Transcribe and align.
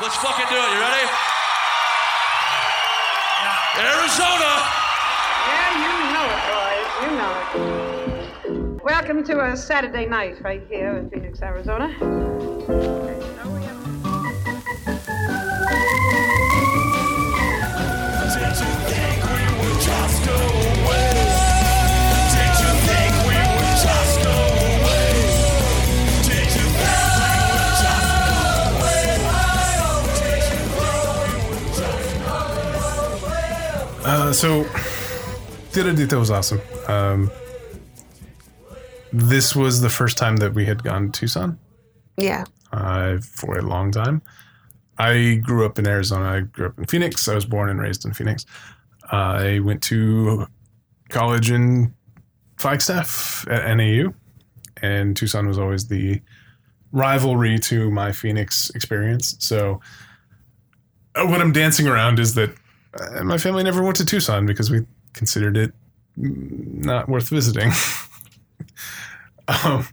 Let's 0.00 0.16
fucking 0.16 0.46
do 0.48 0.54
it. 0.54 0.72
You 0.72 0.80
ready? 0.80 1.06
Arizona. 3.76 4.52
Yeah, 5.46 5.76
you 5.76 5.92
know 6.14 6.26
it, 6.32 6.40
boys. 6.48 6.88
You 7.02 7.10
know 7.18 8.76
it. 8.76 8.82
Welcome 8.82 9.22
to 9.24 9.44
a 9.44 9.54
Saturday 9.54 10.06
night 10.06 10.40
right 10.42 10.62
here 10.70 10.96
in 10.96 11.10
Phoenix, 11.10 11.42
Arizona. 11.42 11.94
Uh, 34.30 34.32
so, 34.32 34.64
Tierra 35.72 35.92
Dita 35.92 36.16
was 36.16 36.30
awesome. 36.30 36.60
Um, 36.86 37.32
this 39.12 39.56
was 39.56 39.80
the 39.80 39.90
first 39.90 40.16
time 40.16 40.36
that 40.36 40.54
we 40.54 40.64
had 40.66 40.84
gone 40.84 41.10
to 41.10 41.20
Tucson 41.22 41.58
Yeah. 42.16 42.44
uh, 42.72 43.18
for 43.18 43.58
a 43.58 43.62
long 43.62 43.90
time. 43.90 44.22
I 44.98 45.40
grew 45.42 45.66
up 45.66 45.80
in 45.80 45.88
Arizona. 45.88 46.26
I 46.26 46.40
grew 46.42 46.66
up 46.66 46.78
in 46.78 46.84
Phoenix. 46.84 47.26
I 47.26 47.34
was 47.34 47.44
born 47.44 47.70
and 47.70 47.80
raised 47.80 48.04
in 48.04 48.12
Phoenix. 48.12 48.46
I 49.10 49.58
went 49.64 49.82
to 49.84 50.46
college 51.08 51.50
in 51.50 51.92
Flagstaff 52.56 53.44
at 53.50 53.76
NAU, 53.76 54.14
and 54.80 55.16
Tucson 55.16 55.48
was 55.48 55.58
always 55.58 55.88
the 55.88 56.22
rivalry 56.92 57.58
to 57.58 57.90
my 57.90 58.12
Phoenix 58.12 58.70
experience. 58.76 59.34
So, 59.40 59.80
uh, 61.16 61.26
what 61.26 61.40
I'm 61.40 61.50
dancing 61.50 61.88
around 61.88 62.20
is 62.20 62.34
that 62.36 62.54
uh, 62.98 63.24
my 63.24 63.38
family 63.38 63.62
never 63.62 63.82
went 63.82 63.96
to 63.96 64.04
Tucson 64.04 64.46
because 64.46 64.70
we 64.70 64.86
considered 65.12 65.56
it 65.56 65.72
not 66.16 67.08
worth 67.08 67.28
visiting. 67.28 67.70
um, 69.64 69.86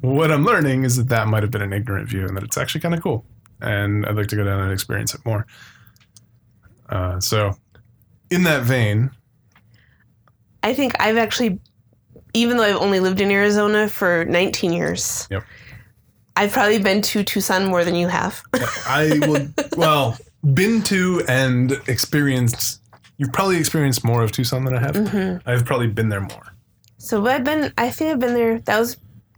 what 0.00 0.30
I'm 0.30 0.44
learning 0.44 0.84
is 0.84 0.96
that 0.96 1.08
that 1.08 1.28
might 1.28 1.42
have 1.42 1.52
been 1.52 1.62
an 1.62 1.72
ignorant 1.72 2.08
view 2.08 2.26
and 2.26 2.36
that 2.36 2.42
it's 2.42 2.58
actually 2.58 2.80
kind 2.80 2.94
of 2.94 3.02
cool. 3.02 3.24
And 3.60 4.04
I'd 4.06 4.16
like 4.16 4.26
to 4.28 4.36
go 4.36 4.44
down 4.44 4.60
and 4.60 4.72
experience 4.72 5.14
it 5.14 5.24
more. 5.24 5.46
Uh, 6.88 7.20
so, 7.20 7.56
in 8.30 8.42
that 8.42 8.64
vein, 8.64 9.10
I 10.62 10.74
think 10.74 10.94
I've 11.00 11.16
actually, 11.16 11.60
even 12.34 12.56
though 12.56 12.64
I've 12.64 12.76
only 12.76 13.00
lived 13.00 13.20
in 13.20 13.30
Arizona 13.30 13.88
for 13.88 14.24
19 14.24 14.72
years, 14.72 15.28
Yep. 15.30 15.44
I've 16.34 16.52
probably 16.52 16.78
been 16.78 17.02
to 17.02 17.22
Tucson 17.22 17.66
more 17.66 17.84
than 17.84 17.94
you 17.94 18.08
have. 18.08 18.42
I 18.86 19.20
would, 19.26 19.54
well, 19.76 20.16
been 20.54 20.82
to 20.84 21.22
and 21.28 21.72
experienced, 21.86 22.80
you've 23.18 23.32
probably 23.32 23.56
experienced 23.58 24.04
more 24.04 24.22
of 24.22 24.32
Tucson 24.32 24.64
than 24.64 24.74
I 24.74 24.80
have. 24.80 24.94
Mm-hmm. 24.94 25.48
I've 25.48 25.64
probably 25.64 25.88
been 25.88 26.08
there 26.08 26.20
more. 26.20 26.54
so 26.98 27.26
I've 27.26 27.44
been, 27.44 27.72
I 27.78 27.90
think 27.90 28.12
I've 28.12 28.20
been 28.20 28.34
there, 28.34 28.58
that 28.60 28.78
was 28.78 28.96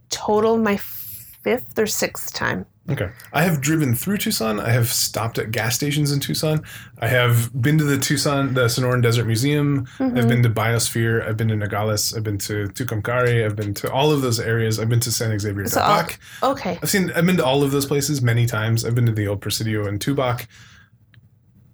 total 0.09 0.57
my 0.57 0.77
fifth 0.77 1.77
or 1.77 1.85
sixth 1.85 2.33
time. 2.33 2.65
Okay. 2.87 3.09
I 3.33 3.41
have 3.41 3.61
driven 3.61 3.95
through 3.95 4.17
Tucson. 4.17 4.59
I 4.59 4.69
have 4.69 4.89
stopped 4.89 5.39
at 5.39 5.49
gas 5.49 5.75
stations 5.75 6.11
in 6.11 6.19
Tucson. 6.19 6.61
I 6.99 7.07
have 7.07 7.49
been 7.59 7.79
to 7.79 7.83
the 7.83 7.97
Tucson, 7.97 8.53
the 8.53 8.65
Sonoran 8.65 9.01
Desert 9.01 9.25
Museum. 9.25 9.87
I've 9.99 10.13
been 10.27 10.43
to 10.43 10.49
mm-hmm. 10.49 10.59
Biosphere. 10.59 11.27
I've 11.27 11.35
been 11.35 11.47
to 11.47 11.55
Nogales. 11.55 12.13
I've 12.15 12.23
been 12.23 12.37
to 12.39 12.67
Tumacacori. 12.67 13.43
I've 13.43 13.55
been 13.55 13.73
to 13.75 13.91
all 13.91 14.11
of 14.11 14.21
those 14.21 14.39
areas. 14.39 14.79
I've 14.79 14.89
been 14.89 14.99
to 14.99 15.11
San 15.11 15.37
Xavier 15.39 15.67
So, 15.67 15.81
Tubac. 15.81 16.17
okay. 16.43 16.77
I've 16.81 16.89
seen. 16.89 17.11
I've 17.15 17.25
been 17.25 17.37
to 17.37 17.45
all 17.45 17.63
of 17.63 17.71
those 17.71 17.87
places 17.87 18.21
many 18.21 18.45
times. 18.45 18.85
I've 18.85 18.93
been 18.93 19.07
to 19.07 19.11
the 19.11 19.27
old 19.27 19.41
Presidio 19.41 19.87
in 19.87 19.97
Tubac. 19.97 20.45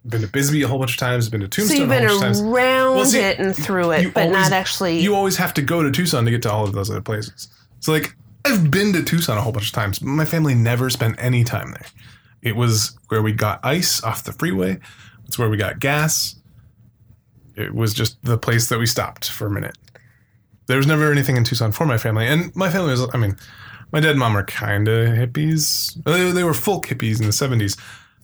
Been 0.04 0.22
to 0.22 0.28
Bisbee 0.28 0.64
a 0.64 0.68
whole 0.68 0.80
bunch 0.80 0.94
of 0.94 0.98
times. 0.98 1.30
Been 1.30 1.42
to 1.42 1.48
Tombstone 1.48 1.76
So 1.78 1.82
you've 1.82 1.90
been 1.90 2.06
a 2.06 2.10
whole 2.10 2.20
bunch 2.20 2.38
of 2.38 2.38
times. 2.40 2.42
around 2.42 2.96
Well, 2.96 3.06
see, 3.06 3.20
it 3.20 3.38
and 3.40 3.56
through 3.56 3.92
it, 3.92 4.14
but 4.14 4.24
always- 4.28 4.34
not 4.50 4.52
actually. 4.52 5.00
You 5.00 5.14
always 5.16 5.38
have 5.38 5.54
to 5.56 5.62
go 5.62 5.84
to 5.84 5.92
Tucson 5.92 6.26
to 6.26 6.32
get 6.32 6.42
to 6.44 6.52
all 6.52 6.64
of 6.64 6.74
those 6.74 6.90
other 6.90 7.02
places. 7.02 7.48
So 7.82 7.92
like 7.92 8.16
I've 8.44 8.72
been 8.72 8.94
to 8.94 9.04
Tucson 9.04 9.38
a 9.38 9.42
whole 9.42 9.52
bunch 9.52 9.68
of 9.68 9.74
times. 9.74 10.00
but 10.00 10.08
My 10.08 10.26
family 10.26 10.56
never 10.56 10.90
spent 10.90 11.16
any 11.20 11.44
time 11.44 11.72
there. 11.72 11.86
It 12.42 12.56
was 12.56 12.98
where 13.10 13.22
we 13.22 13.32
got 13.34 13.60
ice 13.64 14.02
off 14.04 14.24
the 14.24 14.34
freeway. 14.34 14.80
It's 15.28 15.38
where 15.38 15.50
we 15.50 15.58
got 15.58 15.80
gas. 15.80 16.36
It 17.56 17.76
was 17.76 17.94
just 17.94 18.18
the 18.24 18.38
place 18.40 18.68
that 18.70 18.80
we 18.80 18.88
stopped 18.88 19.30
for 19.30 19.46
a 19.46 19.52
minute. 19.52 19.78
There 20.66 20.78
was 20.78 20.88
never 20.88 21.12
anything 21.12 21.38
in 21.38 21.44
Tucson 21.44 21.72
for 21.72 21.86
my 21.86 21.98
family, 21.98 22.26
and 22.28 22.56
my 22.56 22.70
family 22.72 22.92
was. 22.92 23.06
I 23.14 23.18
mean, 23.18 23.36
my 23.92 24.00
dad 24.00 24.12
and 24.12 24.20
mom 24.20 24.36
are 24.38 24.44
kind 24.46 24.88
of 24.88 25.10
hippies. 25.10 26.02
They, 26.06 26.32
they 26.32 26.44
were 26.44 26.54
folk 26.54 26.88
hippies 26.88 27.20
in 27.20 27.26
the 27.28 27.34
seventies, 27.34 27.76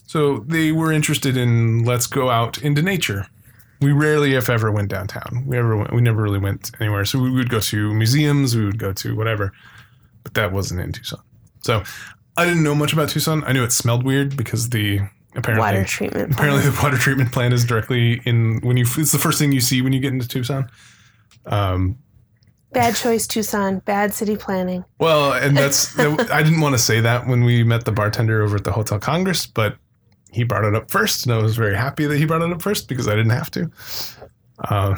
so 0.07 0.40
they 0.40 0.72
were 0.72 0.91
interested 0.91 1.38
in 1.38 1.84
let's 1.84 2.07
go 2.07 2.31
out 2.31 2.57
into 2.57 2.81
nature 2.81 3.28
we 3.81 3.91
rarely, 3.91 4.34
if 4.34 4.50
ever, 4.50 4.72
went 4.72 4.90
downtown. 4.90 5.44
We 5.45 5.57
ever 5.57 5.78
went, 5.78 5.94
we 5.94 6.01
never 6.01 6.22
really 6.22 6.40
went 6.40 6.72
anywhere. 6.79 7.06
So 7.06 7.19
we 7.19 7.29
would 7.29 7.50
go 7.50 7.59
to 7.59 7.94
museums, 7.94 8.56
we 8.56 8.66
would 8.66 8.79
go 8.79 8.91
to 8.94 9.16
whatever, 9.16 9.53
but 10.23 10.34
that 10.34 10.51
wasn't 10.51 10.81
in 10.81 10.91
Tucson. 10.91 11.22
So 11.62 11.84
I 12.38 12.45
didn't 12.45 12.63
know 12.63 12.75
much 12.75 12.94
about 12.94 13.09
Tucson. 13.09 13.44
I 13.44 13.53
knew 13.53 13.63
it 13.63 13.72
smelled 13.72 14.03
weird 14.03 14.35
because 14.35 14.69
the 14.69 15.01
apparently 15.35 15.59
water 15.59 15.84
treatment. 15.84 16.34
apparently 16.34 16.62
plant. 16.62 16.75
the 16.75 16.84
water 16.84 16.97
treatment 16.97 17.31
plant 17.31 17.53
is 17.53 17.66
directly 17.66 18.22
in 18.25 18.62
when 18.62 18.78
you. 18.78 18.85
It's 18.97 19.12
the 19.12 19.19
first 19.19 19.38
thing 19.38 19.51
you 19.51 19.62
see 19.62 19.81
when 19.81 19.94
you 19.94 20.00
get 20.00 20.13
into 20.13 20.28
Tucson. 20.28 20.69
Um, 21.45 21.97
Bad 22.74 22.95
choice, 22.95 23.28
Tucson. 23.28 23.79
Bad 23.79 24.13
city 24.13 24.35
planning. 24.35 24.84
well, 25.00 25.34
and 25.34 25.56
that's 25.56 25.97
I 26.00 26.41
didn't 26.41 26.62
want 26.62 26.74
to 26.74 26.79
say 26.79 27.00
that 27.01 27.28
when 27.28 27.44
we 27.44 27.63
met 27.63 27.85
the 27.85 27.91
bartender 27.91 28.41
over 28.44 28.56
at 28.57 28.63
the 28.63 28.72
Hotel 28.72 29.00
Congress, 29.00 29.45
but 29.45 29.78
he 30.31 30.43
brought 30.43 30.65
it 30.65 30.75
up 30.75 30.89
first, 30.91 31.25
and 31.25 31.33
I 31.33 31.38
was 31.41 31.55
very 31.55 31.75
happy 31.75 32.05
that 32.05 32.17
he 32.17 32.25
brought 32.25 32.41
it 32.41 32.51
up 32.51 32.61
first 32.61 32.88
because 32.88 33.07
I 33.07 33.11
didn't 33.15 33.31
have 33.31 33.51
to. 33.51 33.71
Uh, 34.59 34.95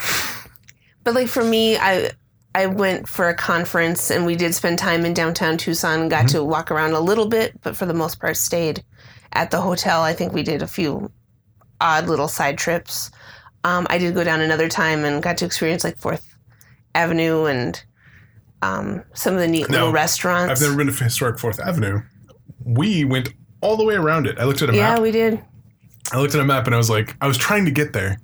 But 1.04 1.16
like 1.16 1.28
for 1.28 1.44
me, 1.44 1.78
I 1.78 2.12
I 2.56 2.66
went 2.66 3.08
for 3.08 3.30
a 3.30 3.34
conference 3.36 4.10
and 4.12 4.26
we 4.26 4.36
did 4.36 4.54
spend 4.56 4.80
time 4.80 5.06
in 5.06 5.14
downtown 5.14 5.58
Tucson 5.58 6.02
and 6.02 6.10
got 6.10 6.26
Mm-hmm. 6.26 6.38
to 6.40 6.44
walk 6.44 6.72
around 6.72 6.94
a 6.94 7.00
little 7.00 7.28
bit, 7.28 7.60
but 7.62 7.76
for 7.78 7.86
the 7.86 7.94
most 7.94 8.20
part 8.20 8.38
stayed 8.38 8.84
at 9.34 9.52
the 9.52 9.62
hotel. 9.62 10.02
I 10.02 10.14
think 10.14 10.34
we 10.34 10.44
did 10.44 10.62
a 10.62 10.68
few 10.68 11.12
odd 11.80 12.08
little 12.08 12.28
side 12.28 12.58
trips. 12.58 13.12
Um, 13.64 13.86
I 13.90 13.98
did 13.98 14.14
go 14.16 14.24
down 14.24 14.42
another 14.42 14.68
time 14.68 15.06
and 15.06 15.22
got 15.22 15.38
to 15.38 15.46
experience 15.46 15.84
like 15.84 15.98
Fourth 15.98 16.36
Avenue 16.96 17.46
and 17.46 17.82
um, 18.62 19.04
some 19.14 19.36
of 19.36 19.40
the 19.40 19.48
neat 19.48 19.70
No, 19.70 19.78
little 19.78 19.92
restaurants. 19.94 20.52
I've 20.52 20.68
never 20.68 20.78
been 20.84 20.94
to 20.94 21.04
historic 21.04 21.40
Fourth 21.40 21.60
Avenue. 21.60 22.02
We 22.66 23.06
went 23.06 23.30
all 23.62 23.78
the 23.78 23.84
way 23.84 23.96
around 23.96 24.28
it. 24.28 24.40
I 24.40 24.46
looked 24.46 24.62
at 24.62 24.70
a 24.70 24.74
map. 24.74 24.98
yeah, 24.98 25.00
we 25.00 25.12
did. 25.12 25.42
I 26.12 26.20
looked 26.20 26.34
at 26.34 26.42
a 26.42 26.46
map 26.46 26.66
and 26.66 26.74
I 26.74 26.78
was 26.78 26.90
like, 26.90 27.16
I 27.22 27.28
was 27.28 27.38
trying 27.38 27.66
to 27.66 27.72
get 27.72 27.94
there, 27.94 28.20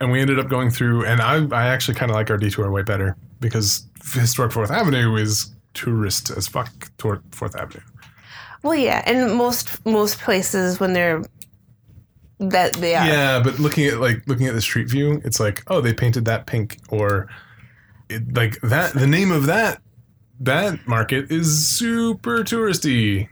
and 0.00 0.10
we 0.10 0.20
ended 0.20 0.38
up 0.38 0.48
going 0.48 0.70
through. 0.70 1.06
And 1.06 1.20
I, 1.20 1.46
I 1.56 1.68
actually 1.68 1.94
kind 1.94 2.10
of 2.10 2.16
like 2.16 2.30
our 2.30 2.36
detour 2.36 2.70
way 2.70 2.82
better 2.82 3.16
because 3.40 3.86
historic 4.12 4.52
Fourth 4.52 4.70
Avenue 4.70 5.16
is 5.16 5.52
tourist 5.74 6.30
as 6.30 6.48
fuck 6.48 6.70
toward 6.98 7.22
Fourth 7.32 7.56
Avenue. 7.56 7.84
Well, 8.62 8.74
yeah, 8.74 9.02
and 9.06 9.34
most 9.34 9.84
most 9.84 10.20
places 10.20 10.78
when 10.78 10.92
they're 10.92 11.22
that 12.38 12.74
they 12.74 12.94
are. 12.94 13.06
Yeah, 13.06 13.40
but 13.42 13.58
looking 13.58 13.86
at 13.86 13.98
like 13.98 14.22
looking 14.26 14.46
at 14.46 14.54
the 14.54 14.60
street 14.60 14.88
view, 14.88 15.20
it's 15.24 15.40
like, 15.40 15.62
oh, 15.68 15.80
they 15.80 15.94
painted 15.94 16.24
that 16.26 16.46
pink, 16.46 16.78
or 16.88 17.28
it, 18.08 18.34
like 18.34 18.60
that. 18.62 18.94
The 18.94 19.06
name 19.06 19.30
of 19.30 19.46
that 19.46 19.80
that 20.40 20.86
market 20.86 21.30
is 21.30 21.68
super 21.68 22.38
touristy. 22.38 23.28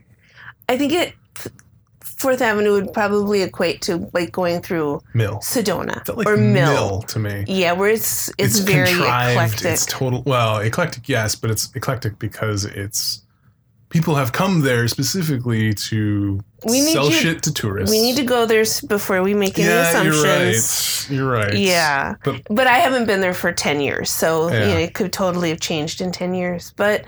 I 0.70 0.76
think 0.78 0.92
it 0.92 1.14
Fourth 2.02 2.42
Avenue 2.42 2.72
would 2.72 2.92
probably 2.92 3.42
equate 3.42 3.80
to 3.82 4.10
like 4.12 4.30
going 4.30 4.60
through 4.60 5.00
Mill 5.14 5.36
Sedona 5.38 5.96
like 6.16 6.28
or 6.28 6.36
mill. 6.36 6.72
Mill. 6.74 7.02
to 7.02 7.18
me. 7.18 7.44
Yeah, 7.48 7.72
where 7.72 7.88
it's 7.90 8.30
it's, 8.38 8.58
very 8.58 8.90
eclectic. 8.92 9.64
It's 9.72 9.86
total. 9.86 10.22
Well, 10.26 10.58
eclectic, 10.58 11.08
yes, 11.08 11.34
but 11.34 11.50
it's 11.50 11.74
eclectic 11.74 12.18
because 12.18 12.64
it's 12.66 13.22
people 13.88 14.14
have 14.14 14.32
come 14.32 14.60
there 14.60 14.86
specifically 14.86 15.72
to 15.74 16.40
We 16.64 16.80
need 16.82 16.92
sell 16.92 17.06
you- 17.06 17.12
shit 17.12 17.42
to 17.44 17.52
tourists. 17.52 17.90
we 17.90 18.00
need 18.02 18.16
to 18.16 18.22
go 18.22 18.46
there 18.46 18.64
before 18.86 19.22
we 19.22 19.34
make 19.34 19.58
any 19.58 19.68
yeah, 19.68 20.02
you're 20.02 20.12
assumptions. 20.12 21.06
right. 21.08 21.16
You're 21.16 21.30
right. 21.30 21.54
Yeah, 21.56 22.14
But 22.22 22.42
but 22.50 22.66
I 22.66 22.78
haven't 22.78 23.06
been 23.06 23.20
there 23.22 23.34
for 23.34 23.50
ten 23.50 23.80
years, 23.80 24.10
so 24.10 24.48
you 24.52 24.58
know, 24.70 24.78
it 24.78 24.92
could 24.94 25.12
totally 25.12 25.48
have 25.48 25.60
changed 25.60 26.00
in 26.02 26.12
ten 26.12 26.34
years. 26.34 26.72
But 26.76 27.04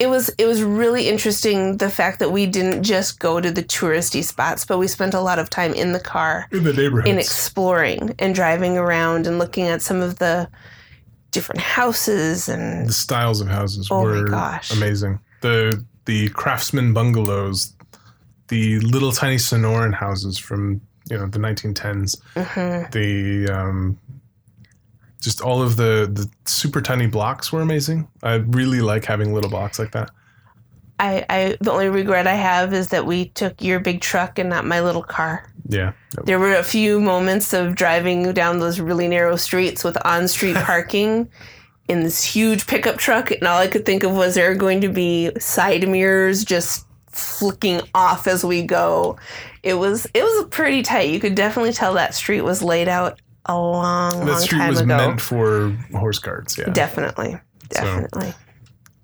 it 0.00 0.08
was 0.08 0.28
it 0.38 0.46
was 0.46 0.62
really 0.62 1.08
interesting 1.08 1.76
the 1.76 1.88
fact 1.90 2.18
that 2.18 2.30
we 2.32 2.46
didn't 2.46 2.82
just 2.82 3.20
go 3.20 3.40
to 3.40 3.50
the 3.50 3.62
touristy 3.62 4.22
spots, 4.24 4.64
but 4.64 4.78
we 4.78 4.88
spent 4.88 5.14
a 5.14 5.20
lot 5.20 5.38
of 5.38 5.50
time 5.50 5.72
in 5.74 5.92
the 5.92 6.00
car 6.00 6.46
in 6.50 6.64
the 6.64 6.72
neighborhood 6.72 7.08
in 7.08 7.18
exploring 7.18 8.14
and 8.18 8.34
driving 8.34 8.76
around 8.76 9.26
and 9.26 9.38
looking 9.38 9.66
at 9.66 9.82
some 9.82 10.00
of 10.00 10.18
the 10.18 10.48
different 11.30 11.60
houses 11.60 12.48
and 12.48 12.88
the 12.88 12.92
styles 12.92 13.40
of 13.40 13.48
houses 13.48 13.88
Oh 13.90 14.02
were 14.02 14.24
gosh. 14.28 14.70
amazing. 14.76 15.18
The 15.42 15.84
the 16.06 16.28
craftsman 16.30 16.92
bungalows, 16.92 17.72
the 18.48 18.80
little 18.80 19.12
tiny 19.12 19.36
Sonoran 19.36 19.94
houses 19.94 20.38
from 20.38 20.80
you 21.10 21.16
know 21.18 21.26
the 21.26 21.38
1910s, 21.38 22.16
Mhm. 22.34 22.90
the 22.92 23.52
um, 23.52 23.98
just 25.24 25.40
all 25.40 25.62
of 25.62 25.76
the 25.76 26.08
the 26.12 26.30
super 26.44 26.80
tiny 26.80 27.06
blocks 27.06 27.52
were 27.52 27.62
amazing. 27.62 28.06
I 28.22 28.34
really 28.34 28.80
like 28.80 29.04
having 29.04 29.32
little 29.32 29.50
blocks 29.50 29.78
like 29.78 29.92
that. 29.92 30.10
I, 31.00 31.26
I 31.28 31.56
the 31.60 31.72
only 31.72 31.88
regret 31.88 32.26
I 32.26 32.34
have 32.34 32.72
is 32.72 32.88
that 32.88 33.06
we 33.06 33.26
took 33.30 33.60
your 33.60 33.80
big 33.80 34.00
truck 34.00 34.38
and 34.38 34.48
not 34.48 34.64
my 34.64 34.80
little 34.80 35.02
car. 35.02 35.50
Yeah. 35.68 35.92
There 36.24 36.38
were 36.38 36.54
a 36.54 36.62
few 36.62 37.00
moments 37.00 37.52
of 37.52 37.74
driving 37.74 38.32
down 38.32 38.60
those 38.60 38.78
really 38.78 39.08
narrow 39.08 39.36
streets 39.36 39.82
with 39.82 39.96
on-street 40.04 40.56
parking 40.56 41.28
in 41.88 42.02
this 42.02 42.22
huge 42.22 42.66
pickup 42.66 42.96
truck, 42.96 43.30
and 43.30 43.42
all 43.44 43.58
I 43.58 43.66
could 43.66 43.84
think 43.84 44.04
of 44.04 44.12
was 44.12 44.34
there 44.34 44.50
are 44.50 44.54
going 44.54 44.80
to 44.82 44.88
be 44.88 45.30
side 45.38 45.86
mirrors 45.88 46.44
just 46.44 46.86
flicking 47.08 47.80
off 47.94 48.26
as 48.26 48.44
we 48.44 48.62
go. 48.62 49.18
It 49.62 49.74
was 49.74 50.06
it 50.14 50.22
was 50.22 50.46
pretty 50.50 50.82
tight. 50.82 51.10
You 51.10 51.20
could 51.20 51.34
definitely 51.34 51.72
tell 51.72 51.94
that 51.94 52.14
street 52.14 52.42
was 52.42 52.62
laid 52.62 52.88
out 52.88 53.20
a 53.46 53.58
long, 53.58 54.20
That 54.20 54.26
long 54.32 54.40
street 54.40 54.58
time 54.58 54.70
was 54.70 54.80
ago. 54.80 54.96
meant 54.96 55.20
for 55.20 55.70
horse 55.92 56.18
carts. 56.18 56.56
Yeah. 56.58 56.70
definitely, 56.70 57.38
definitely. 57.68 58.32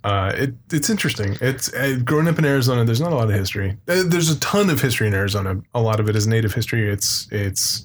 Uh, 0.03 0.33
it, 0.35 0.55
it's 0.73 0.89
interesting. 0.89 1.37
It's 1.43 1.73
uh, 1.75 1.99
growing 2.03 2.27
up 2.27 2.39
in 2.39 2.45
Arizona. 2.47 2.85
There's 2.87 3.03
not 3.03 3.13
a 3.13 3.17
lot 3.17 3.29
of 3.29 3.35
history. 3.35 3.77
Uh, 3.87 4.03
there's 4.07 4.31
a 4.31 4.41
ton 4.41 4.71
of 4.71 4.81
history 4.81 5.07
in 5.07 5.13
Arizona. 5.15 5.61
A 5.75 5.81
lot 5.81 6.01
of 6.01 6.09
it 6.09 6.17
is 6.17 6.27
native 6.27 6.55
history. 6.55 6.89
It's 6.91 7.29
it's 7.31 7.85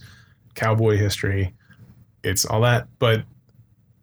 cowboy 0.53 0.95
history. 0.97 1.53
It's 2.23 2.45
all 2.45 2.61
that, 2.61 2.87
but 2.99 3.23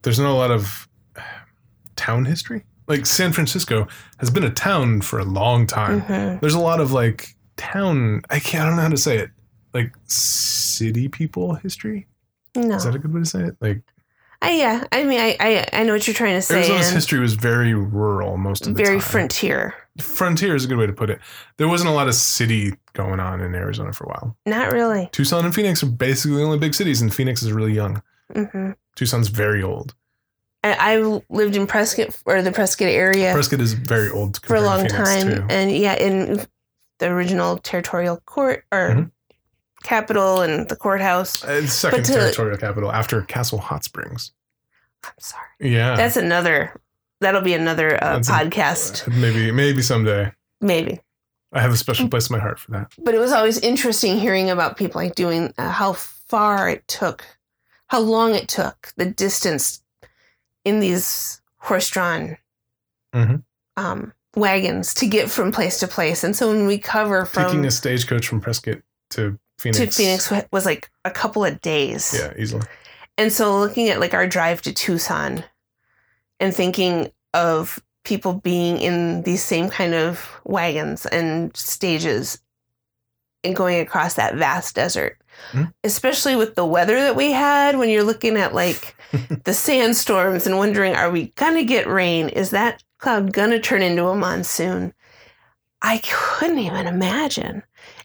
there's 0.03 0.19
not 0.19 0.31
a 0.31 0.35
lot 0.35 0.51
of 0.51 0.87
uh, 1.17 1.23
town 1.97 2.27
history. 2.27 2.65
Like 2.87 3.07
San 3.07 3.33
Francisco 3.33 3.89
has 4.19 4.29
been 4.29 4.45
a 4.45 4.51
town 4.51 5.01
for 5.01 5.19
a 5.19 5.25
long 5.25 5.67
time. 5.67 6.03
Mhm. 6.03 6.41
There's 6.41 6.53
a 6.55 6.61
lot 6.61 6.81
of 6.81 6.93
like 6.93 7.35
town. 7.57 8.21
I 8.29 8.41
can't. 8.41 8.65
I 8.65 8.67
don't 8.67 8.77
know 8.77 8.83
how 8.83 8.89
to 8.91 8.97
say 8.99 9.17
it. 9.17 9.31
Like 9.73 9.95
city 10.07 11.09
people 11.09 11.55
history. 11.55 12.07
No, 12.55 12.77
Is 12.77 12.85
that 12.85 12.95
a 12.95 12.99
good 12.99 13.13
way 13.15 13.21
to 13.21 13.27
say 13.27 13.45
it? 13.45 13.57
Like 13.61 13.83
I, 14.43 14.57
yeah. 14.57 14.85
I 14.91 15.05
mean, 15.05 15.21
I, 15.21 15.37
I 15.41 15.67
I 15.73 15.83
know 15.85 15.93
what 15.93 16.07
you're 16.07 16.15
trying 16.15 16.35
to 16.35 16.43
say. 16.43 16.57
Arizona's 16.57 16.91
history 16.91 17.21
was 17.21 17.35
very 17.35 17.75
rural 17.75 18.37
most 18.37 18.67
of 18.67 18.75
the 18.75 18.83
very 18.83 18.99
time. 18.99 19.09
frontier. 19.09 19.75
frontier 20.01 20.55
is 20.57 20.65
a 20.65 20.69
good 20.69 20.79
way 20.79 20.87
to 20.87 20.93
put 20.93 21.11
it. 21.11 21.21
There 21.59 21.69
wasn't 21.69 21.91
a 21.91 21.93
lot 21.93 22.09
of 22.09 22.15
city 22.15 22.75
going 22.93 23.21
on 23.21 23.41
in 23.41 23.55
Arizona 23.55 23.93
for 23.93 24.05
a 24.05 24.09
while. 24.09 24.37
Not 24.45 24.73
really. 24.73 25.09
Tucson 25.13 25.45
and 25.45 25.55
Phoenix 25.55 25.83
are 25.83 25.87
basically 25.87 26.39
the 26.39 26.43
only 26.45 26.59
big 26.59 26.75
cities, 26.75 27.01
and 27.01 27.15
Phoenix 27.15 27.43
is 27.43 27.53
really 27.53 27.73
young. 27.73 28.03
hmm 28.35 28.73
Tucson's 28.97 29.29
very 29.29 29.63
old. 29.63 29.95
I, 30.65 30.97
I 30.97 31.21
lived 31.31 31.57
in 31.57 31.67
Prescott 31.67 32.21
or 32.27 32.43
the 32.43 32.53
Prescott 32.53 32.89
area 32.89 33.33
Prescott 33.33 33.61
is 33.61 33.73
very 33.73 34.11
old 34.11 34.41
for 34.45 34.57
a 34.57 34.61
long 34.61 34.87
Phoenix, 34.87 34.95
time, 34.97 35.29
too. 35.29 35.47
and 35.51 35.71
yeah, 35.73 35.95
in 35.95 36.45
the 36.99 37.07
original 37.11 37.59
territorial 37.59 38.19
court 38.27 38.65
or 38.71 38.91
Mhm. 38.91 39.11
Capital 39.83 40.43
and 40.43 40.69
the 40.69 40.77
courthouse. 40.77 41.45
Uh, 41.45 41.61
It's 41.63 41.73
second 41.73 42.05
to- 42.05 42.13
territorial 42.13 42.57
capital 42.59 42.93
after 42.93 43.23
Castle 43.23 43.59
Hot 43.59 43.85
Springs. 43.85 44.33
I'm 45.05 45.13
sorry. 45.19 45.47
Yeah, 45.61 45.97
That's 45.97 46.17
another. 46.17 46.73
That'll 47.21 47.41
be 47.43 47.55
another 47.55 48.03
uh, 48.03 48.17
a- 48.19 48.21
podcast, 48.21 49.07
maybe 49.09 49.51
maybe 49.53 49.83
someday. 49.83 50.33
maybe. 50.61 51.01
I 51.55 51.61
have 51.61 51.73
a 51.73 51.77
special 51.77 52.09
place 52.09 52.31
in 52.31 52.37
my 52.37 52.41
heart 52.41 52.59
for 52.59 52.71
that. 52.71 52.93
But 52.99 53.15
it 53.15 53.19
was 53.19 53.31
always 53.31 53.59
interesting 53.59 54.19
hearing 54.19 54.49
about 54.49 54.79
people 54.79 55.01
like 55.03 55.15
doing 55.15 55.53
uh, 55.59 55.69
how 55.71 55.93
far 55.93 56.69
it 56.71 56.89
took, 56.89 57.25
how 57.89 58.01
long 58.01 58.35
it 58.35 58.49
took, 58.49 58.93
the 58.97 59.05
distance 59.05 59.83
in 60.65 60.81
these 60.81 61.43
horse-drawn 61.59 62.39
Mhm. 63.15 63.43
um, 63.77 64.13
wagons 64.35 64.95
to 64.95 65.07
get 65.07 65.31
from 65.31 65.53
place 65.53 65.79
to 65.81 65.87
place. 65.89 66.25
And 66.25 66.35
so 66.35 66.49
when 66.49 66.67
we 66.67 66.79
cover 66.79 67.27
from 67.27 67.45
Taking 67.47 67.67
a 67.67 67.71
stagecoach 67.71 68.27
from 68.27 68.41
Prescott 68.41 68.79
to 69.11 69.39
Phoenix. 69.63 69.79
to 69.79 70.03
Phoenix 70.03 70.33
was 70.53 70.67
like 70.67 70.91
a 71.05 71.11
couple 71.11 71.45
of 71.45 71.61
days. 71.61 72.15
Yeah, 72.19 72.33
easily. 72.37 72.63
And 73.19 73.33
so 73.33 73.59
looking 73.59 73.89
at 73.89 74.01
like 74.01 74.15
our 74.15 74.27
drive 74.27 74.63
to 74.63 74.73
Tucson 74.73 75.45
and 76.41 76.55
thinking 76.55 77.11
of 77.35 77.83
people 78.05 78.35
being 78.35 78.79
in 78.79 79.23
these 79.23 79.43
same 79.43 79.69
kind 79.71 79.95
of 79.95 80.29
wagons 80.45 81.07
and 81.07 81.57
stages 81.57 82.39
and 83.45 83.55
going 83.57 83.81
across 83.81 84.15
that 84.15 84.35
vast 84.37 84.75
desert. 84.75 85.19
Mhm. 85.53 85.73
Especially 85.85 86.37
with 86.37 86.55
the 86.57 86.65
weather 86.67 86.97
that 87.01 87.17
we 87.17 87.33
had 87.33 87.79
when 87.79 87.89
you're 87.89 88.03
looking 88.05 88.37
at 88.37 88.55
like 88.55 88.97
the 89.45 89.55
sandstorms 89.55 90.47
and 90.47 90.59
wondering 90.59 90.95
are 90.95 91.11
we 91.11 91.29
going 91.37 91.55
to 91.55 91.65
get 91.65 91.87
rain? 91.87 92.29
Is 92.29 92.51
that 92.51 92.83
cloud 92.99 93.33
going 93.33 93.51
to 93.51 93.61
turn 93.61 93.83
into 93.83 94.07
a 94.09 94.17
monsoon? 94.17 94.93
I 95.81 95.99
couldn't 95.99 96.59
even 96.59 96.87
imagine. 96.87 97.63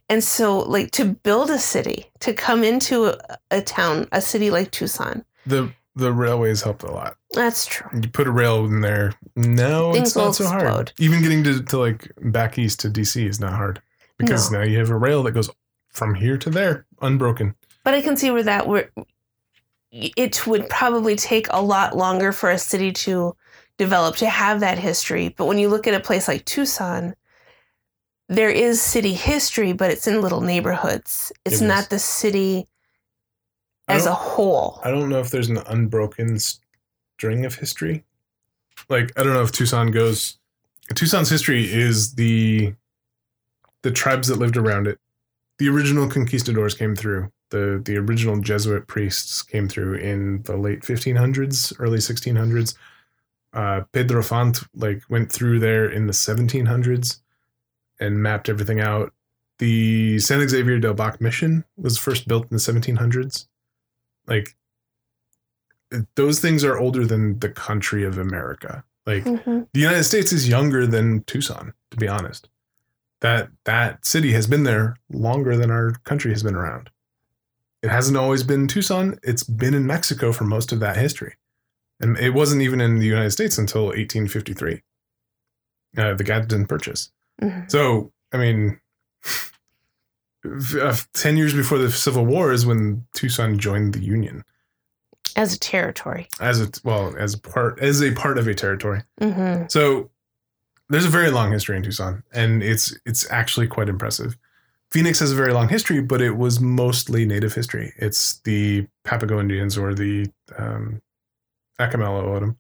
And 0.09 0.23
so 0.23 0.59
like 0.59 0.91
to 0.91 1.05
build 1.05 1.49
a 1.49 1.59
city, 1.59 2.05
to 2.21 2.33
come 2.33 2.63
into 2.63 3.05
a, 3.07 3.37
a 3.51 3.61
town, 3.61 4.07
a 4.11 4.21
city 4.21 4.49
like 4.49 4.71
Tucson. 4.71 5.25
The 5.45 5.71
the 5.95 6.13
railways 6.13 6.61
helped 6.61 6.83
a 6.83 6.91
lot. 6.91 7.17
That's 7.33 7.65
true. 7.65 7.89
You 7.99 8.07
put 8.07 8.27
a 8.27 8.31
rail 8.31 8.65
in 8.65 8.81
there. 8.81 9.13
No, 9.35 9.93
Things 9.93 10.09
it's 10.09 10.15
not 10.15 10.35
so 10.35 10.45
hard. 10.45 10.93
Even 10.99 11.21
getting 11.21 11.43
to, 11.43 11.63
to 11.63 11.77
like 11.77 12.11
back 12.21 12.57
east 12.59 12.79
to 12.81 12.89
DC 12.89 13.27
is 13.27 13.39
not 13.39 13.53
hard 13.53 13.81
because 14.17 14.51
No. 14.51 14.59
now 14.59 14.63
you 14.65 14.77
have 14.77 14.91
a 14.91 14.97
rail 14.97 15.23
that 15.23 15.31
goes 15.31 15.49
from 15.89 16.13
here 16.13 16.37
to 16.37 16.49
there 16.51 16.85
unbroken. 17.01 17.55
But 17.83 17.95
I 17.95 18.01
can 18.01 18.15
see 18.15 18.29
where 18.29 18.43
that 18.43 18.67
where 18.67 18.91
it 19.91 20.45
would 20.45 20.69
probably 20.69 21.15
take 21.15 21.47
a 21.49 21.61
lot 21.61 21.97
longer 21.97 22.31
for 22.31 22.49
a 22.51 22.57
city 22.57 22.91
to 22.91 23.35
develop 23.77 24.15
to 24.17 24.29
have 24.29 24.59
that 24.59 24.77
history. 24.77 25.29
But 25.29 25.45
when 25.45 25.57
you 25.57 25.69
look 25.69 25.87
at 25.87 25.93
a 25.93 25.99
place 25.99 26.27
like 26.27 26.45
Tucson, 26.45 27.15
there 28.29 28.49
is 28.49 28.81
city 28.81 29.13
history, 29.13 29.73
but 29.73 29.89
it's 29.89 30.07
in 30.07 30.21
little 30.21 30.41
neighborhoods. 30.41 31.31
It's 31.45 31.61
It 31.61 31.67
not 31.67 31.89
the 31.89 31.99
city 31.99 32.67
as 33.87 34.05
a 34.05 34.13
whole. 34.13 34.81
I 34.83 34.91
don't 34.91 35.09
know 35.09 35.19
if 35.19 35.29
there's 35.29 35.49
an 35.49 35.59
unbroken 35.59 36.37
string 36.39 37.45
of 37.45 37.55
history. 37.55 38.03
Like 38.89 39.17
I 39.17 39.23
don't 39.23 39.33
know 39.33 39.43
if 39.43 39.51
Tucson 39.51 39.91
goes. 39.91 40.37
Tucson's 40.93 41.29
history 41.29 41.71
is 41.71 42.15
the 42.15 42.73
the 43.81 43.91
tribes 43.91 44.27
that 44.27 44.39
lived 44.39 44.57
around 44.57 44.87
it. 44.87 44.99
The 45.57 45.69
original 45.69 46.07
conquistadors 46.09 46.75
came 46.75 46.95
through. 46.95 47.31
The 47.49 47.81
the 47.83 47.97
original 47.97 48.39
Jesuit 48.41 48.87
priests 48.87 49.41
came 49.41 49.69
through 49.69 49.95
in 49.95 50.41
the 50.43 50.57
late 50.57 50.81
1500s, 50.81 51.73
early 51.79 51.99
1600s. 51.99 52.75
Uh, 53.53 53.81
Pedro 53.93 54.21
Font 54.21 54.63
like 54.75 55.01
went 55.09 55.31
through 55.31 55.59
there 55.59 55.89
in 55.89 56.07
the 56.07 56.13
1700s 56.13 57.21
and 57.99 58.21
mapped 58.21 58.49
everything 58.49 58.79
out. 58.79 59.13
The 59.59 60.19
San 60.19 60.47
Xavier 60.47 60.79
del 60.79 60.93
Bac 60.93 61.19
mission 61.19 61.65
was 61.77 61.97
first 61.97 62.27
built 62.27 62.43
in 62.43 62.49
the 62.57 62.59
1700s. 62.61 63.47
Like 64.27 64.55
those 66.15 66.39
things 66.39 66.63
are 66.63 66.77
older 66.77 67.05
than 67.05 67.39
the 67.39 67.49
country 67.49 68.03
of 68.03 68.17
America. 68.17 68.83
Like 69.05 69.23
Mhm. 69.23 69.67
the 69.73 69.79
United 69.79 70.03
States 70.03 70.31
is 70.31 70.47
younger 70.49 70.85
than 70.85 71.23
Tucson, 71.23 71.73
to 71.91 71.97
be 71.97 72.07
honest. 72.07 72.49
That 73.21 73.49
that 73.63 74.05
city 74.05 74.33
has 74.33 74.47
been 74.47 74.63
there 74.63 74.97
longer 75.09 75.55
than 75.57 75.71
our 75.71 75.93
country 76.03 76.31
has 76.31 76.43
been 76.43 76.55
around. 76.55 76.89
It 77.81 77.89
hasn't 77.89 78.17
always 78.17 78.43
been 78.43 78.67
Tucson. 78.67 79.17
It's 79.23 79.43
been 79.43 79.73
in 79.73 79.87
Mexico 79.87 80.31
for 80.33 80.43
most 80.43 80.71
of 80.71 80.79
that 80.81 80.97
history. 80.97 81.35
And 81.99 82.17
it 82.19 82.31
wasn't 82.31 82.61
even 82.61 82.81
in 82.81 82.99
the 82.99 83.05
United 83.07 83.31
States 83.31 83.57
until 83.57 83.91
1853. 83.91 84.83
Uh, 85.97 86.13
the 86.13 86.23
Gadsden 86.23 86.67
Purchase. 86.67 87.11
Mhm. 87.41 87.69
So, 87.71 88.11
I 88.33 88.37
mean, 88.37 88.79
uh, 90.81 90.95
10 91.13 91.37
years 91.37 91.53
before 91.53 91.77
the 91.77 91.91
Civil 91.91 92.25
War 92.25 92.51
is 92.51 92.65
when 92.65 93.05
Tucson 93.13 93.57
joined 93.59 93.93
the 93.93 93.99
Union 94.03 94.43
As 95.35 95.53
a 95.53 95.59
territory. 95.59 96.27
as 96.39 96.61
a 96.61 96.69
well 96.83 97.13
as 97.17 97.33
a 97.33 97.39
part 97.39 97.79
as 97.79 98.01
a 98.01 98.11
part 98.13 98.37
of 98.37 98.47
a 98.47 98.53
territory. 98.53 99.03
hmm 99.19 99.63
So 99.69 100.09
there's 100.89 101.05
a 101.05 101.09
very 101.09 101.31
long 101.31 101.51
history 101.51 101.75
in 101.75 101.83
Tucson, 101.83 102.23
and 102.33 102.63
it's 102.63 102.95
it's 103.05 103.29
actually 103.29 103.67
quite 103.67 103.89
impressive. 103.89 104.37
Phoenix 104.91 105.19
has 105.19 105.33
a 105.33 105.35
very 105.35 105.51
long 105.51 105.67
history, 105.67 106.01
but 106.01 106.21
it 106.21 106.37
was 106.37 106.61
mostly 106.61 107.25
native 107.25 107.53
history. 107.53 107.93
It's 107.97 108.39
the 108.45 108.87
Papago 109.03 109.37
Indians 109.41 109.77
or 109.77 109.93
the 109.93 110.27
um, 110.57 111.01
Akimel 111.77 112.21
O'odham, 112.23 112.57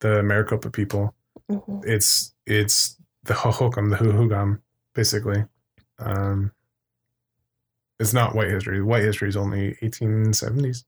the 0.00 0.22
Maricopa 0.22 0.70
people. 0.70 1.14
hmm 1.48 1.80
It's 1.84 2.34
it's 2.46 2.96
the 3.24 3.34
Hohokam, 3.34 3.90
the 3.90 3.96
Huhugam, 3.96 4.60
basically. 4.94 5.44
Um, 5.98 6.52
it's 7.98 8.12
not 8.12 8.34
white 8.34 8.48
history. 8.48 8.82
White 8.82 9.02
history 9.02 9.28
is 9.28 9.36
only 9.36 9.76
1870s 9.82 10.84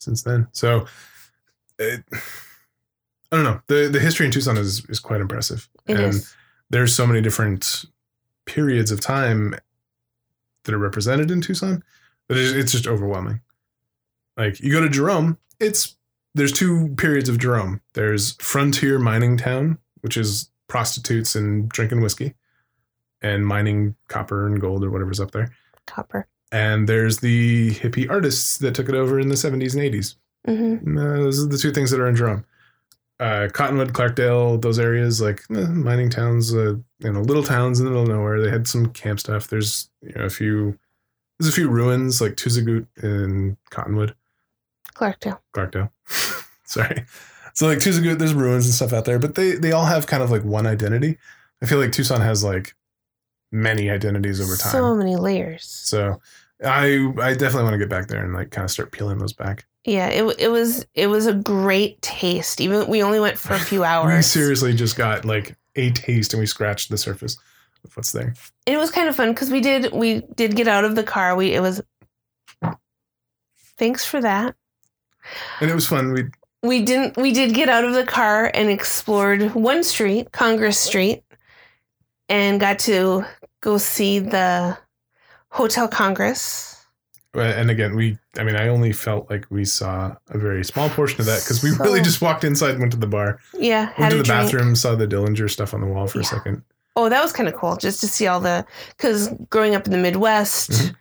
since 0.00 0.22
then. 0.22 0.48
So 0.52 0.86
it, 1.78 2.02
I 2.12 3.36
don't 3.36 3.44
know. 3.44 3.60
The 3.68 3.88
the 3.88 4.00
history 4.00 4.26
in 4.26 4.32
Tucson 4.32 4.56
is 4.56 4.84
is 4.86 4.98
quite 4.98 5.20
impressive. 5.20 5.68
It 5.86 5.96
and 5.96 6.14
is. 6.14 6.34
there's 6.70 6.94
so 6.94 7.06
many 7.06 7.20
different 7.20 7.84
periods 8.44 8.90
of 8.90 9.00
time 9.00 9.54
that 10.64 10.74
are 10.74 10.78
represented 10.78 11.30
in 11.30 11.40
Tucson 11.40 11.82
that 12.28 12.36
it's 12.36 12.52
it's 12.52 12.72
just 12.72 12.86
overwhelming. 12.86 13.40
Like 14.36 14.60
you 14.60 14.72
go 14.72 14.80
to 14.80 14.88
Jerome, 14.88 15.38
it's 15.60 15.96
there's 16.34 16.52
two 16.52 16.94
periods 16.96 17.28
of 17.28 17.38
Jerome. 17.38 17.80
There's 17.94 18.32
frontier 18.34 18.98
mining 18.98 19.36
town, 19.36 19.78
which 20.02 20.16
is 20.16 20.50
prostitutes 20.68 21.34
and 21.34 21.68
drinking 21.68 22.00
whiskey 22.00 22.34
and 23.22 23.46
mining 23.46 23.94
copper 24.08 24.46
and 24.46 24.60
gold 24.60 24.84
or 24.84 24.90
whatever's 24.90 25.20
up 25.20 25.30
there. 25.30 25.50
Copper. 25.86 26.26
And 26.52 26.88
there's 26.88 27.18
the 27.18 27.70
hippie 27.72 28.08
artists 28.10 28.58
that 28.58 28.74
took 28.74 28.88
it 28.88 28.94
over 28.94 29.18
in 29.18 29.28
the 29.28 29.34
70s 29.34 29.74
and 29.74 29.82
80s. 29.82 30.14
hmm 30.46 30.98
Uh, 30.98 31.16
those 31.22 31.44
are 31.44 31.48
the 31.48 31.58
two 31.58 31.72
things 31.72 31.90
that 31.90 32.00
are 32.00 32.08
in 32.08 32.16
Jerome. 32.16 32.44
uh, 33.18 33.48
Cottonwood, 33.52 33.92
Clarkdale, 33.94 34.60
those 34.60 34.78
areas, 34.78 35.20
like 35.20 35.42
eh, 35.50 35.66
mining 35.66 36.10
towns, 36.10 36.54
uh, 36.54 36.74
you 36.98 37.12
know, 37.12 37.20
little 37.22 37.42
towns 37.42 37.78
in 37.80 37.84
the 37.86 37.90
middle 37.90 38.02
of 38.04 38.08
nowhere. 38.10 38.40
They 38.42 38.50
had 38.50 38.68
some 38.68 38.90
camp 38.92 39.20
stuff. 39.20 39.48
There's 39.48 39.88
you 40.02 40.12
know 40.14 40.24
a 40.26 40.30
few. 40.30 40.78
There's 41.38 41.48
a 41.52 41.56
few 41.56 41.68
ruins 41.68 42.20
like 42.20 42.34
Tuzigoot 42.36 42.86
and 43.02 43.56
Cottonwood, 43.70 44.14
Clarkdale. 44.94 45.38
Clarkdale. 45.54 45.90
Sorry. 46.64 47.04
So 47.56 47.66
like 47.66 47.80
Tucson, 47.80 48.18
there's 48.18 48.34
ruins 48.34 48.66
and 48.66 48.74
stuff 48.74 48.92
out 48.92 49.06
there, 49.06 49.18
but 49.18 49.34
they 49.34 49.52
they 49.52 49.72
all 49.72 49.86
have 49.86 50.06
kind 50.06 50.22
of 50.22 50.30
like 50.30 50.44
one 50.44 50.66
identity. 50.66 51.16
I 51.62 51.66
feel 51.66 51.78
like 51.78 51.90
Tucson 51.90 52.20
has 52.20 52.44
like 52.44 52.74
many 53.50 53.90
identities 53.90 54.40
over 54.42 54.56
time. 54.56 54.72
So 54.72 54.94
many 54.94 55.16
layers. 55.16 55.64
So 55.64 56.20
I 56.62 57.12
I 57.18 57.32
definitely 57.32 57.62
want 57.62 57.72
to 57.72 57.78
get 57.78 57.88
back 57.88 58.08
there 58.08 58.22
and 58.22 58.34
like 58.34 58.50
kind 58.50 58.66
of 58.66 58.70
start 58.70 58.92
peeling 58.92 59.18
those 59.18 59.32
back. 59.32 59.66
Yeah, 59.84 60.08
it, 60.08 60.24
it 60.38 60.48
was 60.48 60.84
it 60.94 61.06
was 61.06 61.26
a 61.26 61.32
great 61.32 62.00
taste. 62.02 62.60
Even 62.60 62.88
we 62.88 63.02
only 63.02 63.20
went 63.20 63.38
for 63.38 63.54
a 63.54 63.58
few 63.58 63.84
hours. 63.84 64.14
We 64.14 64.22
seriously 64.22 64.74
just 64.74 64.96
got 64.96 65.24
like 65.24 65.56
a 65.76 65.90
taste 65.92 66.34
and 66.34 66.40
we 66.40 66.46
scratched 66.46 66.90
the 66.90 66.98
surface 66.98 67.38
of 67.84 67.96
what's 67.96 68.12
there. 68.12 68.34
And 68.66 68.74
it 68.74 68.78
was 68.78 68.90
kind 68.90 69.08
of 69.08 69.16
fun 69.16 69.32
because 69.32 69.50
we 69.50 69.62
did 69.62 69.94
we 69.94 70.20
did 70.34 70.56
get 70.56 70.68
out 70.68 70.84
of 70.84 70.94
the 70.94 71.04
car. 71.04 71.34
We 71.34 71.54
it 71.54 71.60
was 71.60 71.80
thanks 73.78 74.04
for 74.04 74.20
that. 74.20 74.56
And 75.60 75.70
it 75.70 75.74
was 75.74 75.86
fun. 75.86 76.12
We 76.12 76.24
We 76.66 76.82
didn't 76.82 77.16
we 77.16 77.32
did 77.32 77.54
get 77.54 77.68
out 77.68 77.84
of 77.84 77.94
the 77.94 78.04
car 78.04 78.50
and 78.52 78.68
explored 78.68 79.54
one 79.54 79.84
street, 79.84 80.32
Congress 80.32 80.78
Street, 80.78 81.22
and 82.28 82.58
got 82.60 82.78
to 82.80 83.24
go 83.60 83.78
see 83.78 84.18
the 84.18 84.76
Hotel 85.50 85.88
Congress. 85.88 86.72
and 87.34 87.70
again 87.70 87.94
we 87.94 88.18
I 88.38 88.44
mean 88.44 88.56
I 88.56 88.68
only 88.68 88.92
felt 88.92 89.28
like 89.30 89.46
we 89.50 89.64
saw 89.64 90.14
a 90.30 90.38
very 90.38 90.64
small 90.64 90.88
portion 90.90 91.20
of 91.20 91.26
that 91.26 91.42
because 91.42 91.62
we 91.62 91.70
So- 91.70 91.84
really 91.84 92.00
just 92.00 92.20
walked 92.22 92.44
inside, 92.44 92.70
and 92.70 92.80
went 92.80 92.92
to 92.92 92.98
the 92.98 93.06
bar, 93.06 93.38
Yeah, 93.58 93.84
went 93.86 93.96
had 93.96 94.08
to 94.10 94.14
a 94.16 94.18
the 94.18 94.24
drink. 94.24 94.42
bathroom, 94.52 94.76
saw 94.76 94.94
the 94.94 95.06
Dillinger 95.06 95.48
stuff 95.50 95.74
on 95.74 95.80
the 95.80 95.86
wall 95.86 96.06
for 96.06 96.20
a 96.20 96.24
second. 96.24 96.62
Oh, 96.96 97.08
that 97.10 97.22
was 97.22 97.32
kind 97.32 97.46
of 97.48 97.54
cool 97.54 97.76
just 97.76 98.00
to 98.00 98.08
see 98.08 98.26
all 98.26 98.40
the 98.40 98.64
because 98.96 99.28
growing 99.50 99.74
up 99.74 99.84
in 99.86 99.92
the 99.92 99.98
Midwest, 99.98 100.70
Mhm. 100.70 100.94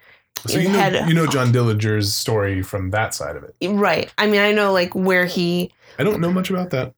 So 0.47 0.59
you 0.59 0.67
know 0.69 0.77
had- 0.77 1.07
you 1.09 1.13
know 1.15 1.25
John 1.27 1.51
Dillinger's 1.51 2.13
story 2.13 2.61
from 2.61 2.91
that 2.91 3.13
side 3.13 3.35
of 3.35 3.43
it. 3.43 3.55
right? 3.67 4.13
I 4.17 4.27
mean, 4.27 4.41
I 4.41 4.51
know 4.51 4.71
like 4.73 4.93
where 4.93 5.25
he. 5.25 5.71
I 5.97 6.03
don't 6.03 6.19
know 6.21 6.31
much 6.31 6.49
about 6.49 6.69
that. 6.71 6.93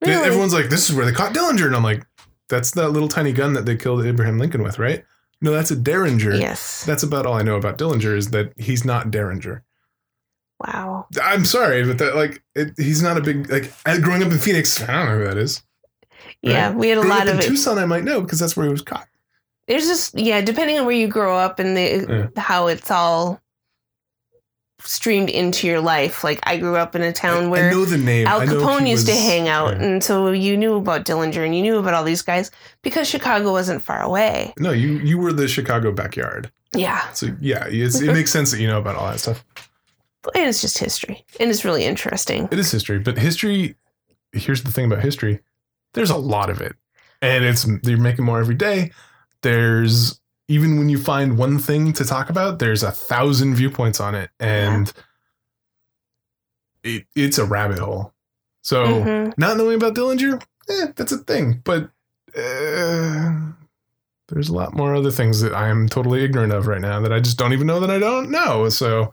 Really? 0.00 0.14
Everyone's 0.26 0.52
like, 0.54 0.68
"This 0.68 0.88
is 0.88 0.94
where 0.94 1.04
they 1.06 1.12
caught 1.12 1.32
Dillinger," 1.34 1.66
and 1.66 1.74
I'm 1.76 1.82
like, 1.84 2.04
"That's 2.48 2.72
that 2.72 2.90
little 2.90 3.08
tiny 3.08 3.32
gun 3.32 3.52
that 3.54 3.66
they 3.66 3.76
killed 3.76 4.04
Abraham 4.04 4.38
Lincoln 4.38 4.62
with, 4.62 4.78
right?" 4.78 5.04
No, 5.40 5.50
that's 5.52 5.70
a 5.72 5.76
Derringer. 5.76 6.34
yes. 6.34 6.84
That's 6.84 7.02
about 7.02 7.26
all 7.26 7.34
I 7.34 7.42
know 7.42 7.56
about 7.56 7.76
Dillinger 7.78 8.16
is 8.16 8.30
that 8.30 8.52
he's 8.56 8.84
not 8.84 9.10
Derringer. 9.10 9.64
Wow. 10.64 11.06
I'm 11.20 11.44
sorry, 11.44 11.84
but 11.84 11.98
that 11.98 12.14
like 12.14 12.42
it, 12.54 12.72
he's 12.76 13.02
not 13.02 13.16
a 13.16 13.20
big 13.20 13.50
like 13.50 13.72
growing 14.02 14.22
up 14.22 14.30
in 14.30 14.38
Phoenix. 14.38 14.80
I 14.80 14.86
don't 14.86 15.06
know 15.06 15.18
who 15.18 15.24
that 15.24 15.36
is. 15.38 15.62
Yeah, 16.42 16.68
Right. 16.68 16.76
we 16.76 16.88
had 16.88 16.98
a 16.98 17.00
growing 17.00 17.16
lot 17.18 17.28
of 17.28 17.34
in 17.34 17.40
it. 17.40 17.48
Tucson, 17.48 17.78
I 17.78 17.86
might 17.86 18.04
know 18.04 18.20
because 18.20 18.38
that's 18.38 18.56
where 18.56 18.66
he 18.66 18.70
was 18.72 18.82
caught. 18.82 19.08
There's 19.72 19.86
just 19.86 20.18
yeah, 20.18 20.42
depending 20.42 20.78
on 20.78 20.84
where 20.84 20.94
you 20.94 21.08
grow 21.08 21.34
up 21.34 21.58
and 21.58 21.74
the 21.74 22.30
how 22.36 22.66
it's 22.66 22.90
all 22.90 23.40
streamed 24.80 25.30
into 25.30 25.66
your 25.66 25.80
life. 25.80 26.22
Like 26.22 26.40
I 26.42 26.58
grew 26.58 26.76
up 26.76 26.94
in 26.94 27.00
a 27.00 27.10
town 27.10 27.48
where 27.48 27.70
I 27.70 27.72
know 27.72 27.86
the 27.86 27.96
name. 27.96 28.26
Al 28.26 28.42
Capone 28.42 28.86
used 28.86 29.06
to 29.06 29.14
hang 29.14 29.48
out, 29.48 29.72
yeah. 29.72 29.82
and 29.82 30.04
so 30.04 30.30
you 30.30 30.58
knew 30.58 30.74
about 30.74 31.06
Dillinger 31.06 31.42
and 31.42 31.56
you 31.56 31.62
knew 31.62 31.78
about 31.78 31.94
all 31.94 32.04
these 32.04 32.20
guys 32.20 32.50
because 32.82 33.08
Chicago 33.08 33.50
wasn't 33.50 33.82
far 33.82 34.02
away. 34.02 34.52
No, 34.58 34.72
you 34.72 34.98
you 34.98 35.16
were 35.16 35.32
the 35.32 35.48
Chicago 35.48 35.90
backyard. 35.90 36.52
Yeah, 36.74 37.10
So 37.12 37.34
yeah, 37.40 37.64
it's, 37.66 37.98
it 38.02 38.12
makes 38.12 38.30
sense 38.30 38.50
that 38.50 38.60
you 38.60 38.66
know 38.66 38.78
about 38.78 38.96
all 38.96 39.10
that 39.10 39.20
stuff. 39.20 39.42
and 40.34 40.50
it's 40.50 40.60
just 40.60 40.76
history, 40.76 41.24
and 41.40 41.48
it's 41.48 41.64
really 41.64 41.86
interesting. 41.86 42.46
It 42.52 42.58
is 42.58 42.70
history, 42.70 42.98
but 42.98 43.16
history. 43.16 43.76
Here's 44.32 44.64
the 44.64 44.70
thing 44.70 44.84
about 44.84 45.00
history: 45.00 45.40
there's 45.94 46.10
a 46.10 46.18
lot 46.18 46.50
of 46.50 46.60
it, 46.60 46.76
and 47.22 47.42
it's 47.42 47.66
you're 47.84 47.96
making 47.96 48.26
more 48.26 48.38
every 48.38 48.54
day. 48.54 48.90
There's 49.42 50.20
even 50.48 50.76
when 50.78 50.88
you 50.88 50.98
find 50.98 51.38
one 51.38 51.58
thing 51.58 51.92
to 51.94 52.04
talk 52.04 52.28
about, 52.30 52.58
there's 52.58 52.82
a 52.82 52.90
thousand 52.90 53.54
viewpoints 53.54 54.00
on 54.00 54.14
it, 54.14 54.30
and 54.40 54.92
it 56.82 57.04
it's 57.14 57.38
a 57.38 57.44
rabbit 57.44 57.78
hole. 57.78 58.12
So 58.62 58.84
Mhm. 59.04 59.34
not 59.38 59.56
knowing 59.56 59.76
about 59.76 59.94
Dillinger, 59.94 60.42
eh, 60.68 60.86
that's 60.96 61.12
a 61.12 61.18
thing, 61.18 61.60
but 61.64 61.90
uh, 62.36 63.32
there's 64.28 64.48
a 64.48 64.54
lot 64.54 64.74
more 64.74 64.94
other 64.94 65.10
things 65.10 65.40
that 65.40 65.52
I 65.54 65.68
am 65.68 65.88
totally 65.88 66.24
ignorant 66.24 66.52
of 66.52 66.66
right 66.66 66.80
now 66.80 67.00
that 67.00 67.12
I 67.12 67.20
just 67.20 67.36
don't 67.38 67.52
even 67.52 67.66
know 67.66 67.80
that 67.80 67.90
I 67.90 67.98
don't 67.98 68.30
know. 68.30 68.68
So 68.68 69.12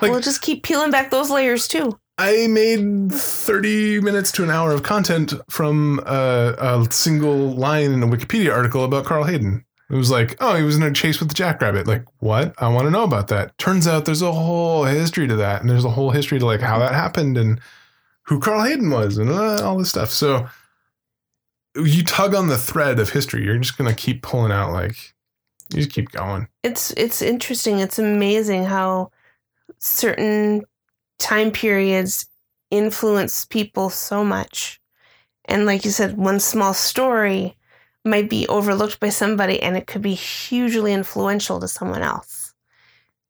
like- 0.00 0.10
we'll 0.10 0.20
just 0.20 0.40
keep 0.42 0.62
peeling 0.64 0.90
back 0.90 1.10
those 1.10 1.30
layers 1.30 1.68
too. 1.68 1.98
I 2.18 2.46
made 2.46 3.10
30 3.12 4.00
minutes 4.00 4.30
to 4.32 4.42
an 4.42 4.50
hour 4.50 4.72
of 4.72 4.82
content 4.82 5.32
from 5.48 6.00
a, 6.06 6.54
a 6.58 6.86
single 6.90 7.52
line 7.52 7.90
in 7.92 8.02
a 8.02 8.06
Wikipedia 8.06 8.54
article 8.54 8.84
about 8.84 9.04
Carl 9.04 9.24
Hayden. 9.24 9.64
It 9.90 9.96
was 9.96 10.10
like, 10.10 10.36
oh, 10.40 10.54
he 10.54 10.62
was 10.62 10.76
in 10.76 10.82
a 10.82 10.92
chase 10.92 11.20
with 11.20 11.28
the 11.28 11.34
jackrabbit. 11.34 11.86
Like, 11.86 12.04
what? 12.18 12.54
I 12.58 12.68
want 12.68 12.86
to 12.86 12.90
know 12.90 13.02
about 13.02 13.28
that. 13.28 13.56
Turns 13.58 13.86
out 13.86 14.04
there's 14.04 14.22
a 14.22 14.32
whole 14.32 14.84
history 14.84 15.28
to 15.28 15.36
that. 15.36 15.60
And 15.60 15.68
there's 15.68 15.84
a 15.84 15.90
whole 15.90 16.10
history 16.10 16.38
to 16.38 16.46
like 16.46 16.60
how 16.60 16.78
that 16.78 16.94
happened 16.94 17.36
and 17.36 17.60
who 18.22 18.40
Carl 18.40 18.64
Hayden 18.64 18.90
was 18.90 19.18
and 19.18 19.28
uh, 19.28 19.62
all 19.62 19.76
this 19.76 19.90
stuff. 19.90 20.10
So 20.10 20.48
you 21.76 22.04
tug 22.04 22.34
on 22.34 22.48
the 22.48 22.58
thread 22.58 23.00
of 23.00 23.10
history. 23.10 23.44
You're 23.44 23.58
just 23.58 23.76
going 23.76 23.90
to 23.90 23.96
keep 23.96 24.22
pulling 24.22 24.52
out, 24.52 24.72
like, 24.72 25.14
you 25.70 25.78
just 25.78 25.92
keep 25.92 26.10
going. 26.10 26.48
It's 26.62 26.90
it's 26.92 27.22
interesting. 27.22 27.78
It's 27.78 27.98
amazing 27.98 28.64
how 28.64 29.10
certain 29.78 30.64
time 31.22 31.50
periods 31.50 32.26
influence 32.70 33.44
people 33.44 33.90
so 33.90 34.24
much. 34.24 34.80
And 35.44 35.66
like 35.66 35.84
you 35.84 35.90
said, 35.90 36.16
one 36.16 36.40
small 36.40 36.74
story 36.74 37.56
might 38.04 38.28
be 38.28 38.46
overlooked 38.48 38.98
by 38.98 39.10
somebody 39.10 39.62
and 39.62 39.76
it 39.76 39.86
could 39.86 40.02
be 40.02 40.14
hugely 40.14 40.92
influential 40.92 41.60
to 41.60 41.68
someone 41.68 42.02
else. 42.02 42.54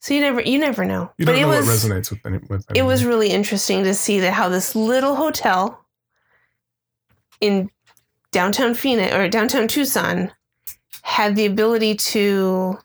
So 0.00 0.14
you 0.14 0.20
never 0.20 0.40
you 0.40 0.58
never 0.58 0.84
know. 0.84 1.12
You 1.16 1.26
don't 1.26 1.36
but 1.36 1.40
know 1.40 1.52
it 1.52 1.56
was 1.58 1.66
what 1.66 1.76
resonates 1.92 2.10
with 2.10 2.26
any, 2.26 2.38
with 2.48 2.66
it 2.74 2.82
was 2.82 3.04
really 3.04 3.30
interesting 3.30 3.84
to 3.84 3.94
see 3.94 4.20
that 4.20 4.32
how 4.32 4.48
this 4.48 4.74
little 4.74 5.14
hotel 5.14 5.84
in 7.40 7.70
downtown 8.32 8.74
Phoenix 8.74 9.14
or 9.14 9.28
downtown 9.28 9.68
Tucson 9.68 10.32
had 11.02 11.36
the 11.36 11.46
ability 11.46 11.94
to 11.94 12.78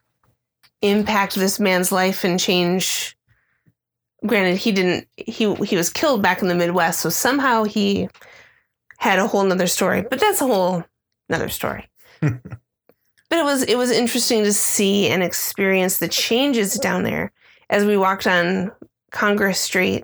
impact 0.81 1.35
this 1.35 1.59
man's 1.59 1.91
life 1.91 2.23
and 2.23 2.39
change 2.39 3.16
granted 4.25 4.57
he 4.57 4.71
didn't 4.71 5.07
he 5.15 5.53
he 5.63 5.75
was 5.75 5.89
killed 5.89 6.21
back 6.21 6.41
in 6.41 6.47
the 6.47 6.55
midwest 6.55 6.99
so 7.01 7.09
somehow 7.09 7.63
he 7.63 8.07
had 8.97 9.19
a 9.19 9.27
whole 9.27 9.43
nother 9.43 9.67
story 9.67 10.01
but 10.09 10.19
that's 10.19 10.41
a 10.41 10.47
whole 10.47 10.83
nother 11.29 11.49
story 11.49 11.87
but 12.21 12.31
it 13.39 13.43
was 13.43 13.63
it 13.63 13.77
was 13.77 13.91
interesting 13.91 14.43
to 14.43 14.51
see 14.53 15.07
and 15.09 15.21
experience 15.21 15.99
the 15.99 16.07
changes 16.07 16.75
down 16.79 17.03
there 17.03 17.31
as 17.69 17.85
we 17.85 17.95
walked 17.97 18.25
on 18.25 18.71
congress 19.11 19.59
street 19.59 20.03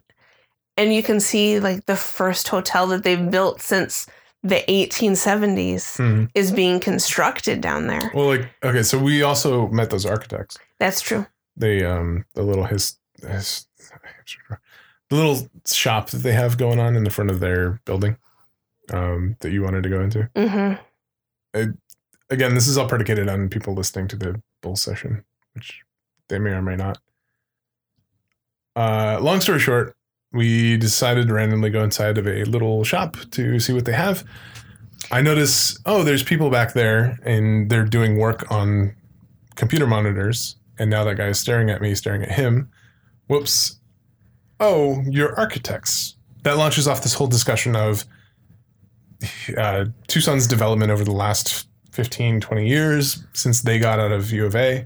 and 0.77 0.93
you 0.93 1.01
can 1.03 1.19
see 1.19 1.59
like 1.59 1.85
the 1.85 1.95
first 1.95 2.47
hotel 2.49 2.85
that 2.87 3.03
they've 3.03 3.31
built 3.31 3.61
since 3.61 4.05
the 4.43 4.61
1870s 4.67 5.97
Hmm. 5.97 6.25
is 6.35 6.51
being 6.51 6.79
constructed 6.79 7.61
down 7.61 7.87
there 7.87 8.11
Well, 8.13 8.27
like, 8.27 8.49
okay, 8.63 8.83
so 8.83 8.97
we 8.99 9.21
also 9.23 9.67
met 9.69 9.89
those 9.89 10.05
architects. 10.05 10.57
that's 10.79 11.01
true 11.01 11.25
they 11.55 11.83
um 11.85 12.25
the 12.35 12.43
little 12.43 12.65
his, 12.65 12.97
his 13.27 13.67
the 15.09 15.15
little 15.15 15.49
shop 15.65 16.09
that 16.09 16.19
they 16.19 16.33
have 16.33 16.57
going 16.57 16.79
on 16.79 16.95
in 16.95 17.03
the 17.03 17.09
front 17.09 17.31
of 17.31 17.39
their 17.39 17.81
building 17.85 18.17
um 18.91 19.35
that 19.39 19.51
you 19.51 19.61
wanted 19.61 19.83
to 19.83 19.89
go 19.89 20.01
into. 20.01 20.29
Hmm 20.35 20.73
again 22.29 22.55
this 22.55 22.67
is 22.67 22.77
all 22.77 22.87
predicated 22.87 23.29
on 23.29 23.47
people 23.47 23.73
listening 23.73 24.07
to 24.07 24.15
the 24.15 24.41
bull 24.61 24.75
session 24.75 25.23
which 25.53 25.83
they 26.29 26.39
may 26.39 26.51
or 26.51 26.61
may 26.61 26.75
not. 26.75 26.97
Uh 28.75 29.19
long 29.21 29.39
story 29.39 29.59
short 29.59 29.95
we 30.31 30.77
decided 30.77 31.27
to 31.27 31.33
randomly 31.33 31.69
go 31.69 31.83
inside 31.83 32.17
of 32.17 32.27
a 32.27 32.43
little 32.45 32.83
shop 32.83 33.17
to 33.29 33.59
see 33.59 33.71
what 33.71 33.85
they 33.85 33.93
have. 33.93 34.23
I 35.11 35.21
notice 35.21 35.79
oh 35.85 36.03
there's 36.03 36.23
people 36.23 36.49
back 36.49 36.73
there 36.73 37.19
and 37.23 37.69
they're 37.69 37.85
doing 37.85 38.17
work 38.17 38.51
on 38.51 38.95
computer 39.55 39.85
monitors. 39.85 40.55
And 40.79 40.89
now 40.89 41.03
that 41.03 41.17
guy 41.17 41.27
is 41.27 41.39
staring 41.39 41.69
at 41.69 41.81
me 41.81 41.93
staring 41.93 42.23
at 42.23 42.31
him. 42.31 42.71
Whoops 43.27 43.79
oh 44.63 45.03
you're 45.09 45.37
architects. 45.39 46.15
That 46.43 46.57
launches 46.57 46.87
off 46.87 47.03
this 47.03 47.13
whole 47.13 47.27
discussion 47.27 47.75
of 47.75 48.05
uh, 49.57 49.85
tucson's 50.07 50.47
development 50.47 50.91
over 50.91 51.03
the 51.03 51.11
last 51.11 51.67
15 51.91 52.41
20 52.41 52.67
years 52.67 53.23
since 53.33 53.61
they 53.61 53.77
got 53.77 53.99
out 53.99 54.11
of 54.11 54.31
u 54.31 54.45
of 54.45 54.55
a 54.55 54.79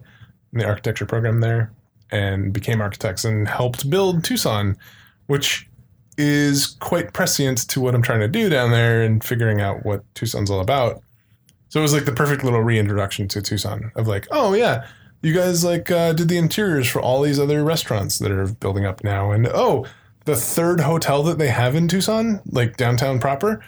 in 0.51 0.60
the 0.60 0.65
architecture 0.65 1.05
program 1.05 1.39
there 1.39 1.72
and 2.12 2.53
became 2.53 2.81
architects 2.81 3.24
and 3.25 3.48
helped 3.48 3.89
build 3.89 4.24
tucson 4.24 4.77
which 5.27 5.67
is 6.17 6.75
quite 6.79 7.13
prescient 7.13 7.67
to 7.69 7.79
what 7.79 7.96
i'm 7.96 8.01
trying 8.01 8.19
to 8.19 8.27
do 8.27 8.50
down 8.50 8.72
there 8.72 9.01
and 9.03 9.24
figuring 9.24 9.62
out 9.62 9.86
what 9.86 10.03
tucson's 10.15 10.51
all 10.51 10.60
about. 10.60 11.01
So 11.69 11.79
it 11.79 11.84
was 11.84 11.93
like 11.93 12.05
the 12.05 12.12
perfect 12.12 12.43
little 12.43 12.62
reintroduction 12.62 13.27
to 13.29 13.41
tucson 13.41 13.91
of 13.96 14.07
like 14.07 14.27
oh 14.31 14.53
yeah 14.53 14.86
you 15.21 15.33
guys 15.33 15.63
like 15.63 15.89
uh, 15.91 16.13
did 16.13 16.29
the 16.29 16.38
interiors 16.38 16.88
for 16.88 17.01
all 17.01 17.21
these 17.21 17.39
other 17.39 17.63
restaurants 17.63 18.19
that 18.19 18.31
are 18.31 18.47
building 18.47 18.86
up 18.86 19.03
now 19.03 19.31
and 19.31 19.47
oh 19.47 19.86
the 20.27 20.36
third 20.36 20.81
hotel 20.81 21.24
that 21.24 21.38
they 21.38 21.47
have 21.47 21.74
in 21.74 21.88
Tucson, 21.88 22.41
like 22.51 22.75
downtown 22.75 23.17
proper, 23.17 23.63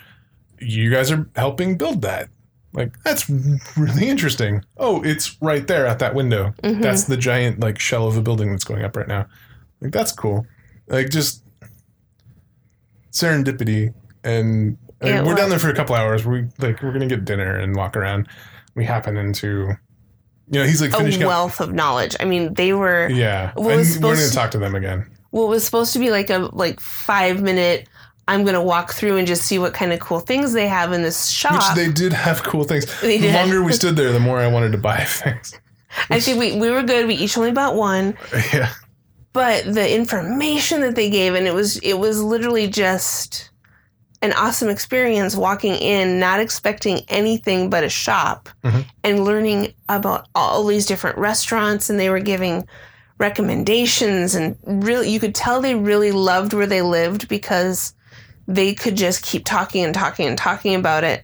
you 0.59 0.91
guys 0.91 1.09
are 1.09 1.27
helping 1.37 1.77
build 1.77 2.01
that. 2.01 2.27
Like 2.73 3.01
that's 3.03 3.29
really 3.77 4.09
interesting. 4.09 4.63
Oh, 4.77 5.01
it's 5.01 5.41
right 5.41 5.65
there 5.65 5.87
at 5.87 5.99
that 5.99 6.13
window. 6.13 6.53
Mm-hmm. 6.61 6.81
That's 6.81 7.05
the 7.05 7.17
giant 7.17 7.61
like 7.61 7.79
shell 7.79 8.07
of 8.07 8.17
a 8.17 8.21
building 8.21 8.51
that's 8.51 8.65
going 8.65 8.83
up 8.83 8.95
right 8.95 9.07
now. 9.07 9.25
Like 9.81 9.93
that's 9.93 10.11
cool. 10.11 10.45
Like 10.87 11.09
just 11.09 11.43
serendipity 13.11 13.93
and 14.23 14.77
I 15.01 15.05
mean, 15.05 15.15
Yeah, 15.15 15.23
we're 15.23 15.35
down 15.35 15.49
there 15.49 15.59
for 15.59 15.69
a 15.69 15.75
couple 15.75 15.95
hours. 15.95 16.25
We 16.25 16.47
like 16.59 16.83
we're 16.83 16.91
gonna 16.91 17.07
get 17.07 17.25
dinner 17.25 17.55
and 17.55 17.75
walk 17.75 17.95
around. 17.95 18.27
We 18.75 18.83
happen 18.83 19.17
into, 19.17 19.73
you 20.51 20.59
know, 20.59 20.65
he's 20.65 20.81
like 20.81 20.93
A 20.93 20.97
finishing 20.97 21.23
up. 21.23 21.29
wealth 21.29 21.59
of 21.61 21.73
knowledge. 21.73 22.15
I 22.19 22.25
mean, 22.25 22.53
they 22.55 22.73
were 22.73 23.09
Yeah, 23.09 23.51
What 23.55 23.65
was 23.65 23.75
we're 23.75 23.83
supposed 23.95 24.19
gonna 24.21 24.31
talk 24.33 24.51
to 24.51 24.57
them 24.57 24.75
again. 24.75 25.05
what 25.31 25.47
was 25.47 25.63
supposed 25.63 25.93
to 25.93 25.99
be 25.99 26.11
like 26.11 26.29
a 26.29 26.49
like 26.53 26.79
five 26.79 27.41
minute. 27.41 27.87
I'm 28.27 28.45
gonna 28.45 28.63
walk 28.63 28.93
through 28.93 29.17
and 29.17 29.25
just 29.27 29.43
see 29.43 29.57
what 29.57 29.73
kind 29.73 29.91
of 29.91 29.99
cool 29.99 30.19
things 30.19 30.53
they 30.53 30.67
have 30.67 30.91
in 30.93 31.01
this 31.01 31.27
shop. 31.29 31.53
Which 31.75 31.85
they 31.87 31.91
did 31.91 32.13
have 32.13 32.43
cool 32.43 32.63
things. 32.63 32.85
The 33.01 33.31
longer 33.33 33.63
we 33.63 33.71
stood 33.81 33.95
there, 33.95 34.11
the 34.11 34.19
more 34.19 34.37
I 34.39 34.45
wanted 34.47 34.71
to 34.73 34.77
buy 34.77 34.97
things. 35.03 35.59
I 36.11 36.19
think 36.19 36.39
we, 36.39 36.55
we 36.59 36.69
were 36.69 36.83
good. 36.83 37.07
We 37.07 37.15
each 37.15 37.35
only 37.37 37.51
bought 37.51 37.73
one, 37.75 38.15
yeah, 38.53 38.71
but 39.33 39.65
the 39.73 39.91
information 39.95 40.81
that 40.81 40.95
they 40.95 41.09
gave 41.09 41.33
and 41.33 41.47
it 41.47 41.53
was 41.55 41.77
it 41.77 41.93
was 41.95 42.21
literally 42.21 42.67
just 42.67 43.49
an 44.21 44.33
awesome 44.33 44.67
experience 44.69 45.35
walking 45.35 45.75
in, 45.75 46.19
not 46.19 46.39
expecting 46.41 47.01
anything 47.07 47.69
but 47.69 47.83
a 47.83 47.89
shop 47.89 48.49
Mhm. 48.65 48.85
and 49.03 49.23
learning 49.23 49.73
about 49.88 50.27
all 50.35 50.65
these 50.65 50.85
different 50.85 51.17
restaurants 51.17 51.89
and 51.89 51.99
they 51.99 52.09
were 52.09 52.19
giving 52.19 52.67
recommendations 53.17 54.33
and 54.35 54.57
really 54.65 55.09
you 55.09 55.19
could 55.19 55.35
tell 55.35 55.61
they 55.61 55.75
really 55.75 56.11
loved 56.11 56.53
where 56.53 56.65
they 56.67 56.81
lived 56.81 57.27
because 57.27 57.93
they 58.47 58.73
could 58.73 58.95
just 58.97 59.21
keep 59.23 59.45
talking 59.45 59.83
and 59.85 59.93
talking 59.93 60.27
and 60.27 60.38
talking 60.38 60.73
about 60.75 61.03
it 61.03 61.23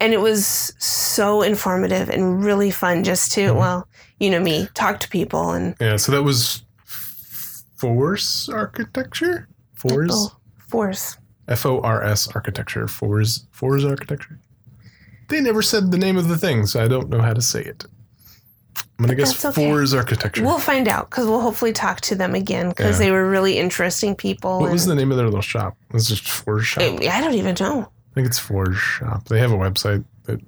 and 0.00 0.12
it 0.12 0.20
was 0.20 0.72
so 0.78 1.42
informative 1.42 2.08
and 2.10 2.44
really 2.44 2.70
fun 2.70 3.02
just 3.04 3.32
to 3.32 3.50
Mhm. 3.52 3.56
well 3.56 3.88
you 4.18 4.30
know 4.30 4.40
me 4.40 4.68
talk 4.74 4.98
to 5.00 5.08
people 5.08 5.50
and 5.50 5.74
yeah. 5.80 5.96
So 5.96 6.10
that 6.12 6.22
was 6.22 6.62
Force 7.76 8.48
Architecture. 8.48 9.48
Force 9.74 10.10
oh, 10.12 10.32
force 10.68 11.18
F 11.48 11.64
O 11.66 11.80
R 11.80 12.02
S 12.02 12.28
Architecture. 12.34 12.86
Force 12.88 13.46
Force 13.52 13.84
Architecture. 13.84 14.38
They 15.28 15.40
never 15.40 15.62
said 15.62 15.90
the 15.90 15.98
name 15.98 16.16
of 16.16 16.28
the 16.28 16.38
thing, 16.38 16.66
so 16.66 16.82
I 16.84 16.88
don't 16.88 17.08
know 17.08 17.20
how 17.20 17.32
to 17.32 17.42
say 17.42 17.62
it. 17.62 17.84
I'm 18.98 19.04
gonna 19.04 19.14
guess 19.14 19.44
okay. 19.44 19.68
Force 19.68 19.92
Architecture. 19.92 20.42
We'll 20.44 20.58
find 20.58 20.88
out 20.88 21.10
because 21.10 21.26
we'll 21.26 21.40
hopefully 21.40 21.72
talk 21.72 22.00
to 22.02 22.14
them 22.14 22.34
again 22.34 22.68
because 22.70 22.98
Yeah. 22.98 23.06
they 23.06 23.10
were 23.12 23.28
really 23.28 23.58
interesting 23.58 24.14
people. 24.14 24.60
what 24.60 24.70
was 24.70 24.86
the 24.86 24.94
name 24.94 25.10
of 25.10 25.16
their 25.18 25.26
little 25.26 25.40
shop? 25.42 25.76
It 25.88 25.94
was 25.94 26.06
just 26.08 26.28
Force 26.28 26.64
Shop. 26.66 26.82
it- 26.82 27.08
I 27.10 27.20
don't 27.20 27.34
even 27.34 27.54
know. 27.60 27.82
I 27.82 28.14
think 28.14 28.26
it's 28.26 28.38
Force 28.38 28.76
Shop. 28.78 29.28
They 29.28 29.38
have 29.40 29.52
a 29.52 29.56
website 29.56 30.04
that 30.24 30.40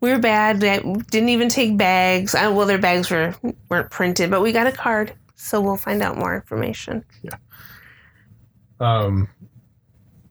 We 0.00 0.10
were 0.10 0.18
bad. 0.18 0.60
They 0.60 0.78
didn't 1.10 1.28
even 1.30 1.48
take 1.48 1.76
bags. 1.76 2.34
Uh, 2.34 2.52
well, 2.54 2.66
their 2.66 2.78
bags 2.78 3.10
were 3.10 3.34
weren't 3.70 3.90
printed, 3.90 4.30
but 4.30 4.42
we 4.42 4.52
got 4.52 4.66
a 4.66 4.72
card, 4.72 5.12
so 5.36 5.60
we'll 5.60 5.76
find 5.76 6.02
out 6.02 6.16
more 6.18 6.34
information. 6.34 7.04
Yeah. 7.22 7.36
Um, 8.80 9.28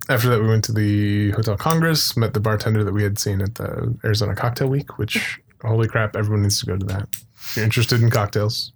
after 0.09 0.29
that, 0.29 0.41
we 0.41 0.47
went 0.47 0.63
to 0.65 0.71
the 0.71 1.31
Hotel 1.31 1.57
Congress, 1.57 2.15
met 2.15 2.33
the 2.33 2.39
bartender 2.39 2.83
that 2.83 2.93
we 2.93 3.03
had 3.03 3.17
seen 3.17 3.41
at 3.41 3.55
the 3.55 3.97
Arizona 4.03 4.35
Cocktail 4.35 4.67
Week, 4.67 4.97
which, 4.97 5.39
holy 5.61 5.87
crap, 5.87 6.15
everyone 6.15 6.43
needs 6.43 6.59
to 6.59 6.65
go 6.65 6.77
to 6.77 6.85
that. 6.85 7.07
If 7.35 7.53
you're 7.55 7.65
interested 7.65 8.01
in 8.01 8.09
cocktails. 8.09 8.71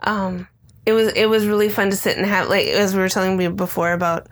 Um, 0.00 0.48
it 0.84 0.92
was 0.92 1.12
it 1.14 1.28
was 1.28 1.46
really 1.46 1.68
fun 1.68 1.90
to 1.90 1.96
sit 1.96 2.16
and 2.16 2.26
have 2.26 2.48
like 2.48 2.66
as 2.66 2.94
we 2.94 3.00
were 3.00 3.08
telling 3.08 3.40
you 3.40 3.50
before 3.50 3.92
about 3.92 4.28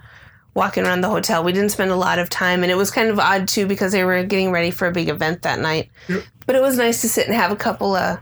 walking 0.55 0.87
around 0.87 1.01
the 1.01 1.09
hotel. 1.09 1.43
We 1.43 1.53
didn't 1.53 1.71
spend 1.71 1.91
a 1.91 1.97
lot 1.97 2.19
of 2.19 2.31
time, 2.31 2.63
and 2.63 2.71
it 2.71 2.77
was 2.77 2.91
kind 2.91 3.09
of 3.09 3.19
odd 3.19 3.49
too 3.49 3.67
because 3.67 3.93
they 3.93 4.05
were 4.05 4.23
getting 4.23 4.53
ready 4.53 4.71
for 4.71 4.87
a 4.87 4.93
big 4.93 5.09
event 5.09 5.43
that 5.43 5.59
night. 5.59 5.91
Yep. 6.09 6.23
But 6.47 6.57
it 6.57 6.63
was 6.63 6.79
nice 6.79 7.01
to 7.01 7.09
sit 7.09 7.27
and 7.27 7.35
have 7.35 7.51
a 7.51 7.57
couple 7.57 7.97
of 7.97 8.19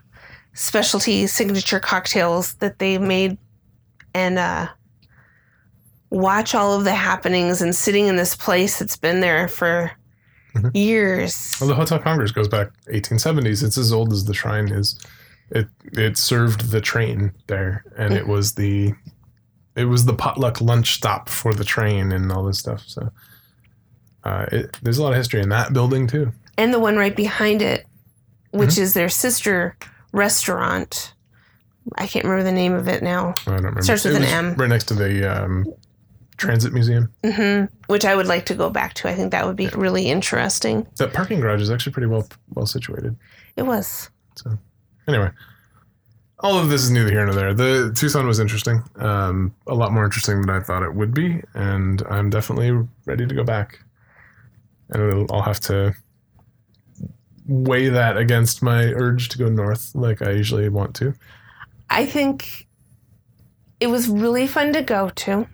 specialty 0.55 1.27
signature 1.27 1.81
cocktails 1.81 2.55
that 2.55 2.79
they 2.79 2.99
made, 2.99 3.37
and 4.15 4.39
uh, 4.39 4.69
watch 6.13 6.55
all 6.55 6.75
of 6.79 6.85
the 6.85 6.95
happenings 6.95 7.63
and 7.63 7.75
sitting 7.75 8.07
in 8.07 8.17
this 8.17 8.37
place 8.37 8.79
that's 8.79 8.97
been 8.97 9.21
there 9.21 9.49
for 9.49 9.91
Mhm. 10.55 10.71
years. 10.75 11.57
Well, 11.61 11.69
the 11.69 11.75
Hotel 11.75 11.99
Congress 11.99 12.31
goes 12.31 12.47
back 12.49 12.69
1870s. 12.93 13.63
It's 13.63 13.79
as 13.79 13.93
old 13.93 14.13
as 14.13 14.25
the 14.27 14.35
shrine 14.35 14.69
is. 14.69 14.99
It 15.51 15.69
it 15.93 16.17
served 16.19 16.71
the 16.71 16.81
train 16.81 17.33
there, 17.47 17.85
and 17.97 18.13
it 18.15 18.27
was 18.27 18.53
the 18.53 18.93
it 19.75 19.87
was 19.87 20.05
the 20.05 20.13
potluck 20.15 20.61
lunch 20.61 20.93
stop 20.95 21.29
for 21.31 21.55
the 21.55 21.65
train 21.65 22.13
and 22.13 22.31
all 22.31 22.45
this 22.45 22.59
stuff. 22.59 22.83
So 22.87 23.11
uh, 24.25 24.47
it, 24.53 24.77
there's 24.83 24.99
a 24.99 25.03
lot 25.03 25.13
of 25.13 25.17
history 25.19 25.41
in 25.41 25.49
that 25.49 25.73
building 25.73 26.07
too. 26.07 26.33
and 26.59 26.73
the 26.75 26.79
one 26.79 26.97
right 26.97 27.17
behind 27.17 27.63
it, 27.63 27.87
which 28.51 28.71
Mm-hmm. 28.71 28.83
is 28.83 28.93
their 28.95 29.09
sister 29.09 29.75
restaurant. 30.13 31.15
I 31.97 32.07
can't 32.07 32.25
remember 32.25 32.45
the 32.45 32.53
name 32.53 32.75
of 32.75 32.87
it 32.89 33.03
now. 33.03 33.31
I 33.47 33.51
don't 33.51 33.57
remember. 33.57 33.83
Starts 33.83 34.05
with 34.05 34.15
It 34.17 34.23
an 34.23 34.29
M. 34.29 34.55
Right 34.55 34.69
next 34.69 34.85
to 34.89 34.95
the 34.95 35.25
um, 35.45 35.65
Transit 36.37 36.73
Museum. 36.73 37.13
hmm 37.25 37.65
Which 37.87 38.05
I 38.05 38.15
would 38.17 38.27
like 38.27 38.47
to 38.47 38.55
go 38.55 38.71
back 38.71 38.95
to. 38.95 39.09
I 39.09 39.15
think 39.15 39.31
that 39.33 39.47
would 39.47 39.57
be 39.57 39.69
really 39.69 40.09
interesting. 40.09 40.87
That 40.97 41.13
parking 41.13 41.41
garage 41.41 41.61
is 41.61 41.71
actually 41.71 41.93
pretty 41.93 42.09
well 42.09 42.27
well 42.55 42.67
situated. 42.67 43.17
It 43.57 43.63
was. 43.63 44.11
So 44.37 44.59
anyway, 45.07 45.31
all 46.41 46.59
of 46.59 46.69
this 46.69 46.83
is 46.83 46.91
neither 46.91 47.11
here 47.11 47.25
nor 47.25 47.35
there. 47.35 47.55
The 47.55 47.93
Tucson 47.95 48.27
was 48.27 48.41
interesting, 48.41 48.83
um, 48.97 49.55
a 49.67 49.75
lot 49.75 49.93
more 49.93 50.05
interesting 50.05 50.41
than 50.41 50.51
I 50.51 50.61
thought 50.61 50.83
it 50.83 50.95
would 50.95 51.15
be, 51.15 51.41
and 51.55 52.03
I'm 52.11 52.31
definitely 52.31 52.87
ready 53.07 53.27
to 53.27 53.35
go 53.35 53.45
back. 53.45 53.79
And 54.91 55.03
it'll, 55.03 55.33
I'll 55.33 55.43
have 55.43 55.61
to 55.61 55.95
weigh 57.47 57.89
that 57.89 58.17
against 58.17 58.63
my 58.63 58.85
urge 58.87 59.29
to 59.31 59.39
go 59.39 59.49
north, 59.49 59.95
like 59.95 60.23
I 60.23 60.31
usually 60.31 60.69
want 60.69 60.95
to. 60.97 61.15
I 61.91 62.07
think 62.07 62.67
it 63.81 63.89
was 63.89 64.09
really 64.09 64.47
fun 64.47 64.73
to 64.73 64.83
go 64.83 65.11
to. 65.11 65.47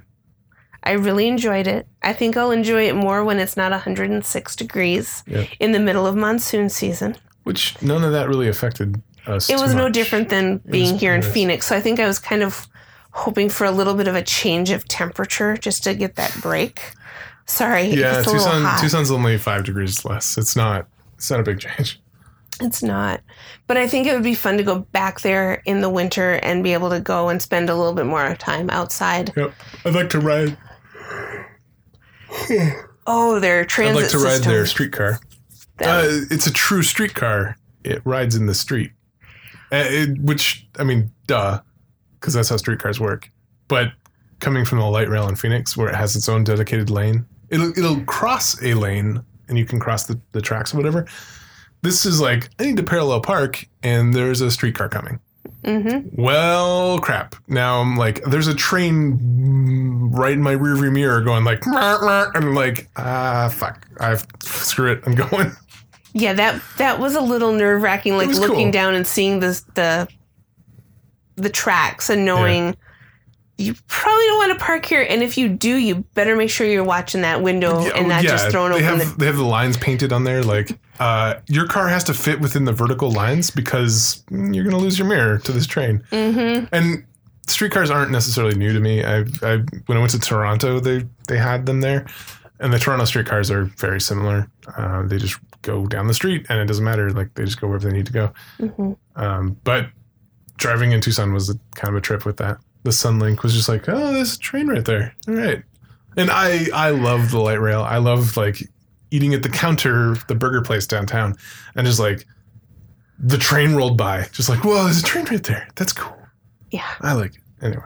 I 0.88 0.92
really 0.92 1.28
enjoyed 1.28 1.66
it. 1.66 1.86
I 2.02 2.12
think 2.14 2.36
I'll 2.36 2.50
enjoy 2.50 2.88
it 2.88 2.94
more 2.94 3.22
when 3.22 3.38
it's 3.38 3.56
not 3.56 3.72
106 3.72 4.56
degrees 4.56 5.22
Yeah. 5.26 5.44
in 5.60 5.72
the 5.72 5.78
middle 5.78 6.06
of 6.06 6.16
monsoon 6.16 6.68
season. 6.70 7.16
Which 7.44 7.80
none 7.82 8.02
of 8.04 8.12
that 8.12 8.28
really 8.28 8.48
affected 8.48 9.02
us. 9.26 9.50
It 9.50 9.60
was 9.60 9.74
no 9.74 9.88
different 9.90 10.30
than 10.30 10.58
being 10.70 10.92
was 10.92 11.00
here 11.00 11.14
in. 11.14 11.20
Phoenix. 11.22 11.66
So 11.66 11.76
I 11.76 11.80
think 11.80 12.00
I 12.00 12.06
was 12.06 12.18
kind 12.18 12.42
of 12.42 12.66
hoping 13.12 13.48
for 13.50 13.64
a 13.66 13.70
little 13.70 13.94
bit 13.94 14.08
of 14.08 14.14
a 14.14 14.22
change 14.22 14.70
of 14.70 14.88
temperature 14.88 15.56
just 15.56 15.84
to 15.84 15.94
get 15.94 16.16
that 16.16 16.34
break. 16.40 16.92
Sorry, 17.46 17.84
Yeah, 17.88 18.20
a 18.20 18.24
Tucson. 18.24 18.62
hot. 18.62 18.80
Tucson's 18.80 19.10
only 19.10 19.36
five 19.38 19.64
degrees 19.64 20.04
less. 20.04 20.38
It's 20.38 20.56
not. 20.56 20.86
It's 21.16 21.30
not 21.30 21.40
a 21.40 21.42
big 21.42 21.58
change. 21.60 22.00
It's 22.60 22.82
not. 22.82 23.20
But 23.66 23.76
I 23.76 23.86
think 23.86 24.06
it 24.06 24.14
would 24.14 24.22
be 24.22 24.34
fun 24.34 24.56
to 24.56 24.62
go 24.64 24.80
back 24.92 25.20
there 25.20 25.62
in 25.64 25.80
the 25.80 25.88
winter 25.88 26.34
and 26.42 26.64
be 26.64 26.72
able 26.72 26.90
to 26.90 27.00
go 27.00 27.28
and 27.28 27.40
spend 27.40 27.70
a 27.70 27.74
little 27.74 27.92
bit 27.94 28.06
more 28.06 28.34
time 28.36 28.68
outside. 28.70 29.32
Yep. 29.36 29.52
I'd 29.84 29.94
like 29.94 30.10
to 30.10 30.20
ride. 30.20 30.56
Oh, 33.10 33.40
their 33.40 33.64
transit. 33.64 33.96
I'd 33.96 34.02
like 34.02 34.10
to 34.10 34.18
ride 34.18 34.32
system. 34.32 34.52
their 34.52 34.66
streetcar. 34.66 35.12
Uh, 35.80 36.04
it's 36.30 36.46
a 36.46 36.52
true 36.52 36.82
streetcar. 36.82 37.56
It 37.82 38.02
rides 38.04 38.34
in 38.34 38.44
the 38.44 38.54
street, 38.54 38.92
uh, 39.72 39.84
it, 39.86 40.20
which 40.20 40.68
I 40.78 40.84
mean, 40.84 41.10
duh, 41.26 41.60
because 42.20 42.34
that's 42.34 42.50
how 42.50 42.58
streetcars 42.58 43.00
work. 43.00 43.30
But 43.66 43.92
coming 44.40 44.66
from 44.66 44.78
the 44.78 44.84
light 44.84 45.08
rail 45.08 45.26
in 45.26 45.36
Phoenix, 45.36 45.74
where 45.74 45.88
it 45.88 45.94
has 45.94 46.16
its 46.16 46.28
own 46.28 46.44
dedicated 46.44 46.90
lane, 46.90 47.24
it'll 47.48 47.70
it'll 47.78 48.00
cross 48.04 48.62
a 48.62 48.74
lane, 48.74 49.22
and 49.48 49.56
you 49.56 49.64
can 49.64 49.80
cross 49.80 50.04
the, 50.04 50.20
the 50.32 50.42
tracks 50.42 50.74
or 50.74 50.76
whatever. 50.76 51.06
This 51.80 52.04
is 52.04 52.20
like 52.20 52.50
I 52.58 52.64
need 52.64 52.76
to 52.76 52.82
parallel 52.82 53.20
park, 53.22 53.64
and 53.82 54.12
there's 54.12 54.42
a 54.42 54.50
streetcar 54.50 54.90
coming. 54.90 55.18
Mhm. 55.64 56.10
Well, 56.16 56.98
crap. 57.00 57.34
Now 57.48 57.80
I'm 57.80 57.96
like, 57.96 58.22
there's 58.24 58.46
a 58.46 58.54
train 58.54 59.18
right 60.12 60.32
in 60.32 60.42
my 60.42 60.54
rearview 60.54 60.92
mirror 60.92 61.20
going 61.20 61.44
like, 61.44 61.66
and 61.66 61.76
I'm 62.44 62.54
like, 62.54 62.88
ah, 62.96 63.52
fuck. 63.54 63.86
I've 64.00 64.24
screw 64.40 64.92
it. 64.92 65.02
I'm 65.04 65.14
going. 65.30 65.52
Yeah, 66.14 66.32
that 66.34 66.62
that 66.78 66.98
was 67.00 67.14
a 67.14 67.20
little 67.20 67.52
nerve 67.52 67.82
wracking, 67.82 68.16
like 68.16 68.28
looking 68.28 68.66
cool. 68.66 68.70
down 68.72 68.94
and 68.94 69.06
seeing 69.06 69.40
the 69.40 69.60
the 69.74 70.08
the 71.36 71.50
tracks 71.50 72.08
and 72.10 72.24
knowing 72.24 72.76
you 73.58 73.74
probably 73.88 74.24
don't 74.26 74.38
want 74.48 74.58
to 74.58 74.64
park 74.64 74.84
here. 74.86 75.04
And 75.08 75.22
if 75.22 75.36
you 75.36 75.48
do, 75.48 75.76
you 75.76 75.96
better 76.14 76.36
make 76.36 76.48
sure 76.48 76.66
you're 76.66 76.84
watching 76.84 77.22
that 77.22 77.42
window 77.42 77.84
Yeah, 77.84 77.92
and 77.96 78.08
not 78.08 78.22
just 78.22 78.50
throwing 78.50 78.70
they 78.72 78.78
open 78.86 79.00
have 79.00 79.10
the. 79.10 79.16
they 79.18 79.26
have 79.26 79.36
the 79.36 79.42
lines 79.44 79.76
painted 79.76 80.12
on 80.12 80.22
there. 80.24 80.42
Like, 80.44 80.78
uh, 81.00 81.34
your 81.48 81.66
car 81.66 81.88
has 81.88 82.04
to 82.04 82.14
fit 82.14 82.40
within 82.40 82.64
the 82.64 82.72
vertical 82.72 83.10
lines 83.10 83.50
because 83.50 84.22
you're 84.30 84.64
gonna 84.64 84.78
lose 84.78 84.98
your 84.98 85.08
mirror 85.08 85.38
to 85.38 85.52
this 85.52 85.66
train. 85.66 86.04
hmm 86.10 86.64
And 86.72 87.04
streetcars 87.48 87.90
aren't 87.90 88.10
necessarily 88.12 88.54
new 88.54 88.72
to 88.72 88.80
me. 88.80 89.02
I, 89.04 89.20
I 89.42 89.56
when 89.86 89.98
I 89.98 90.00
went 90.00 90.12
to 90.12 90.20
Toronto, 90.20 90.78
they 90.80 91.04
they 91.26 91.38
had 91.38 91.66
them 91.66 91.80
there, 91.80 92.06
and 92.60 92.72
the 92.72 92.78
Toronto 92.78 93.04
streetcars 93.06 93.50
are 93.50 93.64
very 93.64 94.00
similar. 94.00 94.48
Uh, 94.76 95.02
they 95.02 95.18
just 95.18 95.38
go 95.62 95.86
down 95.86 96.06
the 96.06 96.14
street, 96.14 96.46
and 96.48 96.60
it 96.60 96.66
doesn't 96.66 96.84
matter. 96.84 97.10
Like 97.10 97.34
they 97.34 97.44
just 97.44 97.60
go 97.60 97.66
wherever 97.66 97.88
they 97.88 97.96
need 97.96 98.06
to 98.06 98.12
go. 98.12 98.32
hmm 98.60 98.92
Um, 99.16 99.56
but 99.64 99.88
driving 100.58 100.92
in 100.92 101.00
Tucson 101.00 101.32
was 101.32 101.50
a, 101.50 101.54
kind 101.74 101.94
of 101.94 101.98
a 101.98 102.00
trip 102.00 102.24
with 102.24 102.36
that. 102.38 102.58
The 102.84 102.92
Sun 102.92 103.18
Link 103.18 103.42
was 103.42 103.54
just 103.54 103.68
like, 103.68 103.88
oh, 103.88 104.12
there's 104.12 104.36
a 104.36 104.38
train 104.38 104.68
right 104.68 104.84
there. 104.84 105.14
All 105.26 105.34
right. 105.34 105.62
And 106.16 106.30
I 106.30 106.66
I 106.74 106.90
love 106.90 107.30
the 107.30 107.40
light 107.40 107.60
rail. 107.60 107.82
I 107.82 107.98
love 107.98 108.36
like 108.36 108.62
eating 109.10 109.34
at 109.34 109.42
the 109.42 109.48
counter, 109.48 110.16
the 110.28 110.34
burger 110.34 110.62
place 110.62 110.86
downtown, 110.86 111.36
and 111.74 111.86
just 111.86 112.00
like 112.00 112.26
the 113.18 113.38
train 113.38 113.74
rolled 113.74 113.96
by, 113.96 114.26
just 114.32 114.48
like, 114.48 114.64
whoa, 114.64 114.84
there's 114.84 115.00
a 115.00 115.02
train 115.02 115.24
right 115.26 115.42
there. 115.42 115.68
That's 115.76 115.92
cool. 115.92 116.16
Yeah. 116.70 116.86
I 117.00 117.14
like 117.14 117.34
it. 117.34 117.42
Anyway, 117.60 117.82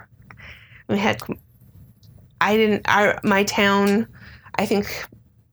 we 0.89 0.99
had 0.99 1.21
i 2.41 2.57
didn't 2.57 2.87
my 3.25 3.43
town 3.45 4.07
i 4.57 4.67
think 4.67 5.07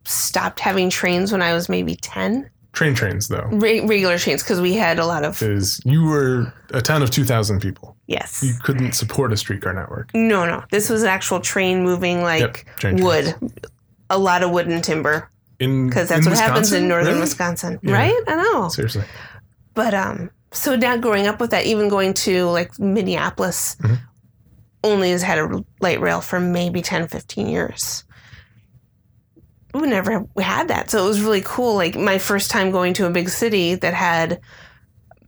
stopped 0.06 0.60
having 0.60 0.89
trains 0.89 1.32
when 1.32 1.41
i 1.41 1.54
was 1.54 1.69
maybe 1.69 1.95
10 1.95 2.49
train 2.80 2.96
trains 2.96 3.28
though, 3.28 3.48
Re- 3.52 3.82
regular 3.82 4.18
trains 4.18 4.42
because 4.42 4.62
we 4.62 4.74
had 4.74 5.00
a 5.00 5.06
lot 5.06 5.26
of 5.26 5.34
because 5.38 5.82
you 5.84 6.06
were 6.06 6.54
a 6.72 6.82
town 6.82 7.02
of 7.04 7.10
two 7.12 7.26
thousand 7.26 7.60
people. 7.60 7.98
yes. 8.08 8.42
You 8.42 8.54
couldn't 8.63 8.94
support 8.94 9.34
a 9.34 9.38
streetcar 9.38 9.74
network. 9.74 10.12
no 10.13 10.46
no. 10.46 10.63
This 10.72 10.89
was 10.89 11.02
an 11.04 11.10
actual 11.10 11.42
train 11.42 11.84
moving 11.84 12.22
like 12.24 12.65
train 12.78 13.04
wood. 13.04 13.36
A 14.10 14.18
lot 14.18 14.44
of 14.44 14.52
wood 14.52 14.68
and 14.68 14.82
timber. 14.84 15.30
In 15.60 15.88
because 15.89 16.08
that's 16.08 16.26
in 16.26 16.32
what 16.32 16.39
happens 16.39 16.72
in 16.72 16.88
northern 16.88 17.08
Really? 17.15 17.20
wisconsin. 17.20 17.80
Yeah. 17.84 17.94
right? 17.94 18.24
I 18.30 18.36
know. 18.38 18.70
Seriously, 18.70 19.04
but 19.74 19.94
um 19.94 20.30
so 20.54 20.76
now 20.78 20.96
growing 20.96 21.28
up 21.28 21.42
with 21.42 21.52
that 21.52 21.65
even 21.65 21.89
going 21.89 22.13
to 22.26 22.46
like 22.46 22.80
minneapolis 22.80 23.76
Mhm. 23.82 24.00
only 24.86 25.12
has 25.12 25.22
had 25.22 25.38
a 25.38 25.63
light 25.82 26.00
rail 26.00 26.22
for 26.22 26.39
maybe 26.39 26.82
10 26.82 27.10
15 27.10 27.48
years 27.50 28.06
we 29.73 29.82
never 29.88 30.25
had 30.39 30.67
that. 30.69 30.89
So 30.89 31.03
it 31.03 31.08
was 31.08 31.21
really 31.21 31.41
cool. 31.45 31.75
Like 31.75 31.95
my 31.95 32.17
first 32.17 32.49
time 32.51 32.71
going 32.71 32.93
to 32.95 33.05
a 33.05 33.10
big 33.10 33.29
city 33.29 33.75
that 33.75 33.93
had 33.93 34.41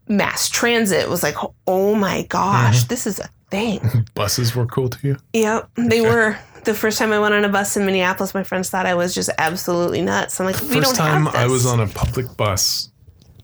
mass 0.07 0.49
transit 0.49 1.07
was 1.09 1.23
like 1.23 1.35
oh 1.67 1.95
my 1.95 2.23
gosh 2.23 2.79
Mm-hmm. 2.79 2.87
this 2.87 3.07
is 3.07 3.19
a 3.19 3.29
thing. 3.49 4.05
Buses 4.13 4.53
were 4.55 4.65
cool 4.65 4.89
to 4.89 5.07
you. 5.07 5.17
yep 5.33 5.69
they 5.75 6.01
were. 6.01 6.37
The 6.63 6.73
first 6.75 6.99
time 6.99 7.11
i 7.11 7.17
went 7.19 7.33
on 7.33 7.43
a 7.43 7.49
bus 7.49 7.75
in 7.75 7.85
minneapolis 7.87 8.33
my 8.35 8.43
friends 8.43 8.69
thought 8.69 8.85
i 8.85 8.93
was 8.93 9.15
just 9.15 9.29
absolutely 9.39 10.01
nuts. 10.01 10.39
I'm 10.39 10.45
like 10.45 10.61
we 10.61 10.67
First 10.67 10.83
don't 10.83 10.95
time 10.95 11.25
have 11.25 11.35
I 11.35 11.47
was 11.47 11.65
on 11.65 11.79
a 11.79 11.87
public 11.87 12.25
bus 12.37 12.89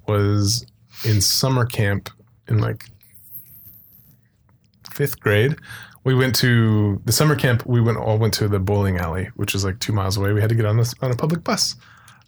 was 0.07 0.65
in 1.03 1.21
summer 1.21 1.65
camp 1.65 2.09
in 2.47 2.59
like 2.59 2.85
fifth 4.93 5.19
grade. 5.19 5.55
We 6.07 6.15
went 6.15 6.35
to 6.35 7.01
the 7.03 7.11
summer 7.11 7.35
camp. 7.35 7.65
We 7.65 7.81
went 7.81 7.97
all 7.97 8.17
went 8.17 8.33
to 8.35 8.47
the 8.47 8.59
bowling 8.59 8.95
alley, 8.95 9.25
which 9.35 9.53
is 9.53 9.65
like 9.65 9.77
two 9.79 9.91
miles 9.91 10.15
away. 10.15 10.31
We 10.31 10.39
had 10.39 10.47
to 10.47 10.55
get 10.55 10.65
on 10.65 10.77
this 10.77 10.95
on 11.01 11.11
a 11.11 11.15
public 11.17 11.43
bus. 11.43 11.75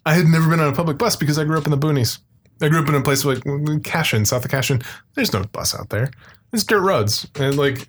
I 0.06 0.16
had 0.16 0.26
never 0.26 0.50
been 0.50 0.60
on 0.60 0.68
a 0.68 0.76
public 0.76 0.98
bus 0.98 1.16
because 1.16 1.40
I 1.40 1.46
grew 1.46 1.58
up 1.58 1.64
in 1.64 1.72
the 1.72 1.78
boonies. 1.78 2.20
I 2.62 2.68
grew 2.68 2.82
up 2.82 2.90
in 2.90 2.96
a 2.96 3.02
place 3.02 3.24
like 3.24 3.42
Cashin, 3.86 4.26
south 4.26 4.44
of 4.44 4.52
Cashin. 4.52 4.82
There's 5.14 5.32
no 5.32 5.46
bus 5.46 5.74
out 5.74 5.92
there. 5.92 6.12
It's 6.52 6.66
dirt 6.66 6.82
roads, 6.82 7.26
and 7.36 7.56
like 7.56 7.88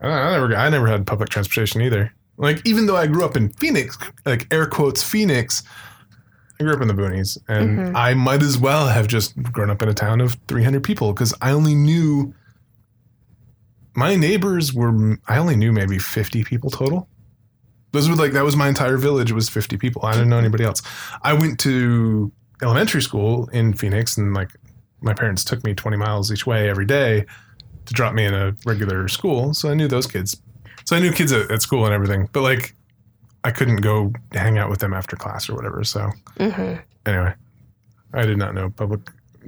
I, 0.00 0.08
I 0.08 0.30
never 0.34 0.54
I 0.54 0.68
never 0.68 0.86
had 0.86 1.04
public 1.04 1.30
transportation 1.30 1.82
either. 1.82 2.14
Like 2.36 2.64
even 2.64 2.86
though 2.86 2.96
I 2.96 3.08
grew 3.08 3.24
up 3.24 3.36
in 3.36 3.48
Phoenix, 3.48 3.98
like 4.24 4.46
air 4.52 4.66
quotes 4.66 5.02
Phoenix, 5.02 5.64
I 6.60 6.62
grew 6.62 6.74
up 6.74 6.80
in 6.80 6.86
the 6.86 6.94
boonies, 6.94 7.38
and 7.48 7.76
mm-hmm. 7.76 7.96
I 7.96 8.14
might 8.14 8.44
as 8.44 8.56
well 8.56 8.86
have 8.86 9.08
just 9.08 9.34
grown 9.50 9.68
up 9.68 9.82
in 9.82 9.88
a 9.88 9.94
town 9.94 10.20
of 10.20 10.36
300 10.46 10.84
people 10.84 11.12
because 11.12 11.34
I 11.42 11.50
only 11.50 11.74
knew 11.74 12.32
my 13.94 14.16
neighbors 14.16 14.72
were. 14.72 15.18
I 15.28 15.38
only 15.38 15.56
knew 15.56 15.72
maybe 15.72 15.98
50 15.98 16.44
people 16.44 16.70
total. 16.70 17.08
Those 17.92 18.08
were 18.08 18.16
like 18.16 18.32
that 18.32 18.44
was 18.44 18.56
my 18.56 18.68
entire 18.68 18.96
village 18.96 19.32
was 19.32 19.48
50 19.48 19.76
people. 19.76 20.04
I 20.04 20.12
didn't 20.12 20.30
know 20.30 20.38
anybody 20.38 20.64
else. 20.64 20.80
I 21.22 21.34
went 21.34 21.60
to 21.60 22.32
elementary 22.62 23.02
school 23.02 23.48
in 23.52 23.74
Phoenix, 23.74 24.16
and 24.16 24.32
like 24.34 24.50
my 25.02 25.12
parents 25.12 25.44
took 25.44 25.62
me 25.64 25.74
20 25.74 25.96
miles 25.96 26.32
each 26.32 26.46
way 26.46 26.70
every 26.70 26.86
day 26.86 27.24
to 27.86 27.92
drop 27.94 28.14
me 28.14 28.24
in 28.24 28.32
a 28.34 28.54
regular 28.64 29.08
school, 29.08 29.52
so 29.52 29.68
I 29.68 29.74
knew 29.74 29.88
those 29.88 30.06
kids. 30.06 30.40
So 30.84 30.96
I 30.96 31.00
knew 31.00 31.10
kids 31.12 31.32
at, 31.32 31.50
at 31.50 31.60
school 31.62 31.84
and 31.84 31.92
everything, 31.92 32.28
but 32.32 32.42
like 32.42 32.74
I 33.44 33.50
couldn't 33.50 33.76
go 33.82 34.12
hang 34.32 34.56
out 34.58 34.70
with 34.70 34.78
them 34.78 34.94
after 34.94 35.16
class 35.16 35.48
or 35.50 35.54
whatever. 35.56 35.82
So 35.84 36.08
Mhm. 36.38 36.80
anyway, 37.06 37.34
I 38.14 38.24
did 38.24 38.38
not 38.38 38.54
know 38.54 38.70
public 38.70 39.00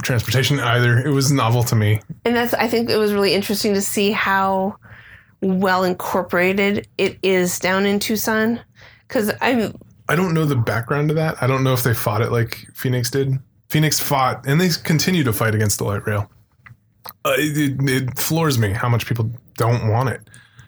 transportation 0.02 0.61
either. 0.61 0.98
It 0.98 1.11
was 1.11 1.30
novel 1.30 1.62
to 1.64 1.76
me. 1.76 2.00
And 2.24 2.35
that's 2.35 2.54
I 2.54 2.68
think 2.68 2.90
it 2.90 2.96
was 2.96 3.12
really 3.12 3.35
interesting 3.35 3.74
to 3.74 3.83
see 3.83 4.12
how 4.12 4.76
well 5.40 5.85
incorporated 5.85 6.88
it 6.98 7.18
is 7.22 7.59
down 7.59 7.87
in 7.87 7.98
Tucson 7.98 8.61
cuz 9.09 9.30
I'm 9.40 9.74
I 10.09 10.16
don't 10.16 10.35
know 10.35 10.44
the 10.44 10.57
background 10.57 11.09
to 11.09 11.14
that. 11.14 11.42
I 11.42 11.46
don't 11.46 11.64
know 11.64 11.72
if 11.72 11.83
they 11.83 11.94
fought 11.94 12.20
it 12.20 12.30
like 12.30 12.66
Phoenix 12.74 13.11
did. 13.11 13.38
Phoenix 13.68 13.98
fought, 13.98 14.46
and 14.46 14.61
they 14.61 14.68
continue 14.85 15.24
to 15.24 15.33
fight 15.33 15.54
against 15.54 15.78
the 15.78 15.85
light 15.85 16.07
rail. 16.07 16.30
Uh, 17.24 17.35
it, 17.38 17.80
it 17.88 18.18
floors 18.18 18.59
me 18.59 18.72
how 18.72 18.88
much 18.88 19.07
people 19.07 19.30
don't 19.57 19.88
want 19.88 20.11
it. 20.11 20.20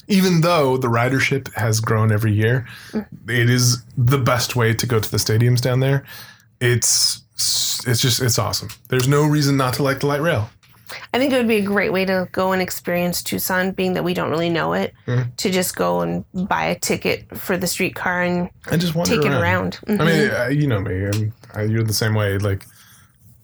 Even 0.09 0.41
though 0.41 0.77
the 0.77 0.89
ridership 0.89 1.53
has 1.55 1.81
grown 1.81 2.13
every 2.13 2.33
year, 2.33 2.67
it 2.95 3.51
is 3.51 3.83
the 3.97 4.19
best 4.19 4.57
way 4.57 4.73
to 4.73 4.87
go 4.87 4.99
to 4.99 5.11
the 5.11 5.17
stadiums 5.17 5.61
down 5.61 5.81
there. 5.81 6.05
It's 6.61 7.23
it's 7.87 8.01
just 8.01 8.21
it's 8.23 8.39
awesome. 8.39 8.69
There's 8.89 9.09
no 9.09 9.25
reason 9.27 9.57
not 9.57 9.75
to 9.75 9.83
like 9.83 10.01
the 10.01 10.07
light 10.07 10.21
rail. 10.23 10.49
I 11.13 11.19
think 11.19 11.33
it 11.33 11.37
would 11.37 11.49
be 11.49 11.57
a 11.57 11.63
great 11.63 11.93
way 11.93 12.05
to 12.05 12.29
go 12.31 12.53
and 12.53 12.63
experience 12.63 13.21
Tucson 13.23 13.73
being 13.73 13.95
that 13.95 14.05
we 14.05 14.15
don't 14.15 14.31
really 14.31 14.49
know 14.51 14.73
it 14.73 14.95
Mhm. 15.09 15.35
to 15.37 15.51
just 15.51 15.75
go 15.75 16.01
and 16.03 16.25
buy 16.49 16.67
a 16.67 16.79
ticket 16.79 17.27
for 17.37 17.57
the 17.57 17.67
streetcar 17.67 18.23
and 18.23 18.49
I 18.71 18.77
just 18.77 18.95
take 19.05 19.25
it 19.25 19.33
around. 19.33 19.79
around. 19.89 20.01
I 20.01 20.05
mean, 20.49 20.61
you 20.61 20.69
know 20.69 20.81
me. 20.81 21.07
I'm, 21.07 21.33
I, 21.55 21.63
you're 21.63 21.83
the 21.83 21.93
same 21.93 22.15
way. 22.15 22.39
Like 22.39 22.65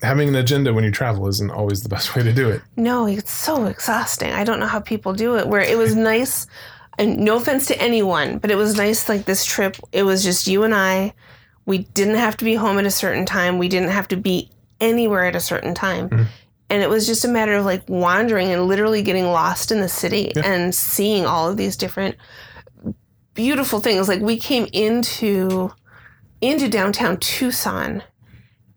having 0.02 0.28
an 0.28 0.37
agenda 0.37 0.72
when 0.72 0.85
you 0.85 0.90
travel 0.92 1.26
isn't 1.28 1.50
always 1.50 1.83
the 1.83 1.88
best 1.88 2.14
way 2.16 2.22
to 2.22 2.33
do 2.33 2.48
it. 2.48 2.62
No, 2.76 3.07
it's 3.07 3.33
so 3.33 3.66
exhausting. 3.66 4.33
I 4.33 4.44
don't 4.44 4.61
know 4.61 4.66
how 4.66 4.81
people 4.81 5.12
do 5.12 5.37
it. 5.37 5.48
Where 5.48 5.61
it 5.62 5.76
was 5.76 5.94
nice, 6.12 6.46
and 6.98 7.18
no 7.18 7.37
offense 7.38 7.66
to 7.66 7.81
anyone, 7.83 8.38
but 8.38 8.50
it 8.52 8.57
was 8.57 8.76
nice. 8.76 9.09
Like 9.09 9.24
this 9.24 9.44
trip, 9.44 9.76
it 9.90 10.05
was 10.05 10.22
just 10.22 10.46
you 10.46 10.62
and 10.62 10.74
I. 10.74 11.12
We 11.66 11.79
didn't 11.79 12.16
have 12.16 12.37
to 12.38 12.44
be 12.44 12.55
home 12.55 12.79
at 12.79 12.85
a 12.87 12.90
certain 12.90 13.25
time. 13.25 13.59
We 13.59 13.68
didn't 13.68 13.90
have 13.90 14.09
to 14.09 14.16
be 14.16 14.51
anywhere 14.81 15.25
at 15.25 15.37
a 15.37 15.40
certain 15.40 15.75
time. 15.75 16.09
Mhm. 16.09 16.27
And 16.70 16.83
it 16.83 16.88
was 16.88 17.07
just 17.07 17.25
a 17.25 17.29
matter 17.29 17.55
of 17.55 17.64
like 17.64 17.83
wandering 17.88 18.51
and 18.51 18.66
literally 18.66 19.03
getting 19.03 19.27
lost 19.27 19.70
in 19.70 19.81
the 19.81 19.88
city 19.88 20.33
Yeah. 20.35 20.42
and 20.44 20.75
seeing 20.75 21.27
all 21.27 21.48
of 21.51 21.57
these 21.57 21.77
different 21.77 22.16
beautiful 23.35 23.81
things. 23.81 24.09
Like 24.09 24.20
we 24.20 24.37
came 24.38 24.66
into 24.72 25.72
into 26.40 26.68
downtown 26.68 27.18
Tucson 27.18 28.03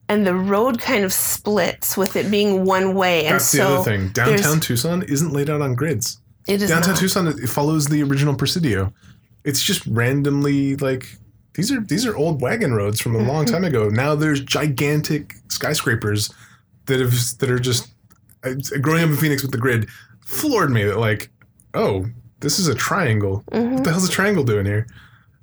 and 0.07 0.27
the 0.27 0.35
road 0.35 0.79
kind 0.79 1.03
of 1.03 1.11
splits 1.11 1.97
with 1.97 2.15
it 2.15 2.29
being 2.29 2.63
one 2.63 2.93
way. 2.93 3.25
And 3.25 3.35
That's 3.35 3.45
so 3.45 3.57
the 3.57 3.65
other 3.79 3.83
thing. 3.83 4.09
Downtown 4.09 4.59
Tucson 4.59 5.01
isn't 5.03 5.33
laid 5.33 5.49
out 5.49 5.61
on 5.61 5.73
grids. 5.73 6.19
It 6.47 6.61
is 6.61 6.69
Downtown 6.69 6.91
not. 6.91 6.99
Tucson 6.99 7.27
it 7.27 7.49
follows 7.49 7.87
the 7.87 8.03
original 8.03 8.35
Presidio. 8.35 8.93
It's 9.43 9.63
just 9.63 9.83
randomly 9.87 10.75
like 10.75 11.17
these 11.55 11.71
are 11.71 11.81
these 11.81 12.05
are 12.05 12.15
old 12.15 12.41
wagon 12.41 12.73
roads 12.73 12.99
from 13.01 13.15
a 13.15 13.19
long 13.19 13.45
time 13.45 13.63
ago. 13.63 13.89
Now 13.89 14.15
there's 14.15 14.41
gigantic 14.41 15.35
skyscrapers 15.49 16.31
that 16.85 16.99
have 16.99 17.13
that 17.39 17.49
are 17.49 17.59
just 17.59 17.89
uh, 18.43 18.53
growing 18.81 19.03
up 19.03 19.09
in 19.09 19.15
Phoenix 19.15 19.41
with 19.41 19.51
the 19.51 19.57
grid 19.57 19.87
floored 20.25 20.71
me 20.71 20.83
that 20.83 20.97
like 20.99 21.29
oh 21.73 22.05
this 22.41 22.59
is 22.59 22.67
a 22.67 22.75
triangle. 22.75 23.43
Mhm. 23.51 23.71
What 23.73 23.83
the 23.83 23.91
hell's 23.91 24.07
a 24.07 24.11
triangle 24.11 24.43
doing 24.43 24.65
here? 24.65 24.85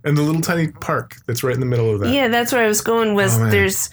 And 0.04 0.16
the 0.16 0.22
little 0.22 0.40
tiny 0.40 0.68
park 0.68 1.16
that's 1.26 1.42
right 1.44 1.54
in 1.54 1.60
the 1.60 1.66
middle 1.66 1.92
of 1.94 2.00
that. 2.00 2.12
Yeah, 2.12 2.28
that's 2.28 2.52
where 2.52 2.64
I 2.64 2.68
was 2.68 2.80
going. 2.80 3.14
Was 3.14 3.38
Oh, 3.38 3.50
there's 3.50 3.88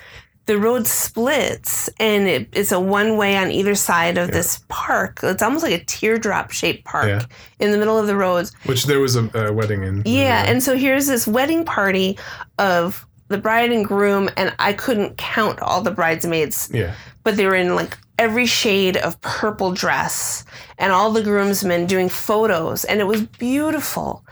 the 0.50 0.58
road 0.58 0.88
splits 0.88 1.92
and 2.00 2.28
it, 2.28 2.50
it's 2.54 2.72
a 2.72 2.80
one 2.80 3.18
way 3.18 3.38
on 3.38 3.52
either 3.52 3.76
side 3.76 4.18
of 4.18 4.32
this 4.32 4.64
park. 4.68 5.20
It's 5.22 5.44
almost 5.44 5.62
like 5.64 5.80
a 5.80 5.86
teardrop 5.86 6.50
shaped 6.50 6.86
park 6.86 7.06
Yeah. 7.06 7.26
in 7.60 7.72
the 7.72 7.78
middle 7.78 8.00
of 8.00 8.08
the 8.08 8.16
roads. 8.16 8.52
Which 8.66 8.86
there 8.86 9.00
was 9.00 9.16
a, 9.16 9.30
a 9.36 9.54
wedding 9.54 9.84
in. 9.84 10.02
Yeah, 10.08 10.44
and 10.48 10.64
so 10.64 10.76
here's 10.76 11.06
this 11.06 11.28
wedding 11.28 11.66
party 11.66 12.18
of 12.58 13.06
the 13.28 13.38
bride 13.38 13.72
and 13.72 13.86
groom, 13.86 14.28
and 14.38 14.56
I 14.58 14.74
couldn't 14.74 15.20
count 15.20 15.60
all 15.60 15.84
the 15.84 15.92
bridesmaids, 15.92 16.68
yeah. 16.74 16.96
but 17.24 17.38
they 17.38 17.46
were 17.46 17.54
in 17.54 17.76
like 17.76 17.96
every 18.18 18.48
shade 18.48 18.98
of 18.98 19.22
purple 19.22 19.72
dress, 19.72 20.46
and 20.80 20.92
all 20.92 21.12
the 21.12 21.22
groomsmen 21.22 21.86
doing 21.86 22.10
photos, 22.10 22.86
and 22.86 23.00
it 23.00 23.06
was 23.06 23.22
beautiful. 23.22 24.26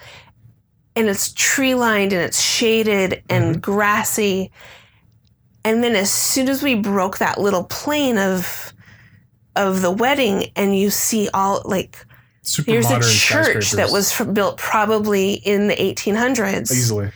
And 0.96 1.08
it's 1.10 1.32
tree 1.34 1.76
lined 1.76 2.12
and 2.12 2.24
it's 2.24 2.42
shaded 2.42 3.22
and 3.30 3.52
mm-hmm. 3.52 3.60
grassy. 3.60 4.52
And 5.68 5.84
then 5.84 5.98
as 5.98 6.10
soon 6.10 6.48
as 6.48 6.64
we 6.64 6.76
broke 6.76 7.18
that 7.18 7.42
little 7.42 7.66
plane 7.66 8.18
of 8.18 8.72
of 9.58 9.82
the 9.82 9.92
wedding, 9.92 10.46
and 10.56 10.78
you 10.78 10.90
see 10.90 11.28
all 11.34 11.62
like 11.66 12.06
Super 12.42 12.72
Here's 12.72 12.90
a 12.90 13.02
church 13.02 13.72
that 13.72 13.92
was 13.92 14.18
built 14.32 14.58
probably 14.58 15.34
in 15.34 15.68
the 15.68 15.76
1800s, 15.76 16.72
easily 16.72 17.12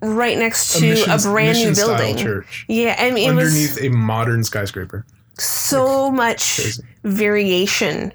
right 0.00 0.38
next 0.38 0.78
to 0.78 0.86
a, 0.86 0.90
mission- 0.90 1.32
brand 1.32 1.58
new 1.58 1.74
building. 1.74 2.16
church 2.16 2.66
Yeah, 2.68 2.94
I 2.98 3.10
mean, 3.10 3.26
it 3.26 3.30
underneath 3.30 3.80
a 3.82 3.88
modern 3.88 4.44
skyscraper. 4.44 5.04
so 5.38 6.08
much 6.08 6.56
Crazy. 6.60 6.84
variation, 7.02 8.12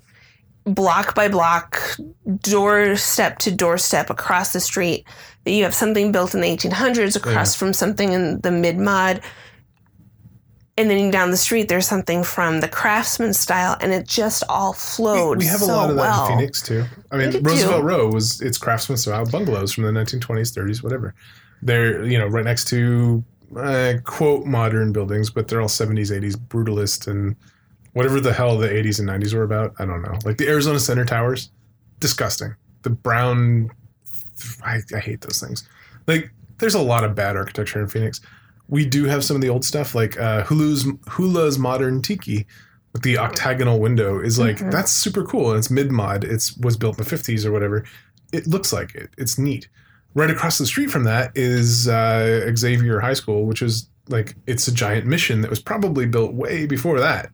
block 0.63 1.13
by 1.13 1.27
block, 1.27 1.81
doorstep 2.41 3.39
to 3.39 3.51
doorstep 3.51 4.09
across 4.09 4.53
the 4.53 4.61
street. 4.61 5.03
That 5.43 5.51
you 5.51 5.63
have 5.63 5.73
something 5.73 6.13
built 6.13 6.33
in 6.35 6.39
the 6.39 6.47
1800s 6.47 7.17
across 7.17 7.53
from 7.55 7.73
something 7.73 8.13
in 8.13 8.39
the 8.41 8.51
mid 8.51 8.77
mod. 8.77 9.21
And 10.77 10.89
then 10.89 11.09
down 11.11 11.31
the 11.31 11.37
street 11.37 11.67
there's 11.67 11.87
something 11.87 12.23
from 12.23 12.59
the 12.59 12.67
craftsman 12.67 13.33
style 13.33 13.75
and 13.81 13.91
it 13.91 14.07
just 14.07 14.43
all 14.47 14.73
flowed 14.73 15.39
We, 15.39 15.45
we 15.45 15.49
have 15.49 15.59
so 15.59 15.65
a 15.65 15.75
lot 15.75 15.89
of 15.89 15.95
that 15.95 16.01
well. 16.01 16.27
in 16.27 16.37
Phoenix 16.37 16.61
too. 16.61 16.85
I 17.11 17.17
mean, 17.17 17.27
We 17.33 17.39
do 17.39 17.49
Roosevelt. 17.49 17.83
Row 17.83 18.07
was 18.09 18.41
it's 18.41 18.57
craftsman 18.57 18.97
style 18.97 19.25
bungalows 19.25 19.73
from 19.73 19.83
the 19.83 19.91
1920s, 19.91 20.55
30s, 20.55 20.83
whatever. 20.83 21.15
They're 21.61 22.05
you 22.05 22.17
know 22.17 22.27
right 22.27 22.45
next 22.45 22.67
to 22.69 23.23
uh, 23.55 23.93
quote 24.03 24.45
modern 24.45 24.91
buildings, 24.91 25.29
but 25.29 25.47
they're 25.47 25.61
all 25.61 25.67
70s, 25.67 26.11
80s 26.11 26.35
brutalist 26.35 27.07
and 27.07 27.35
whatever 27.93 28.19
the 28.19 28.33
hell 28.33 28.57
the 28.57 28.67
80s 28.67 28.99
and 28.99 29.09
90s 29.09 29.33
were 29.33 29.43
about. 29.43 29.73
I 29.79 29.85
don't 29.85 30.01
know. 30.01 30.17
Like 30.23 30.37
the 30.37 30.47
Arizona 30.47 30.79
Center 30.79 31.05
towers, 31.05 31.49
disgusting. 31.99 32.55
The 32.83 32.91
brown, 32.91 33.71
I, 34.63 34.81
I 34.93 34.99
hate 34.99 35.21
those 35.21 35.39
things. 35.39 35.67
Like 36.05 36.31
there's 36.59 36.75
a 36.75 36.81
lot 36.81 37.03
of 37.03 37.15
bad 37.15 37.35
architecture 37.35 37.81
in 37.81 37.87
Phoenix. 37.87 38.21
We 38.69 38.85
do 38.85 39.05
have 39.05 39.23
some 39.23 39.35
of 39.35 39.41
the 39.41 39.49
old 39.49 39.63
stuff 39.63 39.95
like 39.95 40.19
uh, 40.19 40.43
Hulu's 40.43 40.85
Hula's 41.09 41.57
modern 41.57 42.01
tiki 42.01 42.45
with 42.93 43.01
the 43.03 43.17
octagonal 43.17 43.79
window 43.79 44.19
is 44.19 44.37
like 44.39 44.57
Mhm. 44.57 44.71
that's 44.71 44.91
super 44.91 45.23
cool 45.23 45.51
and 45.51 45.59
it's 45.59 45.69
mid 45.71 45.91
mod. 45.91 46.23
It's 46.23 46.55
was 46.57 46.75
built 46.77 46.97
in 46.97 47.03
the 47.03 47.09
50s 47.09 47.45
or 47.45 47.51
whatever. 47.51 47.83
It 48.33 48.47
looks 48.47 48.73
like 48.73 48.93
it. 48.95 49.09
It's 49.17 49.37
neat. 49.37 49.67
Right 50.13 50.29
across 50.31 50.57
the 50.57 50.65
street 50.65 50.89
from 50.89 51.03
that 51.05 51.31
is 51.35 51.87
uh, 51.87 52.51
Xavier 52.55 52.99
High 52.99 53.13
School, 53.13 53.45
which 53.45 53.61
is 53.61 53.87
like 54.09 54.35
it's 54.47 54.67
a 54.67 54.73
giant 54.73 55.05
mission 55.05 55.41
that 55.41 55.49
was 55.49 55.61
probably 55.61 56.05
built 56.05 56.33
way 56.33 56.65
before 56.65 56.99
that. 56.99 57.29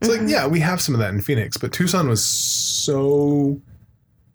It's 0.00 0.10
Mhm. 0.10 0.20
like 0.20 0.28
yeah, 0.28 0.46
we 0.46 0.60
have 0.60 0.80
some 0.80 0.94
of 0.94 0.98
that 1.00 1.14
in 1.14 1.20
Phoenix, 1.20 1.56
but 1.56 1.72
Tucson 1.72 2.08
was 2.08 2.22
so 2.22 3.60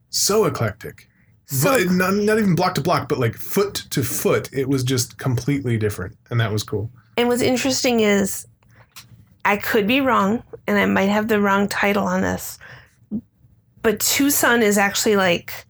so 0.09 0.45
eclectic. 0.45 1.07
So- 1.51 1.77
but 1.77 1.91
not, 1.91 2.13
not 2.13 2.39
even 2.39 2.55
block 2.55 2.75
to 2.75 2.81
block, 2.81 3.09
but 3.09 3.19
like 3.19 3.35
foot 3.35 3.75
to 3.91 4.03
foot, 4.03 4.49
it 4.53 4.69
was 4.69 4.83
just 4.83 5.17
completely 5.17 5.77
different, 5.77 6.17
and 6.29 6.39
that 6.39 6.51
was 6.51 6.63
cool. 6.63 6.89
And 7.17 7.27
what's 7.27 7.41
interesting 7.41 7.99
is 7.99 8.47
I 9.43 9.57
could 9.57 9.85
be 9.85 10.01
wrong 10.01 10.43
and 10.67 10.77
I 10.77 10.85
might 10.85 11.09
have 11.09 11.27
the 11.27 11.41
wrong 11.41 11.67
title 11.67 12.05
on 12.05 12.21
this. 12.21 12.57
But 13.81 13.99
Tucson 13.99 14.61
is 14.61 14.77
actually 14.77 15.15
like 15.17 15.65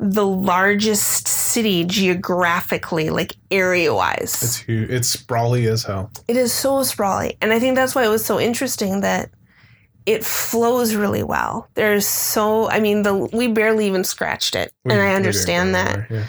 the 0.00 0.26
largest 0.26 1.28
city 1.28 1.84
geographically, 1.84 3.10
like 3.10 3.36
area 3.50 3.94
wise. 3.94 4.42
It's 4.42 4.56
huge. 4.56 4.90
It's 4.90 5.08
sprawly 5.08 5.66
as 5.68 5.84
hell. 5.84 6.10
It 6.26 6.36
is 6.36 6.52
so 6.52 6.82
sprawly. 6.82 7.36
And 7.40 7.52
I 7.52 7.60
think 7.60 7.76
that's 7.76 7.94
why 7.94 8.04
it 8.04 8.08
was 8.08 8.24
so 8.24 8.40
interesting 8.40 9.00
that 9.02 9.30
it 10.06 10.24
flows 10.24 10.94
really 10.94 11.22
well. 11.22 11.68
There's 11.74 12.06
so 12.06 12.68
I 12.68 12.80
mean 12.80 13.02
the 13.02 13.14
we 13.32 13.48
barely 13.48 13.86
even 13.86 14.04
scratched 14.04 14.54
it. 14.54 14.72
We- 14.84 14.92
and 14.92 15.00
I 15.02 15.14
understand 15.14 15.74
that. 15.74 16.10
Yeah. 16.10 16.24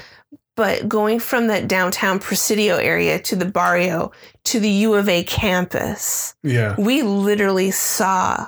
But 0.56 0.88
going 0.88 1.20
from 1.20 1.48
that 1.48 1.68
downtown 1.68 2.20
Presidio 2.20 2.76
area 2.76 3.20
to 3.24 3.36
the 3.36 3.46
barrio 3.46 4.12
to 4.44 4.60
the 4.60 4.70
U 4.70 4.94
of 4.94 5.10
A 5.10 5.24
campus, 5.24 6.36
Yeah. 6.44 6.76
we 6.78 7.02
literally 7.02 7.72
saw 7.72 8.48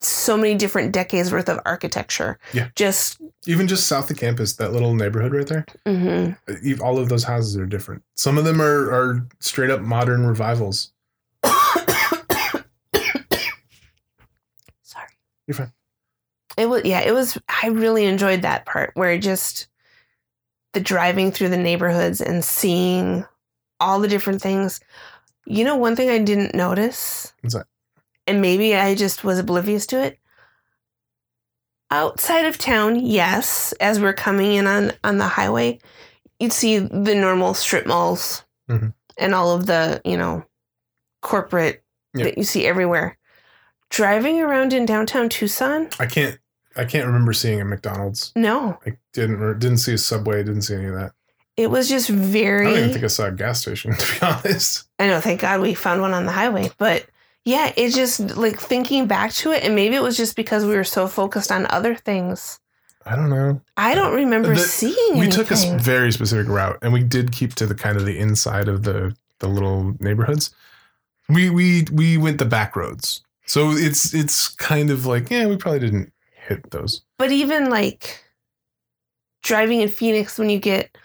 so 0.00 0.36
many 0.38 0.54
different 0.54 0.92
decades 0.92 1.32
worth 1.32 1.48
of 1.50 1.60
architecture. 1.66 2.38
Yeah. 2.54 2.68
Just 2.76 3.18
Even 3.46 3.66
just 3.68 3.86
south 3.86 4.10
of 4.10 4.16
campus, 4.16 4.54
that 4.56 4.72
little 4.72 4.94
neighborhood 4.94 5.32
right 5.34 5.46
there, 5.46 5.66
mhm. 5.86 6.36
e- 6.62 6.78
all 6.80 6.98
of 6.98 7.10
those 7.10 7.24
houses 7.24 7.56
are 7.58 7.66
different. 7.66 8.02
Some 8.14 8.38
of 8.38 8.44
them 8.44 8.60
are, 8.62 8.90
are 8.90 9.26
straight 9.40 9.68
up 9.70 9.80
modern 9.82 10.26
revivals. 10.26 10.92
sorry. 14.82 15.08
You're 15.46 15.54
fine. 15.56 15.72
It 16.56 16.66
was 16.66 16.82
yeah, 16.84 17.00
it 17.00 17.12
was 17.12 17.38
I 17.62 17.68
really 17.68 18.04
enjoyed 18.04 18.42
that 18.42 18.64
part 18.66 18.92
where 18.94 19.18
just 19.18 19.66
the 20.72 20.80
driving 20.80 21.30
through 21.32 21.48
the 21.50 21.56
neighborhoods 21.56 22.20
and 22.20 22.44
seeing 22.44 23.24
all 23.80 24.00
the 24.00 24.08
different 24.08 24.40
things. 24.42 24.80
You 25.46 25.64
know, 25.64 25.76
one 25.76 25.94
thing 25.96 26.08
I 26.10 26.18
didn't 26.18 26.54
notice, 26.54 27.32
What's 27.42 27.54
that? 27.54 27.66
and 28.26 28.40
maybe 28.40 28.74
I 28.74 28.94
just 28.94 29.24
was 29.24 29.38
oblivious 29.38 29.86
to 29.88 30.02
it. 30.02 30.18
Outside 31.90 32.46
of 32.46 32.58
town, 32.58 32.96
yes, 33.04 33.72
as 33.80 34.00
we're 34.00 34.14
coming 34.14 34.52
in 34.54 34.66
on 34.66 34.92
on 35.04 35.18
the 35.18 35.28
highway, 35.28 35.78
you'd 36.40 36.52
see 36.52 36.78
the 36.78 37.14
normal 37.14 37.54
strip 37.54 37.86
malls 37.86 38.44
Mhm. 38.68 38.94
and 39.18 39.34
all 39.34 39.54
of 39.54 39.66
the 39.66 40.00
you 40.04 40.16
know 40.16 40.44
corporate 41.22 41.84
Yeah. 42.14 42.24
that 42.24 42.38
you 42.38 42.44
see 42.44 42.66
everywhere. 42.66 43.16
Driving 43.94 44.40
around 44.40 44.72
in 44.72 44.86
downtown 44.86 45.28
Tucson, 45.28 45.88
I 46.00 46.06
can't. 46.06 46.38
I 46.76 46.84
can't 46.84 47.06
remember 47.06 47.32
seeing 47.32 47.60
a 47.60 47.64
McDonald's. 47.64 48.32
no, 48.34 48.76
I 48.84 48.96
didn't. 49.12 49.58
Didn't 49.60 49.78
see 49.78 49.92
a 49.94 49.98
Subway. 49.98 50.42
Didn't 50.42 50.62
see 50.62 50.74
any 50.74 50.86
of 50.86 50.94
that. 50.94 51.12
it 51.56 51.70
was 51.70 51.88
just 51.88 52.08
very. 52.08 52.66
I 52.66 52.70
don't 52.70 52.78
even 52.78 52.92
think 52.92 53.04
I 53.04 53.08
saw 53.08 53.26
a 53.26 53.30
gas 53.32 53.60
station. 53.60 53.94
To 53.98 54.12
be 54.20 54.26
honest. 54.26 54.88
I 54.98 55.06
know, 55.06 55.20
thank 55.20 55.42
God 55.42 55.60
we 55.60 55.74
found 55.74 56.00
one 56.00 56.12
on 56.12 56.26
the 56.26 56.32
highway. 56.32 56.72
But 56.76 57.06
yeah, 57.44 57.72
it 57.76 57.90
just 57.90 58.36
like 58.36 58.58
thinking 58.58 59.06
back 59.06 59.32
to 59.34 59.52
it, 59.52 59.62
and 59.62 59.76
maybe 59.76 59.94
it 59.94 60.02
was 60.02 60.16
just 60.16 60.34
because 60.34 60.64
we 60.66 60.74
were 60.74 60.82
so 60.82 61.06
focused 61.06 61.52
on 61.52 61.66
other 61.70 61.94
things. 61.94 62.58
I 63.06 63.14
don't 63.14 63.30
know. 63.30 63.60
I 63.76 63.94
don't 63.94 64.14
remember 64.14 64.54
The- 64.54 64.60
seeing 64.60 65.18
we 65.18 65.28
took 65.28 65.52
a 65.52 65.78
very 65.78 66.10
specific 66.10 66.48
route 66.48 66.78
and 66.82 66.92
we 66.92 67.04
did 67.04 67.30
keep 67.30 67.54
to 67.56 67.66
the 67.66 67.74
kind 67.76 67.96
of 67.96 68.06
the 68.06 68.18
inside 68.18 68.66
of 68.66 68.82
the 68.82 69.14
the 69.40 69.46
little 69.48 69.94
neighborhoods 70.00 70.54
we 71.28 71.50
we 71.50 71.84
we 71.92 72.16
went 72.16 72.38
the 72.38 72.44
back 72.46 72.74
roads 72.76 73.22
so 73.46 73.70
it's 73.72 74.14
it's 74.14 74.48
kind 74.48 74.90
of 74.90 75.06
like 75.06 75.30
yeah 75.30 75.46
we 75.46 75.56
probably 75.56 75.80
didn't 75.80 76.12
hit 76.48 76.70
those 76.70 77.02
but 77.18 77.30
even 77.32 77.70
like 77.70 78.22
driving 79.42 79.80
in 79.80 79.88
Phoenix, 79.88 80.38
when 80.38 80.50
you 80.50 80.58
get 80.58 80.96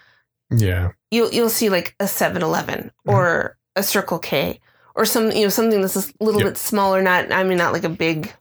yeah 0.50 0.90
you'll 1.10 1.30
you'll 1.32 1.48
see 1.50 1.68
like 1.70 1.94
a 2.00 2.04
7-Eleven 2.04 2.90
Mm-hmm. 3.06 3.10
or 3.10 3.56
a 3.76 3.82
Circle 3.82 4.18
K 4.18 4.60
or 4.94 5.04
some 5.04 5.30
you 5.32 5.42
know 5.42 5.48
something 5.48 5.80
that's 5.80 5.96
a 5.96 6.12
little 6.24 6.40
Yep. 6.40 6.50
bit 6.50 6.56
smaller. 6.58 7.02
Not 7.02 7.30
I 7.32 7.44
mean 7.44 7.58
not 7.58 7.72
like 7.72 7.84
a 7.84 7.88
big, 7.88 8.32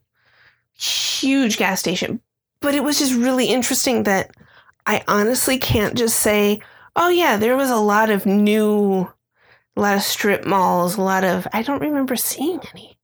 huge 0.78 1.58
gas 1.58 1.80
station, 1.80 2.22
but 2.62 2.74
it 2.76 2.84
was 2.84 3.00
just 3.00 3.14
really 3.14 3.46
interesting 3.48 4.04
that 4.04 4.32
I 4.86 5.04
honestly 5.08 5.58
can't 5.60 5.96
just 5.96 6.20
say, 6.20 6.62
oh 6.96 7.10
yeah, 7.10 7.38
there 7.38 7.56
was 7.56 7.70
a 7.70 7.76
lot 7.78 8.10
of 8.10 8.26
new, 8.26 9.08
a 9.76 9.82
lot 9.82 9.96
of 9.96 10.02
strip 10.02 10.46
malls, 10.46 10.98
a 10.98 11.02
lot 11.02 11.24
of 11.24 11.48
I 11.54 11.62
don't 11.62 11.82
remember 11.82 12.16
seeing 12.16 12.60
any. 12.74 12.98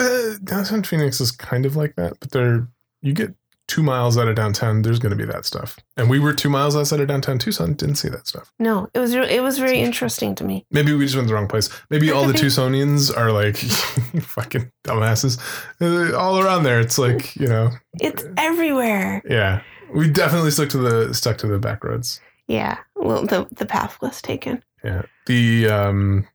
Uh, 0.00 0.34
downtown 0.44 0.82
phoenix 0.82 1.20
is 1.20 1.30
kind 1.32 1.66
of 1.66 1.76
like 1.76 1.94
that 1.96 2.18
but 2.20 2.30
there 2.32 2.66
you 3.02 3.12
get 3.12 3.34
two 3.68 3.82
miles 3.84 4.18
out 4.18 4.26
of 4.26 4.34
downtown 4.34 4.82
there's 4.82 4.98
going 4.98 5.10
to 5.10 5.16
be 5.16 5.24
that 5.24 5.44
stuff 5.46 5.78
and 5.96 6.10
we 6.10 6.18
were 6.18 6.32
two 6.32 6.50
miles 6.50 6.74
outside 6.74 6.98
of 6.98 7.06
downtown 7.06 7.38
tucson 7.38 7.72
didn't 7.74 7.94
see 7.94 8.08
that 8.08 8.26
stuff 8.26 8.52
No, 8.58 8.88
it 8.94 8.98
was 8.98 9.14
it 9.14 9.42
was 9.44 9.58
very 9.58 9.78
interesting 9.78 10.34
to 10.34 10.44
me. 10.44 10.66
maybe 10.72 10.92
we 10.92 11.04
just 11.04 11.14
went 11.14 11.28
the 11.28 11.34
wrong 11.34 11.46
place 11.46 11.68
maybe 11.88 12.10
all 12.10 12.26
the 12.26 12.32
tucsonians 12.42 13.16
are 13.16 13.30
like 13.30 13.56
fucking 14.24 14.72
dumbasses 14.84 15.38
Uh, 15.80 16.16
all 16.18 16.40
around 16.40 16.64
there 16.64 16.80
it's 16.80 16.98
like 16.98 17.36
you 17.36 17.46
know 17.46 17.70
It's 18.00 18.24
everywhere. 18.36 19.22
Yeah, 19.24 19.62
we 19.94 20.10
definitely 20.10 20.50
stuck 20.50 20.68
to 20.70 20.78
the 20.78 21.14
stuck 21.14 21.38
to 21.38 21.46
the 21.46 21.58
back 21.60 21.84
roads. 21.84 22.20
Yeah, 22.48 22.78
well, 22.96 23.24
the 23.24 23.46
the 23.52 23.66
path 23.66 24.00
was 24.02 24.20
taken. 24.20 24.64
Yeah, 24.82 25.02
the 25.26 25.68
um, 25.68 26.26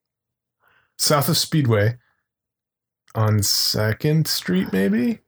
south 0.98 1.28
of 1.30 1.38
Speedway 1.38 1.98
on 3.16 3.42
Second 3.42 4.28
Street, 4.28 4.72
maybe 4.72 5.20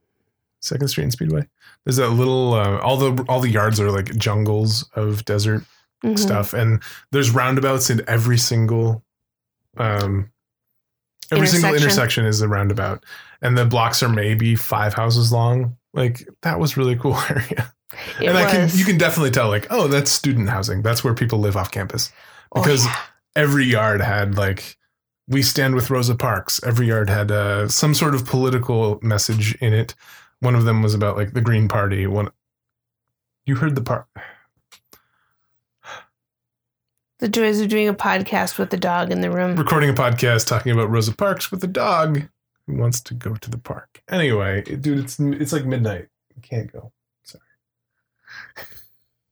Second 0.62 0.88
Street 0.90 1.04
and 1.06 1.14
Speedway. 1.14 1.48
There's 1.86 1.96
that 1.98 2.10
little 2.10 2.54
uh, 2.54 2.78
all 2.80 2.98
the 2.98 3.24
all 3.30 3.40
the 3.40 3.50
yards 3.50 3.80
are 3.80 3.92
like 3.92 4.16
jungles 4.18 4.88
of 4.96 5.26
desert 5.26 5.64
Mhm. 6.04 6.20
stuff, 6.20 6.54
and 6.54 6.82
there's 7.12 7.32
roundabouts 7.32 7.90
in 7.90 8.04
every 8.08 8.38
single 8.38 9.04
um, 9.78 10.30
every 11.32 11.48
single 11.48 11.70
Intersection. 11.70 11.84
intersection 11.90 12.26
is 12.26 12.42
a 12.42 12.48
roundabout, 12.48 13.04
and 13.42 13.58
the 13.58 13.66
blocks 13.66 14.04
are 14.04 14.10
maybe 14.10 14.56
five 14.56 14.94
houses 14.94 15.32
long. 15.32 15.76
Like 15.94 16.28
that 16.44 16.60
was 16.60 16.78
really 16.78 16.96
cool 16.96 17.16
area. 17.30 17.74
It 18.20 18.28
and 18.28 18.38
I 18.38 18.52
can 18.52 18.70
you 18.74 18.86
can 18.86 18.98
definitely 18.98 19.32
tell 19.32 19.48
like 19.48 19.66
oh 19.72 19.88
that's 19.88 20.12
student 20.12 20.50
housing 20.50 20.82
that's 20.84 21.04
where 21.04 21.14
people 21.16 21.40
live 21.40 21.56
off 21.58 21.72
campus 21.72 22.12
Oh, 22.52 22.62
because 22.62 22.86
yeah. 22.86 22.96
every 23.36 23.66
yard 23.66 24.02
had 24.02 24.38
like 24.38 24.77
we 25.28 25.42
stand 25.42 25.76
with 25.76 25.90
Rosa 25.90 26.16
Parks 26.16 26.62
every 26.64 26.88
yard 26.88 27.10
had 27.10 27.32
uh, 27.32 27.68
some 27.68 27.94
sort 27.94 28.16
of 28.16 28.26
political 28.26 29.00
message 29.02 29.56
in 29.56 29.74
it. 29.74 29.94
One 30.40 30.56
of 30.56 30.66
them 30.66 30.82
was 30.82 30.94
about 30.94 31.18
like 31.18 31.34
the 31.34 31.42
Green 31.42 31.68
Party 31.68 32.08
one 32.08 32.30
you 33.46 33.56
heard 33.56 33.76
the 33.76 33.82
part 33.82 34.06
the 37.20 37.28
joys 37.28 37.60
of 37.60 37.70
doing 37.70 37.88
a 37.88 37.94
podcast 37.94 38.60
with 38.60 38.70
the 38.70 38.78
dog 38.78 39.12
in 39.12 39.22
the 39.22 39.32
room. 39.32 39.56
recording 39.56 39.90
a 39.90 39.94
podcast 39.94 40.48
talking 40.48 40.72
about 40.72 40.90
Rosa 40.90 41.16
Parks 41.16 41.50
with 41.52 41.64
a 41.64 41.68
dog 41.68 42.22
who 42.68 42.76
wants 42.76 43.02
to 43.02 43.14
go 43.14 43.34
to 43.36 43.50
the 43.50 43.58
park. 43.58 44.04
Anyway 44.10 44.62
dude 44.62 45.00
it's 45.00 45.20
it's 45.20 45.54
like 45.54 45.66
midnight. 45.66 46.08
You 46.36 46.42
can't 46.42 46.72
go. 46.72 46.92
Sorry. 47.24 47.44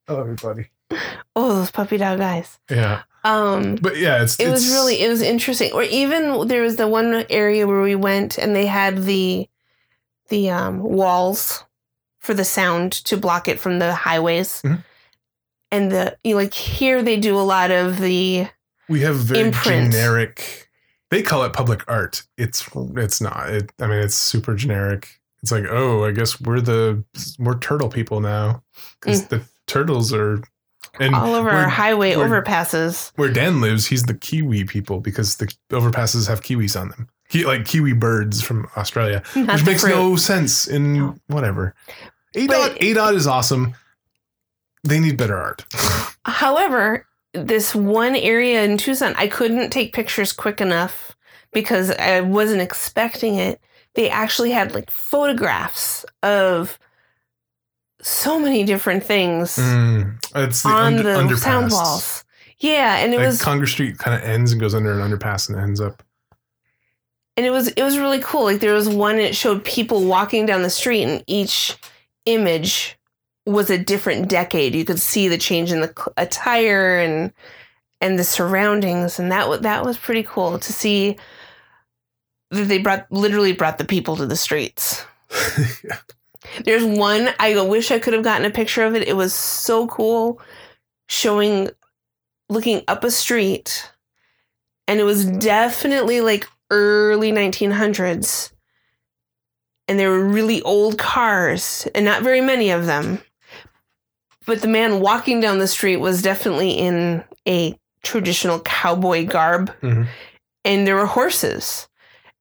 Hello 0.08 0.20
everybody. 0.22 0.70
Oh, 1.36 1.56
those 1.56 1.72
puppy 1.72 1.98
dog 1.98 2.20
eyes. 2.20 2.60
yeah 2.70 3.04
Um, 3.26 3.76
but 3.82 3.98
yeah 3.98 4.22
it's 4.22 4.40
it 4.40 4.50
was 4.50 4.72
really 4.72 5.02
it 5.02 5.10
was 5.10 5.22
interesting. 5.22 5.72
Or 5.74 5.84
even 5.84 6.48
there 6.48 6.62
was 6.62 6.76
the 6.76 6.88
one 6.88 7.26
area 7.30 7.66
where 7.68 7.82
we 7.82 7.96
went 7.96 8.38
and 8.38 8.56
they 8.56 8.68
had 8.68 9.04
the 9.04 9.50
the 10.30 10.52
um, 10.52 10.80
walls 10.80 11.64
for 12.20 12.34
the 12.34 12.46
sound 12.46 12.92
to 12.92 13.18
block 13.18 13.48
it 13.48 13.60
from 13.60 13.80
the 13.80 13.94
highways. 13.94 14.62
Mhm. 14.62 14.84
And 15.72 15.92
the 15.92 16.18
you 16.24 16.36
like 16.36 16.54
here 16.54 17.02
they 17.02 17.20
do 17.20 17.36
a 17.38 17.42
lot 17.42 17.72
of 17.72 18.00
the 18.00 18.48
We 18.88 19.02
have 19.02 19.16
very 19.18 19.48
imprint. 19.48 19.92
generic 19.92 20.70
they 21.10 21.22
call 21.22 21.44
it 21.44 21.54
public 21.54 21.84
art. 21.88 22.24
It's 22.38 22.68
it's 22.96 23.22
not. 23.22 23.50
It, 23.50 23.72
I 23.80 23.88
mean, 23.88 24.00
it's 24.00 24.18
super 24.18 24.56
generic. 24.56 25.20
It's 25.42 25.52
like, 25.52 25.66
oh, 25.70 26.04
I 26.04 26.12
guess 26.12 26.42
we're 26.42 26.62
the 26.62 27.04
we're 27.40 27.58
turtle 27.60 27.90
people 27.90 28.20
now 28.22 28.64
because 29.00 29.28
the 29.28 29.42
turtles 29.68 30.14
are. 30.14 30.44
And 31.00 31.14
all 31.16 31.34
over 31.34 31.50
our 31.50 31.68
highway 31.70 32.14
overpasses. 32.14 33.12
where 33.16 33.32
Dan 33.32 33.62
lives, 33.62 33.86
he's 33.88 34.04
the 34.04 34.14
Kiwi 34.14 34.64
people 34.66 35.00
because 35.02 35.38
the 35.38 35.54
overpasses 35.72 36.28
have 36.28 36.42
kiwis 36.42 36.80
on 36.80 36.90
them. 36.90 37.10
Ki- 37.30 37.46
like 37.46 37.66
Kiwi 37.66 37.94
birds 37.94 38.42
from 38.42 38.68
Australia, 38.78 39.24
Not 39.36 39.56
which 39.56 39.66
makes 39.66 39.82
fruit. 39.82 39.92
no 39.96 40.16
sense 40.16 40.68
in 40.68 40.94
No. 40.94 41.16
whatever. 41.28 41.74
ADOT, 42.36 42.78
ADOT 42.80 43.16
is 43.16 43.28
awesome. 43.28 43.74
They 44.84 45.00
need 45.00 45.18
better 45.18 45.36
art. 45.38 45.66
However, 46.26 47.06
this 47.34 47.74
one 47.74 48.16
area 48.16 48.64
in 48.64 48.78
Tucson, 48.78 49.14
I 49.18 49.28
couldn't 49.28 49.72
take 49.72 49.94
pictures 49.94 50.32
quick 50.32 50.62
enough 50.62 51.16
because 51.52 51.92
I 51.92 52.22
wasn't 52.22 52.62
expecting 52.62 53.36
it. 53.36 53.60
They 53.96 54.10
actually 54.10 54.52
had 54.52 54.74
like 54.76 54.92
photographs 54.92 56.06
of 56.22 56.78
so 58.08 58.39
many 58.39 58.63
different 58.63 59.04
things 59.04 59.56
Mm, 59.58 60.18
it's 60.36 60.62
the 60.63 60.70
on 60.70 60.96
und- 60.98 61.06
the 61.06 61.10
underpass. 61.10 61.38
sound 61.39 61.72
walls. 61.72 62.24
Yeah, 62.60 62.98
and 62.98 63.13
it 63.13 63.18
like 63.18 63.26
was 63.28 63.41
Congress 63.41 63.72
Street 63.72 63.98
kind 63.98 64.15
of 64.15 64.28
ends 64.28 64.52
and 64.52 64.62
goes 64.62 64.74
under 64.76 64.91
an 64.98 65.00
underpass 65.12 65.50
and 65.50 65.60
ends 65.60 65.82
up. 65.82 66.04
and 67.36 67.46
it 67.46 67.50
was 67.52 67.68
it 67.70 67.82
was 67.84 67.98
really 67.98 68.20
cool. 68.22 68.44
Like 68.44 68.60
there 68.62 68.74
was 68.74 68.88
one 68.88 69.18
that 69.18 69.36
showed 69.36 69.63
people 69.65 70.06
walking 70.06 70.46
down 70.46 70.62
the 70.62 70.70
street, 70.70 71.04
and 71.04 71.24
each 71.28 71.76
image 72.26 72.98
was 73.46 73.70
a 73.70 73.78
different 73.78 74.30
decade. 74.30 74.74
You 74.74 74.86
could 74.86 75.00
see 75.00 75.28
the 75.28 75.38
change 75.38 75.72
in 75.72 75.82
the 75.82 76.12
attire 76.18 77.00
and 77.00 77.34
and 78.02 78.18
the 78.20 78.24
surroundings, 78.24 79.20
and 79.20 79.32
that 79.32 79.50
was 79.50 79.60
that 79.62 79.84
was 79.84 79.98
pretty 79.98 80.24
cool 80.24 80.58
to 80.60 80.74
see 80.74 81.18
that 82.52 82.65
they 82.70 82.78
brought 82.78 83.06
literally 83.12 83.52
brought 83.54 83.78
the 83.80 83.86
people 83.86 84.15
to 84.15 84.26
the 84.26 84.38
streets. 84.38 85.04
There's 86.63 86.84
one 86.86 87.30
I 87.39 87.60
wish 87.62 87.91
I 87.91 88.00
could 88.00 88.13
have 88.13 88.24
gotten 88.24 88.46
a 88.46 88.50
picture 88.52 88.84
of 88.84 88.96
it. 88.96 89.08
It 89.08 89.15
was 89.15 89.34
so 89.34 89.88
cool, 89.88 90.39
showing 91.08 91.70
looking 92.50 92.84
up 92.88 93.04
a 93.04 93.12
street, 93.12 93.89
and 94.88 95.00
it 95.00 95.04
was 95.04 95.26
definitely 95.26 96.22
like 96.22 96.48
early 96.72 97.32
1900s. 97.32 98.52
And 99.88 100.00
there 100.00 100.10
were 100.10 100.26
really 100.26 100.62
old 100.63 100.98
cars, 100.98 101.88
and 101.94 102.06
not 102.06 102.24
very 102.24 102.41
many 102.41 102.72
of 102.72 102.86
them. 102.86 103.20
But 104.48 104.62
the 104.62 104.68
man 104.68 105.00
walking 105.00 105.41
down 105.41 105.58
the 105.60 105.68
street 105.68 105.98
was 105.98 106.22
definitely 106.22 106.72
in 106.72 107.24
a 107.48 107.78
traditional 108.04 108.60
cowboy 108.62 109.26
garb, 109.26 109.72
Mhm. 109.82 110.08
and 110.63 110.88
there 110.88 110.96
were 110.96 111.06
horses. 111.08 111.88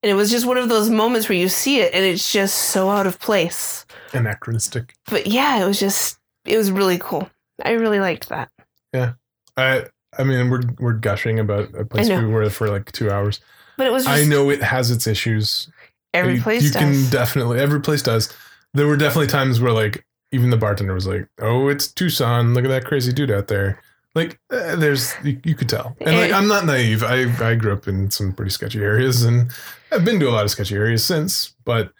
And 0.02 0.10
it 0.10 0.14
was 0.14 0.30
just 0.30 0.44
one 0.44 0.58
of 0.58 0.68
those 0.68 0.90
moments 0.90 1.28
where 1.30 1.38
you 1.38 1.48
see 1.48 1.80
it, 1.80 1.94
and 1.94 2.04
it's 2.04 2.30
just 2.30 2.56
so 2.56 2.90
out 2.90 3.06
of 3.06 3.18
place 3.18 3.83
Anachronistic. 4.14 4.94
but 5.10 5.26
yeah, 5.26 5.62
it 5.62 5.66
was 5.66 5.78
just 5.80 6.18
it 6.44 6.56
was 6.56 6.70
really 6.70 6.98
cool. 6.98 7.28
I 7.64 7.72
really 7.72 8.00
liked 8.00 8.28
that. 8.28 8.50
Yeah, 8.92 9.12
I 9.56 9.86
I 10.18 10.24
mean, 10.24 10.50
we're 10.50 10.62
we're 10.78 10.92
gushing 10.92 11.38
about 11.38 11.74
a 11.74 11.84
place 11.84 12.08
we 12.08 12.24
were 12.26 12.48
for 12.50 12.68
like 12.68 12.90
two 12.92 13.10
hours. 13.10 13.40
But 13.76 13.86
it 13.88 13.92
was 13.92 14.04
just 14.04 14.16
I 14.16 14.24
know 14.24 14.50
it 14.50 14.62
has 14.62 14.90
its 14.90 15.06
issues. 15.06 15.68
every 16.12 16.34
you, 16.36 16.42
place 16.42 16.62
you 16.62 16.70
does. 16.70 16.80
can 16.82 17.10
definitely 17.10 17.58
every 17.60 17.80
place 17.80 18.02
does. 18.02 18.32
There 18.72 18.86
were 18.86 18.96
definitely 18.96 19.26
times 19.28 19.60
where 19.60 19.72
like 19.72 20.04
even 20.32 20.50
the 20.50 20.56
bartender 20.56 20.94
was 20.94 21.06
like, 21.06 21.28
"Oh, 21.40 21.68
it's 21.68 21.88
Tucson. 21.92 22.54
Look 22.54 22.64
at 22.64 22.68
that 22.68 22.84
crazy 22.84 23.12
dude 23.12 23.30
out 23.30 23.48
there." 23.48 23.80
Like 24.16 24.38
uh, 24.52 24.76
there's 24.76 25.12
you, 25.24 25.40
you 25.44 25.54
could 25.56 25.68
tell. 25.68 25.96
And 26.00 26.16
like 26.16 26.30
Eh. 26.30 26.36
I'm 26.36 26.46
not 26.46 26.66
naive. 26.66 27.02
I 27.02 27.24
I 27.44 27.56
grew 27.56 27.72
up 27.72 27.88
in 27.88 28.10
some 28.12 28.32
pretty 28.32 28.50
sketchy 28.52 28.80
areas 28.80 29.24
and 29.24 29.50
I've 29.90 30.04
been 30.04 30.20
to 30.20 30.28
a 30.28 30.30
lot 30.30 30.44
of 30.44 30.50
sketchy 30.52 30.76
areas 30.76 31.04
since, 31.04 31.54
but 31.64 31.92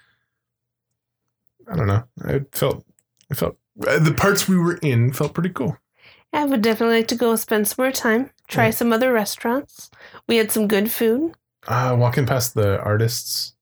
I 1.70 1.76
don't 1.76 1.86
know. 1.86 2.04
I 2.24 2.40
felt 2.52 2.84
I 3.30 3.34
felt 3.34 3.56
uh, 3.86 3.98
the 3.98 4.12
parts 4.14 4.48
we 4.48 4.56
were 4.58 4.76
in 4.82 5.12
felt 5.12 5.34
pretty 5.34 5.50
cool. 5.50 5.76
I 6.32 6.44
would 6.44 6.62
definitely 6.62 6.96
like 6.96 7.08
to 7.08 7.14
go 7.14 7.36
spend 7.36 7.68
some 7.68 7.82
more 7.84 7.92
time, 7.92 8.30
try 8.48 8.66
Yeah. 8.66 8.70
some 8.72 8.92
other 8.92 9.12
restaurants. 9.12 9.90
We 10.28 10.36
had 10.36 10.50
some 10.50 10.66
good 10.68 10.90
food. 10.90 11.34
Uh 11.66 11.96
walking 11.98 12.26
past 12.26 12.54
the 12.54 12.80
artists, 12.80 13.54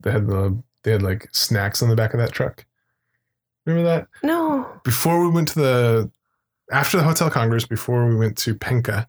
they 0.00 0.10
had 0.12 0.26
the 0.26 0.62
they 0.82 0.92
had 0.92 1.02
like 1.02 1.28
snacks 1.32 1.82
on 1.82 1.88
the 1.88 1.96
back 1.96 2.14
of 2.14 2.20
that 2.20 2.32
truck. 2.32 2.64
Remember 3.66 3.88
that? 3.88 4.08
No, 4.22 4.80
before 4.84 5.20
we 5.22 5.28
went 5.30 5.48
to 5.48 5.58
the 5.58 6.10
after 6.72 6.96
the 6.96 7.02
hotel 7.02 7.28
congress 7.30 7.66
before 7.66 8.06
we 8.08 8.14
went 8.16 8.38
to 8.38 8.54
Penca 8.54 9.06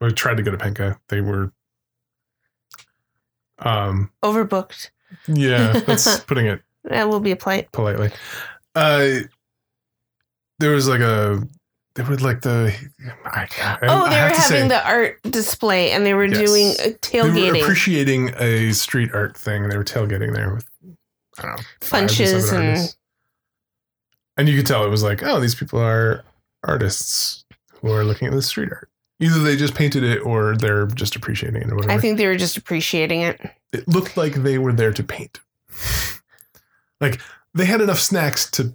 we 0.00 0.10
tried 0.12 0.36
to 0.38 0.42
go 0.42 0.50
to 0.50 0.56
Penca 0.58 0.98
they 1.08 1.20
were 1.20 1.52
um 3.60 4.10
overbooked. 4.22 4.90
yeah 5.28 5.72
that's 5.80 6.20
putting 6.26 6.46
it 6.46 6.62
That 6.84 7.08
will 7.08 7.20
be 7.20 7.30
a 7.32 7.36
plight. 7.36 7.70
politely 7.72 8.10
uh 8.74 9.08
there 10.58 10.70
was 10.70 10.86
like 10.88 11.00
a 11.00 11.42
they 11.96 12.04
would 12.04 12.22
like 12.22 12.40
the 12.42 12.72
I, 13.24 13.48
I, 13.60 13.78
oh, 13.82 14.04
I 14.04 14.10
they 14.10 14.16
were 14.16 14.28
have 14.28 14.32
to 14.34 14.40
having 14.40 14.62
say, 14.62 14.68
the 14.68 14.86
art 14.86 15.20
display 15.24 15.90
and 15.90 16.06
they 16.06 16.14
were 16.14 16.24
Yes. 16.26 16.38
doing 16.38 16.66
uh, 16.70 16.74
they 16.76 16.90
were 16.92 17.28
tailgating, 17.28 17.62
appreciating 17.62 18.34
a 18.38 18.72
street 18.72 19.10
art 19.12 19.36
thing 19.36 19.68
they 19.68 19.76
were 19.76 19.84
tailgating 19.84 20.32
there 20.34 20.54
with 20.54 20.66
i 21.38 21.42
don't 21.42 21.56
know 21.56 21.62
Punches 21.80 22.52
and- 22.52 22.68
artists. 22.68 22.96
and 24.36 24.48
you 24.48 24.56
could 24.56 24.66
tell 24.66 24.84
it 24.84 24.88
was 24.90 25.02
like 25.02 25.22
oh 25.24 25.40
these 25.40 25.54
people 25.56 25.80
are 25.80 26.24
artists 26.62 27.44
who 27.72 27.90
are 27.92 28.04
looking 28.04 28.28
at 28.28 28.34
the 28.34 28.42
street 28.42 28.70
art 28.70 28.88
either 29.18 29.40
they 29.40 29.56
just 29.56 29.74
painted 29.74 30.04
it 30.04 30.18
or 30.20 30.56
they're 30.56 30.86
just 30.86 31.16
appreciating 31.16 31.62
it 31.62 31.70
or 31.72 31.76
whatever 31.76 31.92
I 31.92 31.98
think 31.98 32.18
they 32.18 32.26
were 32.26 32.36
just 32.36 32.56
appreciating 32.56 33.22
it. 33.22 33.40
it 33.72 33.88
looked 33.88 34.16
like 34.16 34.34
they 34.34 34.58
were 34.58 34.72
there 34.72 34.92
to 34.92 35.02
paint 35.02 35.40
like 37.00 37.20
they 37.54 37.64
had 37.64 37.80
enough 37.80 37.98
snacks 38.00 38.50
to 38.50 38.74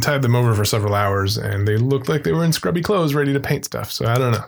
tide 0.00 0.22
them 0.22 0.36
over 0.36 0.54
for 0.54 0.64
several 0.64 0.94
hours 0.94 1.38
and 1.38 1.66
they 1.66 1.76
looked 1.76 2.08
like 2.08 2.22
they 2.22 2.32
were 2.32 2.44
in 2.44 2.52
scrubby 2.52 2.82
clothes 2.82 3.14
ready 3.14 3.32
to 3.32 3.40
paint 3.40 3.64
stuff 3.64 3.90
so 3.90 4.06
i 4.06 4.14
don't 4.14 4.32
know 4.32 4.44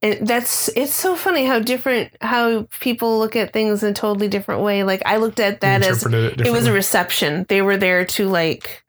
And 0.00 0.28
that's 0.28 0.68
it's 0.76 0.94
so 0.94 1.16
funny 1.16 1.44
how 1.44 1.58
different 1.58 2.12
how 2.20 2.68
people 2.78 3.18
look 3.18 3.34
at 3.34 3.52
things 3.52 3.82
in 3.82 3.90
a 3.90 3.94
totally 3.94 4.28
different 4.28 4.62
way. 4.62 4.84
Like 4.84 5.02
I 5.04 5.16
looked 5.16 5.40
at 5.40 5.60
that 5.62 5.82
as 5.82 6.06
it 6.06 6.40
it 6.40 6.52
was 6.52 6.66
a 6.66 6.72
reception. 6.72 7.46
They 7.48 7.62
were 7.62 7.76
there 7.76 8.04
to 8.04 8.28
like 8.28 8.84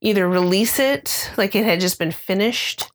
either 0.00 0.28
release 0.28 0.80
it, 0.80 1.30
like 1.36 1.54
it 1.54 1.64
had 1.64 1.78
just 1.78 1.98
been 2.00 2.10
finished. 2.10 2.90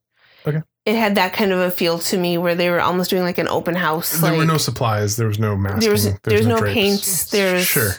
Okay. 0.45 0.61
It 0.85 0.95
had 0.97 1.15
that 1.15 1.31
kind 1.31 1.53
of 1.53 1.59
a 1.59 1.71
feel 1.71 1.99
to 1.99 2.17
me 2.17 2.37
where 2.37 2.53
they 2.53 2.69
were 2.69 2.81
almost 2.81 3.09
doing 3.09 3.23
like 3.23 3.37
an 3.37 3.47
open 3.47 3.75
house. 3.75 4.19
there 4.19 4.31
like, 4.31 4.39
were 4.39 4.45
no 4.45 4.57
supplies 4.57 5.15
there 5.15 5.27
was 5.27 5.39
no 5.39 5.55
masking 5.55 5.79
there 5.79 5.91
was 5.91 6.13
there's 6.23 6.45
no 6.45 6.57
drapes. 6.57 6.73
paints. 6.73 7.31
There's 7.31 7.65
sure 7.65 7.91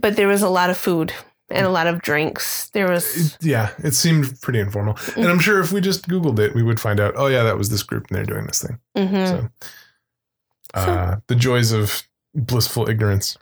but 0.00 0.16
there 0.16 0.28
was 0.28 0.42
a 0.42 0.48
lot 0.48 0.70
of 0.70 0.76
food 0.76 1.12
and 1.50 1.66
a 1.66 1.70
lot 1.70 1.86
of 1.86 2.02
drinks. 2.02 2.70
There 2.70 2.88
was 2.88 3.36
yeah, 3.40 3.70
it 3.78 3.92
seemed 3.92 4.40
pretty 4.40 4.60
informal. 4.60 4.94
Mm-hmm. 4.94 5.20
And 5.20 5.28
I'm 5.28 5.38
sure 5.38 5.60
if 5.60 5.72
we 5.72 5.80
just 5.80 6.08
Googled 6.08 6.38
it, 6.38 6.54
we 6.54 6.62
would 6.62 6.80
find 6.80 7.00
out, 7.00 7.14
oh, 7.16 7.26
yeah, 7.26 7.42
that 7.42 7.58
was 7.58 7.70
this 7.70 7.82
group 7.82 8.06
and 8.08 8.16
they're 8.16 8.24
doing 8.24 8.46
this 8.46 8.62
thing. 8.62 8.78
mhm. 8.96 9.28
So, 9.28 9.48
uh, 10.74 11.16
the 11.28 11.36
joys 11.36 11.72
of 11.72 12.02
blissful 12.34 12.88
ignorance. 12.88 13.38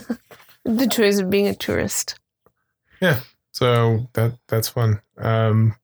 the 0.64 0.86
joys 0.86 1.18
of 1.18 1.30
being 1.30 1.46
a 1.46 1.54
tourist. 1.54 2.18
Yeah, 3.00 3.20
so 3.52 4.08
that 4.14 4.38
that's 4.48 4.68
fun. 4.68 5.00
Um, 5.18 5.76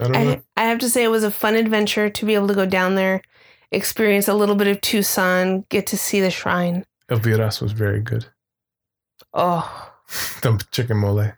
I 0.00 0.04
don't 0.04 0.12
know. 0.12 0.42
I, 0.56 0.62
I 0.62 0.64
have 0.64 0.78
to 0.80 0.90
say 0.90 1.04
it 1.04 1.08
was 1.08 1.24
a 1.24 1.30
fun 1.30 1.54
adventure 1.54 2.10
to 2.10 2.26
be 2.26 2.34
able 2.34 2.48
to 2.48 2.54
go 2.54 2.66
down 2.66 2.94
there, 2.94 3.22
experience 3.70 4.28
a 4.28 4.34
little 4.34 4.54
bit 4.54 4.68
of 4.68 4.80
Tucson, 4.80 5.64
get 5.68 5.86
to 5.88 5.96
see 5.96 6.20
the 6.20 6.30
shrine. 6.30 6.84
Elvira's 7.10 7.60
was 7.60 7.72
very 7.72 8.00
good. 8.00 8.26
Oh, 9.34 9.92
The 10.42 10.64
chicken 10.72 10.96
mole. 10.98 11.32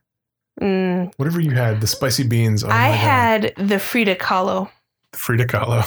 mm. 0.60 1.12
Whatever 1.16 1.40
you 1.40 1.50
had, 1.52 1.80
the 1.80 1.86
spicy 1.86 2.22
beans. 2.24 2.62
Oh 2.64 2.68
I 2.68 2.70
my 2.70 2.88
God. 2.88 2.96
had 2.96 3.54
the 3.56 3.78
Frida 3.78 4.16
Kahlo, 4.16 4.70
Frida 5.12 5.46
Kahlo. 5.46 5.84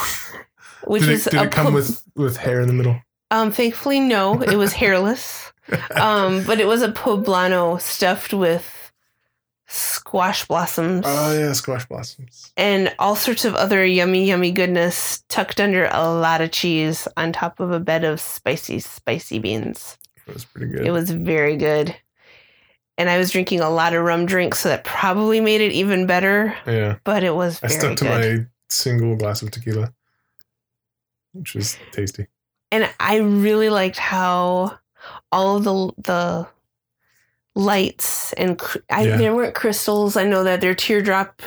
which 0.86 1.04
did 1.04 1.12
is 1.12 1.28
it, 1.28 1.32
did 1.32 1.42
it 1.44 1.52
come 1.52 1.66
pub- 1.68 1.74
with, 1.76 2.04
with 2.16 2.38
hair 2.38 2.62
in 2.62 2.68
the 2.68 2.74
middle? 2.74 3.00
Um, 3.32 3.52
thankfully, 3.52 4.00
no, 4.00 4.42
it 4.42 4.56
was 4.56 4.74
hairless. 4.74 5.52
um, 5.96 6.44
but 6.46 6.60
it 6.60 6.68
was 6.68 6.82
a 6.82 6.92
poblano 6.92 7.80
stuffed 7.80 8.34
with 8.34 8.92
squash 9.66 10.46
blossoms 10.46 11.04
Oh, 11.08 11.40
yeah, 11.40 11.54
squash 11.54 11.86
blossoms. 11.86 12.52
and 12.58 12.94
all 13.00 13.16
sorts 13.16 13.46
of 13.46 13.56
other 13.56 13.84
yummy, 13.86 14.26
yummy 14.28 14.52
goodness 14.52 15.24
tucked 15.30 15.60
under 15.62 15.86
a 15.92 16.10
lot 16.14 16.42
of 16.42 16.52
cheese 16.52 17.08
on 17.18 17.32
top 17.32 17.60
of 17.60 17.72
a 17.72 17.80
bed 17.80 18.04
of 18.04 18.20
spicy, 18.20 18.80
spicy 18.80 19.40
beans. 19.40 19.98
It 20.28 20.34
was 20.34 20.46
pretty 20.46 20.72
good. 20.72 20.86
It 20.86 20.92
was 20.92 21.10
very 21.12 21.58
good. 21.58 21.96
And 22.98 23.10
I 23.10 23.18
was 23.18 23.32
drinking 23.32 23.60
a 23.62 23.70
lot 23.70 23.94
of 23.94 24.04
rum 24.04 24.26
drinks, 24.26 24.60
so 24.60 24.70
that 24.70 24.84
probably 24.84 25.42
made 25.42 25.62
it 25.62 25.72
even 25.72 26.06
better. 26.06 26.56
yeah. 26.68 26.98
But 27.04 27.24
it 27.24 27.34
was 27.36 27.60
I 27.64 27.68
stuck 27.68 27.98
to 27.98 28.06
good. 28.06 28.40
my 28.42 28.46
single 28.70 29.16
glass 29.16 29.42
of 29.42 29.50
tequila, 29.52 29.94
which 31.34 31.56
was 31.56 31.78
tasty. 31.92 32.28
and 32.72 32.90
I 33.00 33.18
really 33.18 33.70
liked 33.70 33.98
how 33.98 34.78
all 35.32 35.58
of 35.58 35.64
the 35.64 35.92
the 36.04 36.48
lights 37.56 38.34
and 38.34 38.58
cr- 38.58 38.80
I, 38.90 39.04
Yeah. 39.08 39.18
there 39.18 39.36
weren't 39.36 39.56
crystals. 39.56 40.16
I 40.18 40.24
know 40.24 40.44
that 40.44 40.62
they're 40.62 40.74
teardrop 40.76 41.42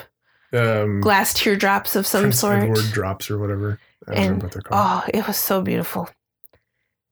Um, 0.52 1.00
glass 1.00 1.34
teardrops 1.34 1.96
of 1.96 2.06
some 2.06 2.30
sort. 2.32 2.72
Drops 2.92 3.30
or 3.30 3.38
whatever. 3.38 3.78
I 4.06 4.10
don't 4.10 4.16
And- 4.16 4.24
remember 4.26 4.44
what 4.46 4.52
they're 4.52 4.62
called. 4.62 5.02
Oh, 5.06 5.10
it 5.12 5.26
was 5.26 5.36
so 5.36 5.60
beautiful. 5.62 6.08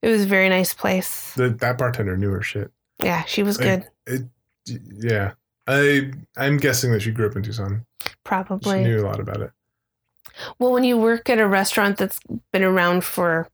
It 0.04 0.10
was 0.10 0.22
a 0.24 0.26
very 0.26 0.48
nice 0.50 0.74
place. 0.74 1.32
The, 1.34 1.48
that 1.48 1.78
bartender 1.78 2.16
knew 2.16 2.30
her 2.30 2.42
shit. 2.42 2.70
Yeah, 3.02 3.24
she 3.24 3.42
was 3.42 3.56
good. 3.56 3.86
It, 4.06 4.22
yeah. 4.66 5.32
I 5.66 6.10
I'm 6.36 6.58
guessing 6.58 6.92
that 6.92 7.00
she 7.00 7.10
grew 7.10 7.26
up 7.26 7.36
in 7.36 7.42
Tucson. 7.42 7.86
Probably 8.22 8.84
she 8.84 8.90
knew 8.90 9.00
a 9.00 9.06
lot 9.06 9.18
about 9.18 9.40
it. 9.40 9.50
Well, 10.58 10.72
when 10.72 10.84
you 10.84 10.98
work 10.98 11.30
at 11.30 11.38
a 11.38 11.46
restaurant 11.48 11.96
that's 11.96 12.20
been 12.52 12.62
around 12.64 13.02
for 13.04 13.48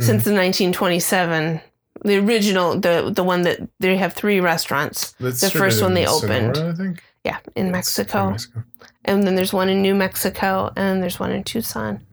since 0.00 0.22
Mm-hmm. 0.22 0.30
the 0.30 0.36
1927, 0.36 1.60
the 2.04 2.16
original, 2.18 2.78
the 2.78 3.10
the 3.12 3.24
one 3.24 3.42
that 3.42 3.58
they 3.80 3.96
have 3.96 4.12
three 4.12 4.38
restaurants. 4.38 5.12
That's 5.18 5.40
The 5.40 5.50
first 5.50 5.82
one 5.82 5.94
they 5.94 6.06
opened. 6.06 6.56
I 6.58 6.72
think. 6.74 7.02
Yeah, 7.24 7.38
in 7.56 7.72
Mexico. 7.72 8.30
Mexico. 8.30 8.62
and 9.04 9.24
then 9.26 9.34
there's 9.34 9.52
one 9.52 9.68
in 9.68 9.82
New 9.82 9.96
Mexico, 9.96 10.70
and 10.76 11.02
there's 11.02 11.18
one 11.18 11.32
in 11.32 11.42
Tucson. 11.42 12.05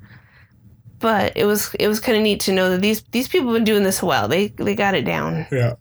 But 1.03 1.35
it 1.35 1.43
was 1.43 1.75
it 1.77 1.89
was 1.89 1.99
kind 1.99 2.17
of 2.17 2.23
neat 2.23 2.39
to 2.41 2.53
know 2.53 2.69
that 2.69 2.81
these 2.81 3.01
these 3.11 3.27
people 3.27 3.47
have 3.47 3.55
been 3.55 3.65
doing 3.65 3.83
this 3.83 4.01
well. 4.01 4.29
They 4.29 4.47
they 4.47 4.73
got 4.73 4.95
it 4.95 5.03
down. 5.03 5.45
Yeah. 5.51 5.73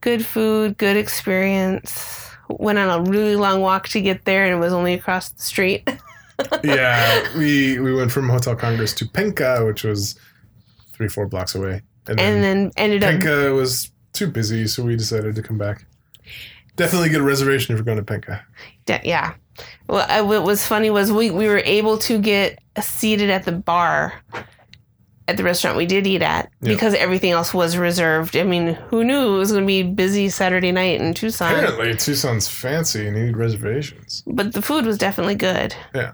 Good 0.00 0.24
food, 0.24 0.78
good 0.78 0.96
experience. 0.96 2.30
Went 2.48 2.78
on 2.78 2.88
a 2.88 3.10
really 3.10 3.36
long 3.36 3.60
walk 3.60 3.90
to 3.90 4.00
get 4.00 4.24
there, 4.24 4.46
and 4.46 4.54
it 4.54 4.58
was 4.58 4.72
only 4.72 4.94
across 4.94 5.28
the 5.28 5.42
street. 5.42 5.86
yeah, 6.64 7.28
we 7.36 7.78
we 7.78 7.92
went 7.92 8.10
from 8.10 8.30
Hotel 8.30 8.56
Congress 8.56 8.94
to 8.94 9.04
Penca, 9.04 9.66
which 9.66 9.84
was 9.84 10.18
three 10.92 11.08
four 11.08 11.26
blocks 11.26 11.54
away, 11.54 11.82
and 12.08 12.18
then, 12.18 12.34
and 12.34 12.42
then 12.42 12.72
ended 12.78 13.04
up 13.04 13.12
Penca 13.12 13.54
was 13.54 13.90
too 14.14 14.28
busy, 14.28 14.66
so 14.66 14.82
we 14.82 14.96
decided 14.96 15.34
to 15.34 15.42
come 15.42 15.58
back. 15.58 15.84
Definitely 16.76 17.10
get 17.10 17.20
a 17.20 17.24
reservation 17.24 17.74
if 17.74 17.76
you're 17.76 17.84
going 17.84 18.02
to 18.02 18.02
Penca. 18.02 18.40
Yeah, 18.88 19.02
yeah. 19.04 19.34
Well, 19.88 20.06
I, 20.08 20.22
what 20.22 20.42
was 20.44 20.66
funny 20.66 20.90
was 20.90 21.12
we, 21.12 21.30
we 21.30 21.46
were 21.48 21.58
able 21.64 21.98
to 21.98 22.18
get 22.18 22.58
seated 22.80 23.30
at 23.30 23.44
the 23.44 23.52
bar 23.52 24.14
at 25.28 25.36
the 25.36 25.44
restaurant 25.44 25.76
we 25.76 25.86
did 25.86 26.06
eat 26.06 26.22
at 26.22 26.50
Yeah. 26.60 26.72
because 26.72 26.94
everything 26.94 27.30
else 27.32 27.54
was 27.54 27.76
reserved. 27.76 28.36
I 28.36 28.42
mean, 28.42 28.74
who 28.74 29.04
knew 29.04 29.34
it 29.36 29.38
was 29.38 29.52
going 29.52 29.62
to 29.62 29.66
be 29.66 29.82
busy 29.82 30.28
Saturday 30.28 30.72
night 30.72 31.00
in 31.00 31.14
Tucson? 31.14 31.52
Apparently, 31.54 31.94
Tucson's 31.94 32.48
fancy 32.48 33.06
and 33.06 33.16
you 33.16 33.26
need 33.26 33.36
reservations. 33.36 34.24
But 34.26 34.52
the 34.54 34.62
food 34.62 34.84
was 34.86 34.98
definitely 34.98 35.36
good. 35.36 35.74
Yeah. 35.94 36.12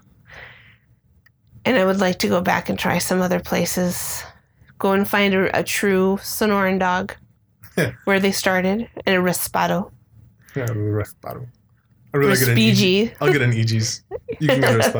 And 1.65 1.77
I 1.77 1.85
would 1.85 1.99
like 1.99 2.19
to 2.19 2.27
go 2.27 2.41
back 2.41 2.69
and 2.69 2.77
try 2.77 2.97
some 2.99 3.21
other 3.21 3.39
places. 3.39 4.23
Go 4.77 4.91
and 4.93 5.07
find 5.07 5.33
a, 5.33 5.59
a 5.59 5.63
true 5.63 6.17
Sonoran 6.21 6.79
dog 6.79 7.15
Yeah. 7.77 7.93
where 8.05 8.19
they 8.19 8.31
started 8.31 8.89
and 9.05 9.15
a 9.15 9.19
Raspado. 9.19 9.91
Yeah, 10.55 10.65
the 10.65 10.73
I 12.13 12.17
really 12.17 12.37
get 12.37 12.49
an 12.49 12.57
eegee. 12.57 13.13
I'll 13.21 13.31
get 13.31 13.41
an 13.41 13.51
eegee's. 13.51 14.03
You 14.39 14.47
can 14.47 14.61
get 14.61 14.75
a 14.75 14.77
rest. 14.77 14.95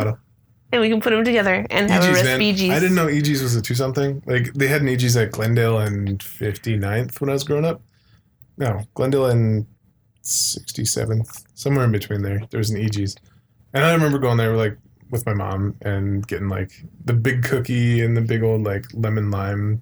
And 0.71 0.81
we 0.81 0.89
can 0.89 1.01
put 1.01 1.09
them 1.09 1.23
together 1.23 1.65
and 1.71 1.89
have 1.89 2.03
eegee's, 2.03 2.21
a 2.21 2.23
man. 2.37 2.71
I 2.71 2.79
didn't 2.79 2.95
know 2.95 3.07
eegee's 3.07 3.41
was 3.41 3.55
a 3.55 3.61
two 3.61 3.73
something. 3.73 4.21
Like 4.27 4.53
they 4.53 4.67
had 4.67 4.81
an 4.81 4.87
eegee's 4.87 5.17
at 5.17 5.31
Glendale 5.31 5.79
and 5.79 6.19
59th 6.19 7.19
when 7.19 7.29
I 7.29 7.33
was 7.33 7.43
growing 7.43 7.65
up. 7.65 7.81
No, 8.57 8.81
Glendale 8.93 9.27
and 9.27 9.65
67th, 10.23 11.45
somewhere 11.55 11.85
in 11.85 11.91
between 11.91 12.21
there. 12.21 12.41
There 12.51 12.59
was 12.59 12.69
an 12.69 12.77
eegee's, 12.77 13.15
and 13.73 13.83
I 13.83 13.93
remember 13.93 14.19
going 14.19 14.37
there 14.37 14.55
like 14.55 14.77
with 15.09 15.25
my 15.25 15.33
mom 15.33 15.75
and 15.81 16.27
getting 16.27 16.49
like 16.49 16.71
the 17.05 17.13
big 17.13 17.43
cookie 17.43 18.03
and 18.03 18.15
the 18.15 18.21
big 18.21 18.43
old 18.43 18.63
like 18.63 18.85
lemon 18.93 19.31
lime 19.31 19.81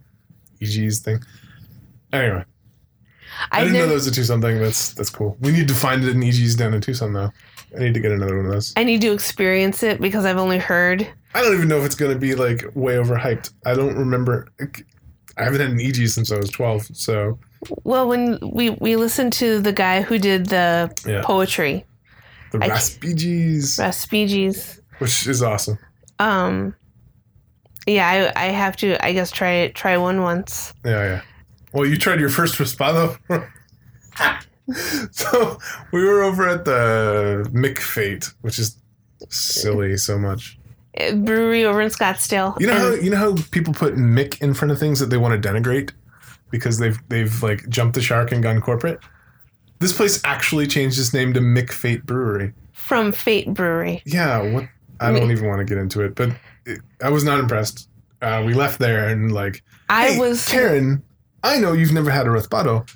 eegee's 0.62 1.00
thing. 1.00 1.20
Anyway, 2.14 2.46
I, 3.52 3.62
I 3.62 3.64
didn't 3.64 3.80
know 3.80 3.88
that 3.88 3.94
was 3.94 4.08
a 4.08 4.12
Tucson 4.12 4.42
thing. 4.42 4.60
That's 4.60 4.94
that's 4.94 5.10
cool. 5.10 5.38
We 5.42 5.52
need 5.52 5.68
to 5.68 5.74
find 5.74 6.04
an 6.04 6.22
eegee's 6.22 6.56
down 6.56 6.74
in 6.74 6.82
Tucson 6.82 7.14
though. 7.14 7.32
I 7.76 7.80
need 7.80 7.94
to 7.94 8.00
get 8.00 8.12
another 8.12 8.38
one 8.38 8.46
of 8.46 8.52
those. 8.52 8.74
I 8.78 8.84
need 8.84 9.02
to 9.02 9.12
experience 9.12 9.84
it 9.84 10.00
because 10.02 10.26
I've 10.26 10.38
only 10.38 10.58
heard. 10.58 11.08
I 11.36 11.42
don't 11.42 11.54
even 11.54 11.68
know 11.68 11.78
if 11.80 11.86
it's 11.86 11.96
going 11.96 12.14
to 12.14 12.20
be 12.20 12.34
like 12.36 12.64
way 12.76 12.96
overhyped. 12.96 13.52
I 13.66 13.74
don't 13.76 13.96
remember. 13.96 14.48
I 15.38 15.44
haven't 15.44 15.60
had 15.62 15.72
an 15.72 15.82
EG 15.82 16.08
since 16.08 16.32
I 16.32 16.38
was 16.38 16.50
12. 16.50 16.96
So, 16.98 17.38
Well, 17.84 18.08
when 18.08 18.40
we 18.42 18.72
we 18.72 18.96
listened 18.96 19.34
to 19.34 19.60
the 19.60 19.74
guy 19.74 20.02
who 20.02 20.18
did 20.18 20.48
the 20.48 20.92
Yeah. 21.06 21.22
poetry, 21.24 21.86
the 22.52 22.60
I- 22.64 22.70
Raspigis, 22.70 24.80
which 25.00 25.28
is 25.28 25.44
awesome. 25.44 25.78
um, 26.20 26.74
yeah, 27.86 28.32
I 28.36 28.48
I 28.48 28.52
have 28.52 28.76
to 28.78 29.04
I 29.06 29.14
guess 29.14 29.32
try 29.32 29.68
try 29.76 29.98
one 29.98 30.22
once. 30.22 30.74
Yeah, 30.84 31.04
yeah. 31.04 31.22
Well, 31.78 31.86
you 31.86 31.96
tried 31.96 32.20
your 32.20 32.30
first 32.30 32.56
Raspado. 32.56 33.20
so, 35.12 35.60
we 35.92 36.04
were 36.04 36.24
over 36.24 36.50
at 36.50 36.66
the 36.66 37.48
McFate, 37.54 38.34
which 38.42 38.58
is 38.58 38.82
silly 39.30 39.96
so 39.96 40.18
much. 40.18 40.58
Brewery 40.98 41.66
over 41.66 41.80
in 41.82 41.90
Scottsdale. 41.90 42.60
You 42.60 42.66
know 42.66 42.74
how 42.74 42.94
you 42.94 43.12
know 43.12 43.18
how 43.18 43.36
people 43.52 43.76
put 43.76 43.94
Mick 43.94 44.42
in 44.42 44.56
front 44.56 44.72
of 44.72 44.80
things 44.80 45.00
that 45.00 45.12
they 45.12 45.18
want 45.18 45.40
to 45.40 45.50
denigrate 45.50 45.92
because 46.50 46.80
they've 46.80 46.98
they've 47.10 47.44
like 47.44 47.70
jumped 47.70 47.94
the 47.94 48.02
shark 48.02 48.32
and 48.32 48.42
gone 48.42 48.60
corporate. 48.60 49.00
This 49.78 49.96
place 49.96 50.20
actually 50.24 50.66
changed 50.66 50.98
its 50.98 51.14
name 51.14 51.32
to 51.36 51.40
McFate 51.40 52.06
Brewery. 52.06 52.54
from 52.74 53.12
Fate 53.12 53.54
Brewery. 53.54 54.02
Yeah, 54.04 54.42
what 54.52 54.68
I 55.00 55.12
don't 55.12 55.30
even 55.30 55.46
want 55.46 55.60
to 55.60 55.66
get 55.66 55.78
into 55.78 56.02
it, 56.02 56.16
but 56.16 56.32
it, 56.66 56.80
I 57.04 57.12
was 57.12 57.24
not 57.24 57.38
impressed. 57.38 57.88
Uh, 58.20 58.42
we 58.44 58.56
left 58.56 58.80
there 58.80 59.10
and 59.10 59.32
like, 59.32 59.62
I 59.90 60.14
"Hey, 60.14 60.20
was 60.20 60.48
Karen. 60.48 61.04
I 61.44 61.60
know 61.60 61.74
you've 61.74 61.94
never 61.94 62.10
had 62.12 62.26
a 62.28 62.30
raspado. 62.30 62.88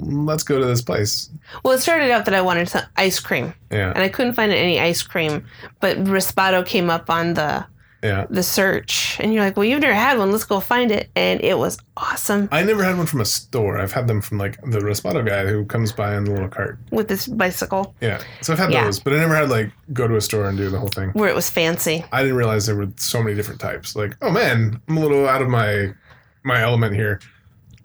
Let's 0.00 0.42
go 0.42 0.58
to 0.58 0.66
this 0.66 0.82
place. 0.82 1.30
well. 1.64 1.74
It 1.74 1.80
started 1.80 2.10
out 2.10 2.24
that 2.24 2.34
I 2.34 2.40
wanted 2.40 2.68
some 2.68 2.82
ice 2.96 3.20
cream, 3.20 3.54
Yeah, 3.70 3.90
and 3.92 3.98
I 4.02 4.08
couldn't 4.08 4.32
find 4.34 4.50
any 4.52 4.80
ice 4.80 5.02
cream, 5.02 5.44
but 5.80 5.98
Raspado 5.98 6.66
came 6.66 6.90
up 6.90 7.08
on 7.08 7.34
the 7.34 7.64
yeah. 8.02 8.26
the 8.28 8.42
search, 8.42 9.18
and 9.20 9.32
you're 9.32 9.44
like, 9.44 9.56
"Well, 9.56 9.64
you've 9.64 9.80
never 9.80 9.94
had 9.94 10.18
one. 10.18 10.32
Let's 10.32 10.44
go 10.44 10.58
find 10.58 10.90
it." 10.90 11.10
And 11.14 11.40
it 11.42 11.58
was 11.58 11.78
awesome 11.96 12.48
I 12.50 12.64
never 12.64 12.82
had 12.82 12.96
one 12.96 13.06
from 13.06 13.20
a 13.20 13.24
store. 13.24 13.78
I've 13.78 13.92
had 13.92 14.08
them 14.08 14.20
from 14.20 14.38
like 14.38 14.60
the 14.62 14.80
raspado 14.80 15.24
guy 15.24 15.46
who 15.46 15.64
comes 15.64 15.92
by 15.92 16.16
in 16.16 16.24
the 16.24 16.32
little 16.32 16.48
cart. 16.48 16.80
with 16.90 17.06
this 17.06 17.28
bicycle 17.28 17.94
Yeah, 18.00 18.20
so 18.40 18.52
I've 18.52 18.58
had 18.58 18.72
Yeah. 18.72 18.82
those, 18.84 18.98
but 18.98 19.12
I 19.12 19.16
never 19.18 19.36
had 19.36 19.48
like 19.48 19.70
go 19.92 20.08
to 20.08 20.16
a 20.16 20.20
store 20.20 20.48
and 20.48 20.58
do 20.58 20.70
the 20.70 20.78
whole 20.80 20.88
thing. 20.88 21.10
where 21.10 21.28
it 21.28 21.36
was 21.36 21.50
fancy. 21.50 22.04
I 22.10 22.22
didn't 22.22 22.36
realize 22.36 22.66
there 22.66 22.74
were 22.74 22.88
so 22.96 23.22
many 23.22 23.36
different 23.36 23.60
types. 23.60 23.94
Like, 23.94 24.16
oh 24.22 24.30
man, 24.30 24.80
I'm 24.88 24.96
a 24.96 25.00
little 25.00 25.28
out 25.28 25.40
of 25.40 25.48
my 25.48 25.94
my 26.42 26.60
element 26.62 26.96
here. 26.96 27.20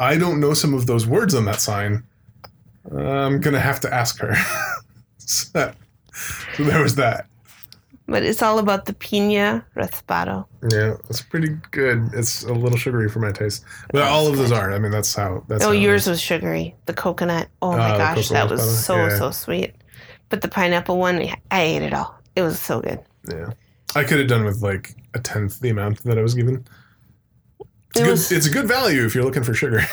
I 0.03 0.17
don't 0.17 0.39
know 0.39 0.53
some 0.53 0.73
of 0.73 0.85
those 0.85 1.07
words 1.07 1.33
on 1.33 1.45
that 1.45 1.61
sign. 1.61 2.03
I'm 2.91 3.39
gonna 3.39 3.59
have 3.59 3.79
to 3.81 3.93
ask 3.93 4.19
her. 4.19 4.35
so, 5.17 5.71
so 6.13 6.63
there 6.63 6.81
was 6.81 6.95
that. 6.95 7.27
But 8.05 8.23
it's 8.23 8.41
all 8.41 8.59
about 8.59 8.85
the 8.85 8.93
pina 8.93 9.65
raspado. 9.77 10.45
Yeah, 10.69 10.95
it's 11.09 11.21
pretty 11.21 11.57
good. 11.71 12.09
It's 12.13 12.43
a 12.43 12.53
little 12.53 12.77
sugary 12.77 13.07
for 13.09 13.19
my 13.19 13.31
taste, 13.31 13.63
but 13.93 14.03
all 14.03 14.27
of 14.27 14.35
those 14.37 14.51
are. 14.51 14.73
I 14.73 14.79
mean, 14.79 14.91
that's 14.91 15.15
how. 15.15 15.45
That's 15.47 15.63
Oh, 15.63 15.67
how 15.67 15.71
yours 15.71 16.05
was 16.07 16.19
sugary. 16.19 16.75
The 16.85 16.93
coconut. 16.93 17.47
Oh 17.61 17.71
my 17.77 17.89
oh, 17.89 17.91
the 17.93 17.97
gosh, 17.97 18.29
that 18.29 18.49
was 18.49 18.61
raspado? 18.61 18.83
so 18.83 18.95
Yeah. 18.97 19.17
so 19.17 19.31
sweet. 19.31 19.73
But 20.27 20.41
the 20.41 20.49
pineapple 20.49 20.97
one, 20.97 21.21
I 21.49 21.61
ate 21.61 21.81
it 21.81 21.93
all. 21.93 22.19
It 22.35 22.41
was 22.41 22.59
so 22.59 22.81
good. 22.81 22.99
Yeah, 23.29 23.51
I 23.95 24.03
could 24.03 24.19
have 24.19 24.27
done 24.27 24.43
with 24.43 24.61
like 24.61 24.95
a 25.13 25.19
tenth 25.19 25.61
the 25.61 25.69
amount 25.69 26.03
that 26.03 26.17
I 26.17 26.21
was 26.21 26.33
given. 26.33 26.65
It's, 27.95 27.99
It 27.99 28.03
good, 28.03 28.09
was- 28.11 28.31
it's 28.31 28.45
a 28.47 28.49
good 28.49 28.67
value 28.67 29.05
if 29.05 29.13
you're 29.15 29.23
looking 29.23 29.43
for 29.43 29.53
sugar. 29.53 29.81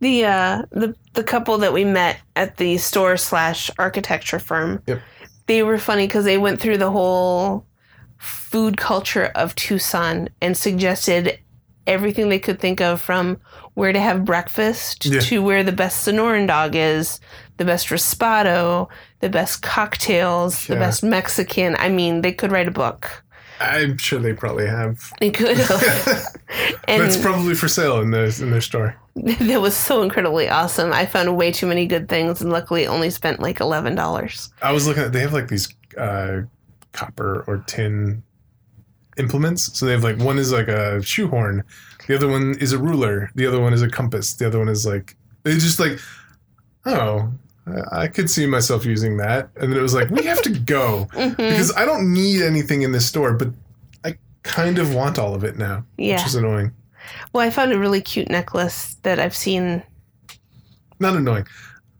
The 0.00 0.26
uh 0.26 0.62
the 0.70 0.94
the 1.14 1.24
couple 1.24 1.58
that 1.58 1.72
we 1.72 1.84
met 1.84 2.18
at 2.36 2.56
the 2.58 2.78
store 2.78 3.16
slash 3.16 3.68
architecture 3.80 4.38
firm, 4.38 4.80
Yep. 4.86 5.00
they 5.46 5.64
were 5.64 5.76
funny 5.76 6.06
because 6.06 6.24
they 6.24 6.38
went 6.38 6.60
through 6.60 6.78
the 6.78 6.92
whole 6.92 7.66
food 8.18 8.76
culture 8.76 9.32
of 9.34 9.56
Tucson 9.56 10.28
and 10.40 10.56
suggested 10.56 11.40
everything 11.88 12.28
they 12.28 12.38
could 12.38 12.60
think 12.60 12.80
of 12.80 13.00
from 13.00 13.38
where 13.74 13.92
to 13.92 13.98
have 13.98 14.24
breakfast 14.24 15.04
Yeah. 15.04 15.18
to 15.18 15.42
where 15.42 15.64
the 15.64 15.72
best 15.72 16.06
Sonoran 16.06 16.46
dog 16.46 16.76
is, 16.76 17.18
the 17.56 17.64
best 17.64 17.88
raspado, 17.88 18.88
the 19.18 19.28
best 19.30 19.62
cocktails, 19.62 20.64
the 20.68 20.76
best 20.76 21.02
Mexican. 21.02 21.74
I 21.76 21.88
mean, 21.88 22.20
they 22.20 22.32
could 22.32 22.52
write 22.52 22.68
a 22.68 22.72
book. 22.72 23.24
I'm 23.60 23.98
sure 23.98 24.18
they 24.20 24.32
probably 24.32 24.66
have. 24.66 25.12
They 25.20 25.30
could 25.30 25.56
have. 25.56 26.36
and 26.88 27.02
That's 27.02 27.16
probably 27.16 27.54
for 27.54 27.68
sale 27.68 28.00
in 28.00 28.10
their 28.10 28.26
in 28.26 28.50
their 28.50 28.60
store. 28.60 28.96
that 29.16 29.60
was 29.60 29.76
so 29.76 30.02
incredibly 30.02 30.48
awesome. 30.48 30.92
I 30.92 31.06
found 31.06 31.36
way 31.36 31.50
too 31.50 31.66
many 31.66 31.86
good 31.86 32.08
things 32.08 32.40
and 32.40 32.50
luckily 32.50 32.86
only 32.86 33.10
spent 33.10 33.40
like 33.40 33.60
eleven 33.60 33.94
dollars. 33.94 34.50
I 34.62 34.72
was 34.72 34.86
looking 34.86 35.02
at 35.02 35.12
they 35.12 35.20
have 35.20 35.32
like 35.32 35.48
these 35.48 35.74
uh, 35.96 36.42
copper 36.92 37.44
or 37.46 37.58
tin 37.66 38.22
implements. 39.16 39.76
So 39.76 39.86
they 39.86 39.92
have 39.92 40.04
like 40.04 40.18
one 40.18 40.38
is 40.38 40.52
like 40.52 40.68
a 40.68 41.02
shoehorn, 41.02 41.64
the 42.06 42.14
other 42.14 42.28
one 42.28 42.56
is 42.60 42.72
a 42.72 42.78
ruler, 42.78 43.30
the 43.34 43.46
other 43.46 43.60
one 43.60 43.72
is 43.72 43.82
a 43.82 43.90
compass, 43.90 44.34
the 44.34 44.46
other 44.46 44.58
one 44.58 44.68
is 44.68 44.86
like 44.86 45.16
it's 45.44 45.64
just 45.64 45.80
like 45.80 45.98
oh. 46.86 47.32
I- 47.92 48.02
I 48.02 48.08
could 48.08 48.30
see 48.30 48.46
myself 48.46 48.84
using 48.84 49.16
that, 49.18 49.48
and 49.60 49.70
then 49.72 49.78
it 49.78 49.82
was 49.82 49.94
like 49.94 50.10
we 50.10 50.24
have 50.24 50.42
to 50.42 50.50
go 50.50 51.08
Mm-hmm. 51.12 51.36
because 51.36 51.72
I 51.76 51.84
don't 51.84 52.12
need 52.12 52.42
anything 52.42 52.82
in 52.82 52.92
this 52.92 53.06
store, 53.06 53.32
but 53.34 53.48
I 54.04 54.16
kind 54.42 54.78
of 54.78 54.94
want 54.94 55.18
all 55.18 55.34
of 55.34 55.44
it 55.44 55.56
now, 55.58 55.84
Yeah. 55.96 56.16
which 56.16 56.26
is 56.26 56.34
annoying. 56.34 56.72
Well, 57.32 57.46
I 57.46 57.50
found 57.50 57.72
a 57.72 57.78
really 57.78 58.00
cute 58.00 58.28
necklace 58.30 58.96
that 59.02 59.18
I've 59.18 59.36
seen. 59.36 59.82
Not 61.00 61.16
annoying. 61.16 61.46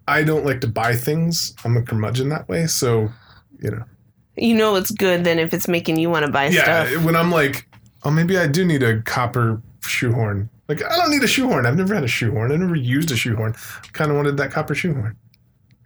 I 0.06 0.22
don't 0.22 0.44
like 0.44 0.60
to 0.62 0.68
buy 0.68 0.96
things. 0.96 1.54
I'm 1.64 1.76
a 1.76 1.82
curmudgeon 1.82 2.28
that 2.30 2.48
way, 2.48 2.66
so 2.66 3.08
you 3.62 3.70
know. 3.70 3.84
You 4.36 4.54
know 4.54 4.76
it's 4.76 4.90
good 4.92 5.24
then 5.24 5.38
if 5.38 5.52
it's 5.52 5.66
making 5.68 5.98
you 5.98 6.10
want 6.10 6.24
to 6.26 6.30
buy 6.32 6.46
yeah, 6.48 6.86
stuff. 6.86 7.04
when 7.04 7.16
I'm 7.16 7.30
like, 7.32 7.66
oh, 8.04 8.10
maybe 8.10 8.38
I 8.38 8.46
do 8.46 8.64
need 8.64 8.82
a 8.84 9.02
copper 9.02 9.60
shoehorn. 9.82 10.48
Like 10.68 10.82
I 10.84 10.96
don't 10.96 11.10
need 11.10 11.24
a 11.24 11.28
shoehorn. 11.28 11.66
I've 11.66 11.76
never 11.76 11.94
had 11.94 12.04
a 12.04 12.08
shoehorn. 12.08 12.52
I've 12.52 12.60
never 12.60 12.76
used 12.76 13.10
a 13.10 13.16
shoehorn. 13.16 13.54
I 13.56 13.86
kind 13.92 14.10
of 14.10 14.16
wanted 14.16 14.36
that 14.36 14.50
copper 14.52 14.74
shoehorn. 14.74 15.16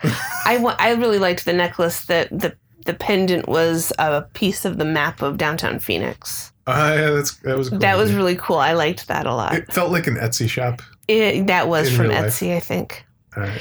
I 0.45 0.57
I 0.79 0.93
really 0.95 1.19
liked 1.19 1.45
the 1.45 1.53
necklace 1.53 2.05
that 2.07 2.29
the 2.31 2.57
the 2.85 2.95
pendant 2.95 3.49
was 3.49 3.93
a 3.99 4.23
piece 4.35 4.65
of 4.65 4.79
the 4.79 4.85
map 4.85 5.23
of 5.23 5.39
downtown 5.39 5.79
Phoenix. 5.79 6.53
Ah, 6.67 6.95
yeah, 6.95 7.11
that's 7.11 7.37
that 7.39 7.57
was. 7.57 7.71
cool 7.71 7.79
That 7.79 7.97
was 7.97 8.13
really 8.13 8.37
cool. 8.37 8.59
I 8.59 8.73
liked 8.73 9.09
that 9.09 9.27
a 9.27 9.35
lot. 9.35 9.55
It 9.55 9.73
felt 9.73 9.91
like 9.91 10.07
an 10.07 10.17
Etsy 10.17 10.49
shop. 10.49 10.83
It, 11.09 11.47
that 11.49 11.69
was 11.69 11.95
from 11.95 12.07
real 12.09 12.23
life. 12.23 12.27
Etsy, 12.33 12.57
I 12.57 12.61
think. 12.61 13.05
All 13.37 13.43
right. 13.43 13.61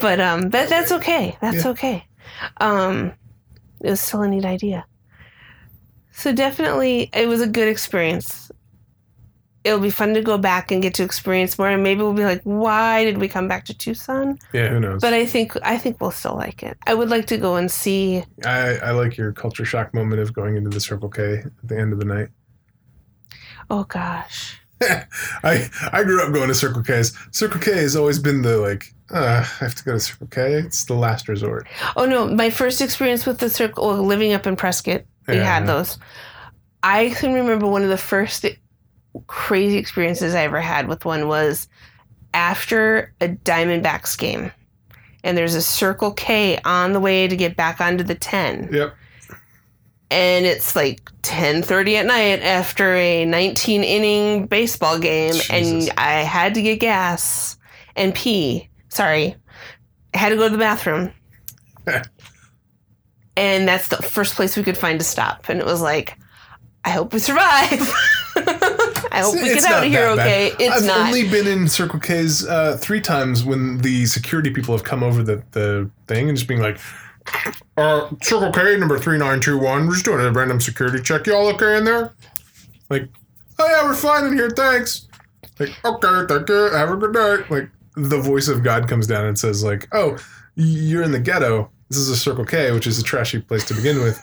But 0.00 0.20
um, 0.20 0.50
that 0.50 0.68
that's 0.68 0.92
okay. 0.92 1.36
That's 1.40 1.64
Yeah. 1.64 1.70
okay. 1.70 2.06
Um, 2.58 3.12
it 3.82 3.90
was 3.90 4.00
still 4.00 4.22
a 4.22 4.28
neat 4.28 4.44
idea. 4.44 4.84
So 6.12 6.32
definitely, 6.32 7.10
it 7.12 7.28
was 7.28 7.40
a 7.40 7.46
good 7.46 7.68
experience. 7.68 8.41
It'll 9.64 9.78
be 9.78 9.90
fun 9.90 10.12
to 10.14 10.22
go 10.22 10.38
back 10.38 10.72
and 10.72 10.82
get 10.82 10.94
to 10.94 11.04
experience 11.04 11.56
more, 11.58 11.68
and 11.68 11.82
maybe 11.84 12.02
we'll 12.02 12.14
be 12.14 12.24
like, 12.24 12.42
"Why 12.42 13.04
did 13.04 13.18
we 13.18 13.28
come 13.28 13.46
back 13.46 13.64
to 13.66 13.74
Tucson?" 13.74 14.38
Yeah, 14.52 14.68
who 14.70 14.80
knows? 14.80 15.00
But 15.00 15.14
I 15.14 15.24
think 15.24 15.56
I 15.62 15.78
think 15.78 16.00
we'll 16.00 16.10
still 16.10 16.34
like 16.34 16.62
it. 16.64 16.76
I 16.86 16.94
would 16.94 17.08
like 17.10 17.26
to 17.26 17.36
go 17.36 17.54
and 17.56 17.70
see. 17.70 18.24
I, 18.44 18.76
I 18.78 18.90
like 18.90 19.16
your 19.16 19.30
culture 19.32 19.64
shock 19.64 19.94
moment 19.94 20.20
of 20.20 20.32
going 20.32 20.56
into 20.56 20.70
the 20.70 20.80
Circle 20.80 21.10
K 21.10 21.34
at 21.44 21.52
the 21.62 21.78
end 21.78 21.92
of 21.92 22.00
the 22.00 22.04
night. 22.04 22.28
Oh 23.70 23.84
gosh, 23.84 24.60
I 24.82 25.68
I 25.92 26.02
grew 26.02 26.20
up 26.22 26.32
going 26.32 26.48
to 26.48 26.54
Circle 26.54 26.82
K's. 26.82 27.16
Circle 27.30 27.60
K 27.60 27.72
has 27.72 27.94
always 27.96 28.18
been 28.18 28.42
the 28.42 28.58
like, 28.58 28.86
uh, 29.12 29.46
I 29.60 29.64
have 29.64 29.74
to 29.76 29.84
go 29.84 29.92
to 29.92 30.00
Circle 30.00 30.26
K. 30.26 30.54
It's 30.54 30.84
the 30.86 30.94
last 30.94 31.28
resort. 31.28 31.68
oh 31.96 32.04
no! 32.04 32.26
My 32.26 32.50
first 32.50 32.80
experience 32.80 33.26
with 33.26 33.38
the 33.38 33.48
circle, 33.48 33.86
well, 33.86 34.02
living 34.02 34.32
up 34.32 34.46
in 34.46 34.56
Prescott, 34.56 35.02
we 35.28 35.36
Yeah. 35.36 35.44
had 35.44 35.66
those. 35.68 35.98
I 36.82 37.10
can 37.10 37.32
remember 37.32 37.66
one 37.68 37.82
of 37.84 37.88
the 37.90 37.96
first 37.96 38.44
crazy 39.26 39.76
experiences 39.78 40.34
I 40.34 40.42
ever 40.44 40.60
had 40.60 40.88
with 40.88 41.04
one 41.04 41.28
was 41.28 41.68
after 42.34 43.12
a 43.20 43.28
Diamondbacks 43.28 44.16
game, 44.18 44.50
and 45.24 45.36
there's 45.36 45.54
a 45.54 45.62
Circle 45.62 46.12
K 46.12 46.58
on 46.64 46.92
the 46.92 47.00
way 47.00 47.28
to 47.28 47.36
get 47.36 47.56
back 47.56 47.80
onto 47.80 48.04
the 48.04 48.14
ten, 48.14 48.68
Yep. 48.72 48.94
and 50.10 50.46
it's 50.46 50.74
like 50.74 51.10
ten 51.22 51.62
thirty 51.62 51.96
at 51.96 52.06
night 52.06 52.40
after 52.42 52.94
a 52.94 53.24
nineteen 53.24 53.84
inning 53.84 54.46
baseball 54.46 54.98
game, 54.98 55.34
Jesus. 55.34 55.50
and 55.50 55.90
I 55.98 56.22
had 56.22 56.54
to 56.54 56.62
get 56.62 56.80
gas 56.80 57.56
and 57.96 58.14
pee. 58.14 58.68
Sorry, 58.88 59.36
I 60.14 60.18
had 60.18 60.30
to 60.30 60.36
go 60.36 60.44
to 60.48 60.52
the 60.52 60.58
bathroom. 60.58 61.12
and 63.36 63.66
that's 63.66 63.88
the 63.88 63.96
first 63.96 64.34
place 64.34 64.56
we 64.56 64.62
could 64.62 64.76
find 64.76 64.98
to 65.00 65.04
stop. 65.04 65.48
And 65.48 65.60
it 65.60 65.66
was 65.66 65.80
like, 65.80 66.18
I 66.84 66.90
hope 66.90 67.12
we 67.12 67.18
survive. 67.18 67.90
Hope 69.22 69.34
we 69.34 69.54
get 69.54 69.64
out 69.64 69.84
of 69.84 69.90
here 69.90 70.14
that 70.14 70.16
bad. 70.16 70.52
okay. 70.52 70.64
It's 70.64 70.76
I've 70.76 70.84
not. 70.84 71.06
only 71.06 71.28
been 71.28 71.46
in 71.46 71.68
Circle 71.68 72.00
K's 72.00 72.46
uh, 72.46 72.76
three 72.80 73.00
times 73.00 73.44
when 73.44 73.78
the 73.78 74.06
security 74.06 74.50
people 74.50 74.76
have 74.76 74.84
come 74.84 75.02
over 75.02 75.22
the, 75.22 75.42
the 75.52 75.90
thing 76.06 76.28
and 76.28 76.36
just 76.36 76.48
being 76.48 76.60
like, 76.60 76.78
uh, 77.76 78.08
Circle 78.22 78.52
K 78.52 78.76
number 78.76 78.98
3921, 78.98 79.86
we're 79.86 79.92
just 79.92 80.04
doing 80.04 80.20
a 80.20 80.30
random 80.30 80.60
security 80.60 81.00
check. 81.02 81.26
Y'all 81.26 81.48
okay 81.54 81.76
in 81.78 81.84
there? 81.84 82.12
Like, 82.90 83.08
oh 83.58 83.66
yeah, 83.66 83.84
we're 83.84 83.94
fine 83.94 84.26
in 84.26 84.32
here, 84.34 84.50
thanks. 84.50 85.08
Like, 85.58 85.70
okay, 85.84 86.26
thank 86.28 86.48
you, 86.48 86.70
have 86.72 86.90
a 86.90 86.96
good 86.96 87.12
night. 87.12 87.50
Like, 87.50 87.70
the 87.96 88.20
voice 88.20 88.48
of 88.48 88.62
God 88.62 88.88
comes 88.88 89.06
down 89.06 89.26
and 89.26 89.38
says, 89.38 89.62
like, 89.62 89.88
oh, 89.92 90.18
you're 90.54 91.02
in 91.02 91.12
the 91.12 91.20
ghetto. 91.20 91.70
This 91.88 91.98
is 91.98 92.08
a 92.08 92.16
Circle 92.16 92.46
K, 92.46 92.72
which 92.72 92.86
is 92.86 92.98
a 92.98 93.02
trashy 93.02 93.40
place 93.40 93.64
to 93.66 93.74
begin 93.74 93.98
with. 93.98 94.20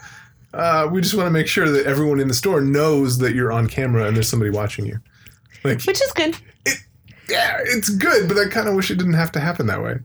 Uh, 0.53 0.87
we 0.91 1.01
just 1.01 1.13
want 1.13 1.27
to 1.27 1.31
make 1.31 1.47
sure 1.47 1.69
that 1.69 1.85
everyone 1.85 2.19
in 2.19 2.27
the 2.27 2.33
store 2.33 2.61
knows 2.61 3.17
that 3.19 3.35
you're 3.35 3.51
on 3.51 3.67
camera 3.67 4.07
and 4.07 4.15
there's 4.15 4.29
somebody 4.29 4.49
watching 4.49 4.85
you. 4.85 4.99
Like, 5.63 5.81
which 5.83 6.01
is 6.01 6.11
good. 6.13 6.37
yeah, 7.29 7.57
it's 7.61 7.89
good, 7.89 8.27
but 8.27 8.37
I 8.37 8.47
kind 8.47 8.67
of 8.67 8.75
wish 8.75 8.89
it 8.89 8.97
didn't 8.97 9.13
have 9.13 9.31
to 9.33 9.39
happen 9.39 9.67
that 9.67 9.83
way. 9.83 9.97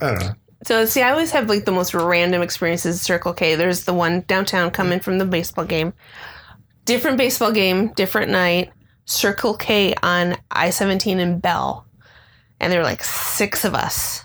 I 0.00 0.06
don't 0.06 0.20
know. 0.20 0.32
So 0.64 0.84
see, 0.84 1.02
I 1.02 1.10
always 1.10 1.32
have 1.32 1.48
like 1.48 1.64
the 1.64 1.72
most 1.72 1.92
random 1.92 2.42
experiences 2.42 2.96
at 2.96 3.04
Circle 3.04 3.34
K. 3.34 3.56
There's 3.56 3.84
the 3.84 3.94
one 3.94 4.22
downtown 4.22 4.70
coming 4.70 5.00
from 5.00 5.18
the 5.18 5.24
baseball 5.26 5.64
game. 5.64 5.92
Different 6.84 7.18
baseball 7.18 7.52
game, 7.52 7.92
different 7.94 8.30
night. 8.30 8.70
Circle 9.04 9.56
K 9.56 9.94
on 10.02 10.36
I 10.50 10.70
17 10.70 11.18
in 11.18 11.40
Bell. 11.40 11.86
And 12.60 12.72
there 12.72 12.78
were 12.78 12.86
like 12.86 13.02
six 13.02 13.64
of 13.64 13.74
us, 13.74 14.24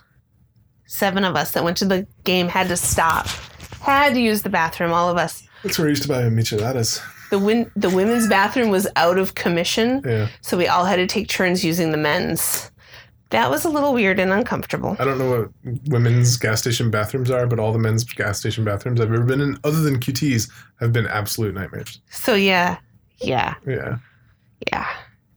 seven 0.85 1.23
of 1.23 1.35
us 1.35 1.51
that 1.51 1.63
went 1.63 1.77
to 1.77 1.85
the 1.85 2.05
game, 2.23 2.47
had 2.47 2.67
to 2.67 2.77
stop, 2.77 3.27
had 3.93 4.13
to 4.13 4.19
use 4.21 4.41
the 4.41 4.49
bathroom, 4.49 4.91
all 4.91 5.09
of 5.09 5.17
us. 5.17 5.43
That's 5.63 5.77
where 5.79 5.87
I 5.87 5.89
used 5.89 6.03
to 6.03 6.07
buy 6.09 6.21
micheladas. 6.23 7.01
The 7.29 7.39
win- 7.39 7.71
the 7.75 7.89
women's 7.89 8.27
bathroom 8.27 8.69
was 8.69 8.87
out 8.95 9.17
of 9.17 9.35
commission, 9.35 10.01
Yeah, 10.05 10.27
so 10.41 10.55
we 10.57 10.67
all 10.67 10.85
had 10.85 10.95
to 10.97 11.07
take 11.07 11.27
turns 11.27 11.63
using 11.65 11.91
the 11.91 11.97
men's. 11.97 12.71
That 13.31 13.49
was 13.51 13.65
a 13.65 13.69
little 13.69 13.93
weird 13.93 14.19
and 14.19 14.31
uncomfortable. 14.31 14.95
I 14.99 15.03
don't 15.03 15.17
know 15.19 15.29
what 15.29 15.49
women's 15.89 16.37
gas 16.37 16.61
station 16.61 16.89
bathrooms 16.89 17.29
are, 17.29 17.45
but 17.45 17.59
all 17.59 17.73
the 17.73 17.79
men's 17.79 18.05
gas 18.05 18.39
station 18.39 18.63
bathrooms 18.63 19.01
I've 19.01 19.11
ever 19.11 19.23
been 19.25 19.41
in, 19.41 19.57
other 19.65 19.81
than 19.81 19.99
QT's, 19.99 20.49
have 20.79 20.93
been 20.93 21.07
absolute 21.07 21.53
nightmares. 21.53 21.99
So 22.09 22.35
yeah, 22.35 22.77
yeah, 23.19 23.55
Yeah, 23.65 23.97
yeah. 24.71 24.87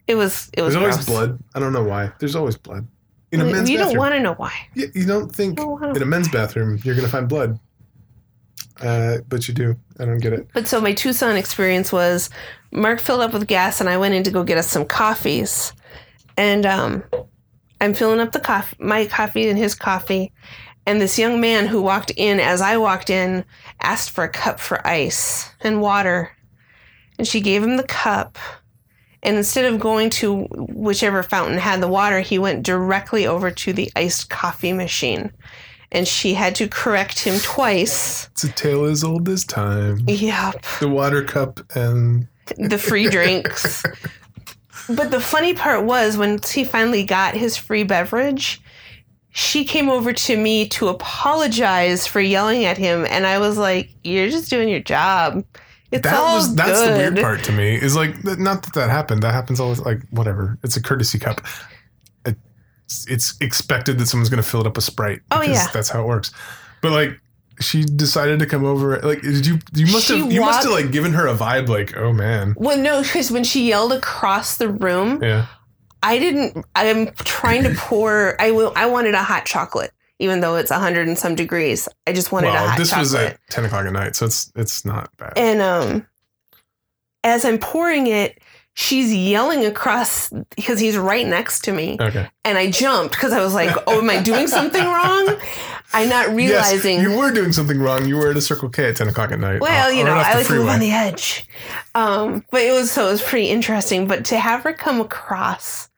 It 0.07 0.15
was 0.15 0.51
it 0.53 0.63
was 0.63 0.75
there's 0.75 0.93
always 0.95 1.07
blood. 1.07 1.39
I 1.57 1.59
don't 1.61 1.73
know 1.73 1.83
why. 1.85 2.13
There's 2.21 2.37
always 2.37 2.57
blood 2.57 2.87
in 3.33 3.41
a 3.41 3.47
You- 3.47 3.53
men's 3.53 3.69
you 3.71 3.79
bathroom. 3.79 3.91
don't 3.95 3.99
want 3.99 4.15
to 4.15 4.21
know 4.21 4.35
why. 4.35 4.53
Yeah, 4.75 4.87
you 4.95 5.07
don't 5.07 5.35
think 5.35 5.59
You 5.59 5.77
don't 5.81 5.97
in 5.97 6.03
a 6.03 6.07
men's 6.07 6.29
bathroom 6.29 6.79
you're 6.85 6.95
gonna 6.95 7.09
find 7.09 7.29
blood, 7.29 7.59
uh, 8.81 9.19
but 9.29 9.47
you 9.49 9.55
do. 9.55 9.77
I 9.99 10.05
don't 10.05 10.19
get 10.19 10.33
it. 10.33 10.49
But 10.55 10.67
so 10.67 10.81
my 10.81 10.93
Tucson 10.93 11.37
experience 11.37 11.93
was 11.93 12.31
Mark 12.73 13.01
filled 13.01 13.21
up 13.21 13.33
with 13.33 13.47
gas 13.47 13.81
and 13.81 13.89
I 13.89 13.99
went 13.99 14.15
in 14.15 14.23
to 14.25 14.31
go 14.31 14.45
get 14.45 14.59
us 14.59 14.69
some 14.69 14.85
coffees. 14.85 15.73
And 16.37 16.65
um, 16.65 17.05
I'm 17.81 17.95
filling 17.95 18.21
up 18.21 18.33
the 18.33 18.41
coffee, 18.41 18.77
my 18.79 19.07
coffee 19.07 19.49
and 19.49 19.59
his 19.59 19.75
coffee. 19.75 20.33
And 20.87 21.01
this 21.01 21.19
young 21.19 21.41
man 21.41 21.67
who 21.67 21.83
walked 21.83 22.13
in 22.17 22.41
as 22.41 22.61
I 22.61 22.77
walked 22.79 23.11
in 23.11 23.45
asked 23.83 24.11
for 24.11 24.25
a 24.25 24.29
cup 24.29 24.59
for 24.59 24.85
ice 24.87 25.51
and 25.61 25.83
water. 25.83 26.31
And 27.19 27.29
she 27.29 27.41
gave 27.41 27.63
him 27.63 27.77
the 27.77 27.83
cup. 27.83 28.39
And 29.23 29.37
instead 29.37 29.67
of 29.67 29.79
going 29.79 30.09
to 30.11 30.45
whichever 30.45 31.23
fountain 31.23 31.59
had 31.59 31.83
the 31.83 31.89
water, 31.89 32.21
he 32.21 32.39
went 32.39 32.63
directly 32.63 33.27
over 33.27 33.51
to 33.51 33.73
the 33.75 33.93
iced 33.95 34.31
coffee 34.31 34.73
machine. 34.73 35.31
And 35.93 36.07
she 36.07 36.35
had 36.35 36.55
to 36.57 36.69
correct 36.69 37.19
him 37.19 37.41
twice. 37.41 38.27
It's 38.29 38.45
a 38.45 38.53
tale 38.53 38.85
as 38.85 39.03
old 39.03 39.29
as 39.29 39.45
time. 39.45 40.01
Yep. 40.07 40.65
The 40.79 40.89
water 40.89 41.25
cup 41.25 41.61
and 41.75 42.29
the 42.57 42.79
free 42.79 43.09
drinks. 43.11 43.83
but 44.89 45.11
the 45.11 45.21
funny 45.21 45.55
part 45.55 45.85
was 45.85 46.17
when 46.17 46.39
he 46.49 46.65
finally 46.65 47.05
got 47.05 47.35
his 47.35 47.57
free 47.57 47.83
beverage, 47.83 48.61
she 49.31 49.65
came 49.65 49.89
over 49.89 50.13
to 50.13 50.37
me 50.37 50.69
to 50.71 50.89
apologize 50.89 52.07
for 52.07 52.21
yelling 52.21 52.65
at 52.65 52.77
him, 52.79 53.07
and 53.09 53.27
I 53.27 53.39
was 53.39 53.57
like, 53.59 53.91
"You're 54.03 54.29
just 54.29 54.51
doing 54.51 54.69
your 54.69 54.81
job. 54.81 55.45
It's 55.93 56.03
that 56.03 56.15
all 56.15 56.37
was 56.37 56.55
that's 56.55 56.81
good." 56.81 56.93
the 56.93 56.99
weird 56.99 57.19
part 57.21 57.45
to 57.45 57.53
me 57.53 57.75
is 57.77 57.95
like 57.97 58.25
not 58.25 58.63
that 58.65 58.75
that 58.75 58.91
happened 58.91 59.23
that 59.23 59.33
happens 59.33 59.59
always 59.61 59.81
like 59.81 60.01
whatever 60.11 60.57
it's 60.63 60.77
a 60.77 60.83
courtesy 60.83 61.19
cup 61.19 61.41
it's, 63.09 63.35
expected 63.41 63.99
that 63.99 64.07
someone's 64.07 64.29
going 64.31 64.43
to 64.43 64.49
fill 64.49 64.61
it 64.61 64.67
up 64.67 64.77
with 64.77 64.85
sprite 64.85 65.21
Oh, 65.31 65.43
yeah. 65.43 65.67
that's 65.73 65.89
how 65.89 66.03
it 66.03 66.07
works 66.07 66.33
but 66.83 66.93
like 66.93 67.21
she 67.61 67.83
decided 67.85 68.39
to 68.39 68.47
come 68.47 68.65
over 68.65 68.99
like 69.01 69.21
did 69.21 69.45
you 69.47 69.59
you 69.75 69.87
must 69.93 70.07
She 70.07 70.19
have 70.19 70.33
you 70.33 70.41
must 70.41 70.63
have 70.65 70.73
like 70.73 70.91
given 70.93 71.13
her 71.13 71.27
a 71.27 71.35
vibe 71.35 71.69
like 71.69 71.95
oh 71.97 72.13
man 72.13 72.55
Well, 72.57 72.79
no, 72.79 73.03
because 73.03 73.31
when 73.31 73.45
she 73.45 73.69
yelled 73.69 73.93
across 73.93 74.57
the 74.57 74.69
room, 74.71 75.23
yeah 75.23 75.47
I 76.03 76.19
didn't. 76.19 76.65
I'm 76.75 77.09
trying 77.17 77.63
to 77.65 77.75
pour. 77.77 78.35
I 78.41 78.51
wanted 78.87 79.13
a 79.13 79.23
hot 79.23 79.45
chocolate, 79.45 79.91
even 80.19 80.41
though 80.41 80.57
it's 80.57 80.71
hundred 80.71 81.07
and 81.09 81.19
some 81.19 81.35
degrees. 81.35 81.87
I 82.07 82.15
just 82.15 82.33
wanted 82.33 82.49
a 82.49 82.53
well 82.53 82.69
hot 82.69 82.79
this 82.79 82.89
chocolate. 82.89 83.03
was 83.03 83.15
at 83.15 83.39
10 83.51 83.65
o'clock 83.67 83.85
at 83.85 83.93
night 83.93 84.17
so 84.17 84.25
it's 84.25 84.51
it's 84.57 84.87
not 84.87 85.15
bad 85.19 85.35
And 85.37 85.61
um, 85.61 86.07
as 87.23 87.45
I'm 87.45 87.59
pouring 87.59 88.07
it, 88.07 88.39
she's 88.75 89.13
yelling 89.15 89.65
across 89.67 90.31
because 90.57 90.79
he's 90.79 90.97
right 90.97 91.27
next 91.27 91.63
to 91.65 91.73
me, 91.73 91.97
okay 92.01 92.29
and 92.45 92.57
I 92.59 92.71
jumped 92.71 93.15
because 93.15 93.33
I 93.33 93.41
was 93.43 93.55
like, 93.55 93.75
"Oh, 93.87 93.99
am 93.99 94.09
I 94.11 94.23
doing 94.23 94.47
something 94.47 94.85
wrong?" 94.85 95.37
I'm 95.93 96.09
not 96.09 96.29
realizing. 96.35 96.99
yes, 97.01 97.03
you 97.11 97.19
were 97.19 97.33
doing 97.33 97.51
something 97.53 97.81
wrong 97.81 98.07
you 98.07 98.17
were 98.17 98.31
at 98.31 98.37
a 98.37 98.41
circle 98.41 98.69
k 98.69 98.89
at 98.91 98.97
10 98.97 99.09
o'clock 99.09 99.33
at 99.33 99.41
night 99.41 99.61
well, 99.61 99.89
uh, 99.89 99.91
you 99.91 100.05
know, 100.05 100.13
I 100.15 100.35
like 100.35 100.47
to 100.47 100.53
move 100.55 100.69
on 100.69 100.79
the 100.79 100.93
edge. 100.93 101.49
Um, 101.97 102.45
but 102.53 102.63
it 102.63 102.73
was 102.73 102.91
so 102.93 103.09
it 103.09 103.11
was 103.13 103.23
pretty 103.23 103.49
interesting. 103.49 104.07
But 104.07 104.25
to 104.27 104.39
have 104.39 104.63
her 104.63 104.73
come 104.73 105.01
across 105.01 105.89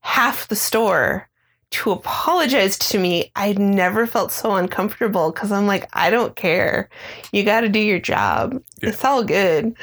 half 0.00 0.48
the 0.48 0.56
store 0.56 1.28
to 1.72 1.90
apologize 1.90 2.78
to 2.78 2.98
me, 2.98 3.30
I'd 3.36 3.58
never 3.58 4.06
felt 4.06 4.32
so 4.32 4.54
uncomfortable 4.56 5.32
because 5.32 5.52
I'm 5.52 5.66
like, 5.66 5.86
I 5.92 6.08
don't 6.10 6.34
care. 6.34 6.88
You 7.32 7.44
got 7.44 7.60
to 7.60 7.68
do 7.68 7.78
your 7.78 7.98
job. 8.00 8.54
Yeah. 8.82 8.88
It's 8.90 9.04
all 9.04 9.22
good. 9.22 9.74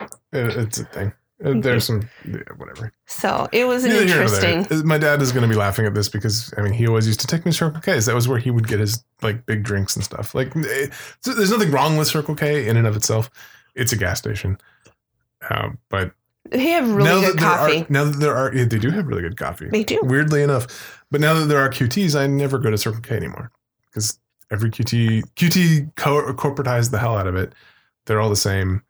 It- 0.00 0.56
it's 0.56 0.78
a 0.78 0.84
thing 0.84 1.12
there's 1.42 1.84
some 1.84 2.08
yeah, 2.24 2.38
whatever 2.56 2.92
So 3.06 3.48
it 3.52 3.64
was 3.66 3.84
Neither 3.84 4.02
interesting. 4.02 4.86
My 4.86 4.98
dad 4.98 5.20
is 5.20 5.32
going 5.32 5.42
to 5.42 5.48
be 5.48 5.58
laughing 5.58 5.86
at 5.86 5.94
this 5.94 6.08
because 6.08 6.52
I 6.56 6.62
mean 6.62 6.72
he 6.72 6.86
always 6.86 7.06
used 7.06 7.20
to 7.20 7.26
take 7.26 7.44
me 7.44 7.52
to 7.52 7.56
Circle 7.58 7.80
K's. 7.80 8.06
That 8.06 8.14
was 8.14 8.28
where 8.28 8.38
he 8.38 8.50
would 8.50 8.68
get 8.68 8.80
his 8.80 9.04
like 9.22 9.44
big 9.46 9.62
drinks 9.64 9.96
and 9.96 10.04
stuff. 10.04 10.34
Like, 10.34 10.54
eh, 10.56 10.86
there's 11.24 11.50
nothing 11.50 11.70
wrong 11.70 11.96
with 11.96 12.08
Circle 12.08 12.34
K 12.36 12.68
in 12.68 12.76
and 12.76 12.86
of 12.86 12.96
itself. 12.96 13.30
It's 13.74 13.92
a 13.92 13.96
gas 13.96 14.18
station, 14.18 14.58
um, 15.50 15.78
but 15.88 16.12
They 16.50 16.68
have 16.70 16.88
really 16.88 17.08
now 17.08 17.20
good 17.20 17.38
coffee. 17.38 17.80
are 17.82 17.86
now 17.88 18.04
that 18.04 18.18
there 18.18 18.36
are 18.36 18.54
yeah, 18.54 18.64
they 18.64 18.78
do 18.78 18.90
have 18.90 19.06
really 19.06 19.22
good 19.22 19.36
coffee. 19.36 19.68
They 19.68 19.82
do. 19.84 19.98
Weirdly 20.02 20.42
enough, 20.42 21.04
but 21.10 21.20
now 21.20 21.34
that 21.34 21.46
there 21.46 21.58
are 21.58 21.68
QTs, 21.68 22.18
I 22.18 22.26
never 22.26 22.58
go 22.58 22.70
to 22.70 22.78
Circle 22.78 23.00
K 23.00 23.16
anymore 23.16 23.50
because 23.86 24.18
every 24.50 24.70
QT 24.70 25.22
QT 25.34 25.96
co- 25.96 26.32
corporatized 26.34 26.90
the 26.90 26.98
hell 26.98 27.16
out 27.16 27.26
of 27.26 27.34
it. 27.34 27.52
They're 28.06 28.20
all 28.20 28.30
the 28.30 28.36
same. 28.36 28.82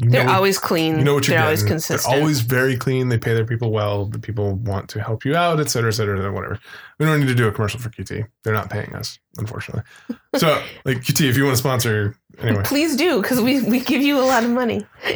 You 0.00 0.10
They're 0.10 0.24
know 0.24 0.32
always 0.32 0.58
clean. 0.60 0.98
you 0.98 1.04
know 1.04 1.14
what 1.14 1.26
you're 1.26 1.36
They're 1.36 1.44
always 1.44 1.62
getting. 1.62 1.74
consistent. 1.74 2.12
They're 2.12 2.20
always 2.20 2.40
very 2.40 2.76
clean. 2.76 3.08
They 3.08 3.18
pay 3.18 3.34
their 3.34 3.44
people 3.44 3.72
well. 3.72 4.04
The 4.06 4.20
people 4.20 4.54
want 4.54 4.88
to 4.90 5.02
help 5.02 5.24
you 5.24 5.34
out, 5.34 5.58
et 5.58 5.68
cetera, 5.70 5.88
et 5.88 5.94
cetera, 5.94 6.32
whatever. 6.32 6.60
We 7.00 7.06
don't 7.06 7.18
need 7.18 7.26
to 7.26 7.34
do 7.34 7.48
a 7.48 7.52
commercial 7.52 7.80
for 7.80 7.90
QT. 7.90 8.24
They're 8.44 8.52
not 8.54 8.70
paying 8.70 8.94
us, 8.94 9.18
unfortunately. 9.38 9.82
So, 10.36 10.62
like 10.84 10.98
QT, 10.98 11.28
if 11.28 11.36
you 11.36 11.44
want 11.44 11.54
to 11.56 11.58
sponsor, 11.60 12.14
anyway, 12.40 12.62
Please 12.64 12.94
do, 12.96 13.20
because 13.20 13.40
we, 13.40 13.60
we 13.62 13.80
give 13.80 14.02
you 14.02 14.20
a 14.20 14.22
lot 14.22 14.44
of 14.44 14.50
money. 14.50 14.86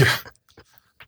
yeah, 0.00 0.16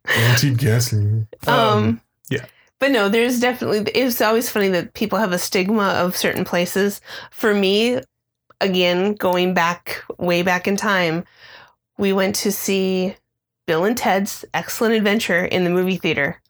guaranteed 0.07 0.59
gasoline. 0.59 1.27
Um, 1.47 2.01
yeah. 2.31 2.45
But 2.79 2.93
no, 2.93 3.09
there's 3.09 3.41
definitely, 3.41 3.91
it's 3.93 4.21
always 4.21 4.49
funny 4.51 4.69
that 4.69 4.95
people 4.95 5.19
have 5.19 5.33
a 5.33 5.39
stigma 5.39 5.89
of 5.89 6.17
certain 6.17 6.45
places. 6.45 7.01
For 7.33 7.53
me, 7.55 8.01
again, 8.61 9.15
going 9.15 9.55
back, 9.55 10.05
way 10.19 10.43
back 10.43 10.69
in 10.69 10.77
time, 10.77 11.25
we 11.99 12.13
went 12.13 12.35
to 12.37 12.53
see 12.53 13.15
Bill 13.67 13.85
and 13.85 13.97
Ted's 13.97 14.45
Excellent 14.55 14.95
Adventure 14.95 15.45
in 15.45 15.65
the 15.65 15.71
movie 15.71 15.97
theater. 15.97 16.41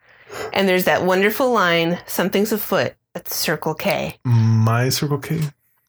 And 0.52 0.68
there's 0.68 0.84
that 0.84 1.04
wonderful 1.04 1.50
line, 1.52 1.98
something's 2.06 2.52
afoot 2.52 2.94
at 3.14 3.28
Circle 3.28 3.74
K. 3.74 4.18
my 4.24 4.88
Circle 4.90 5.18
K. 5.18 5.40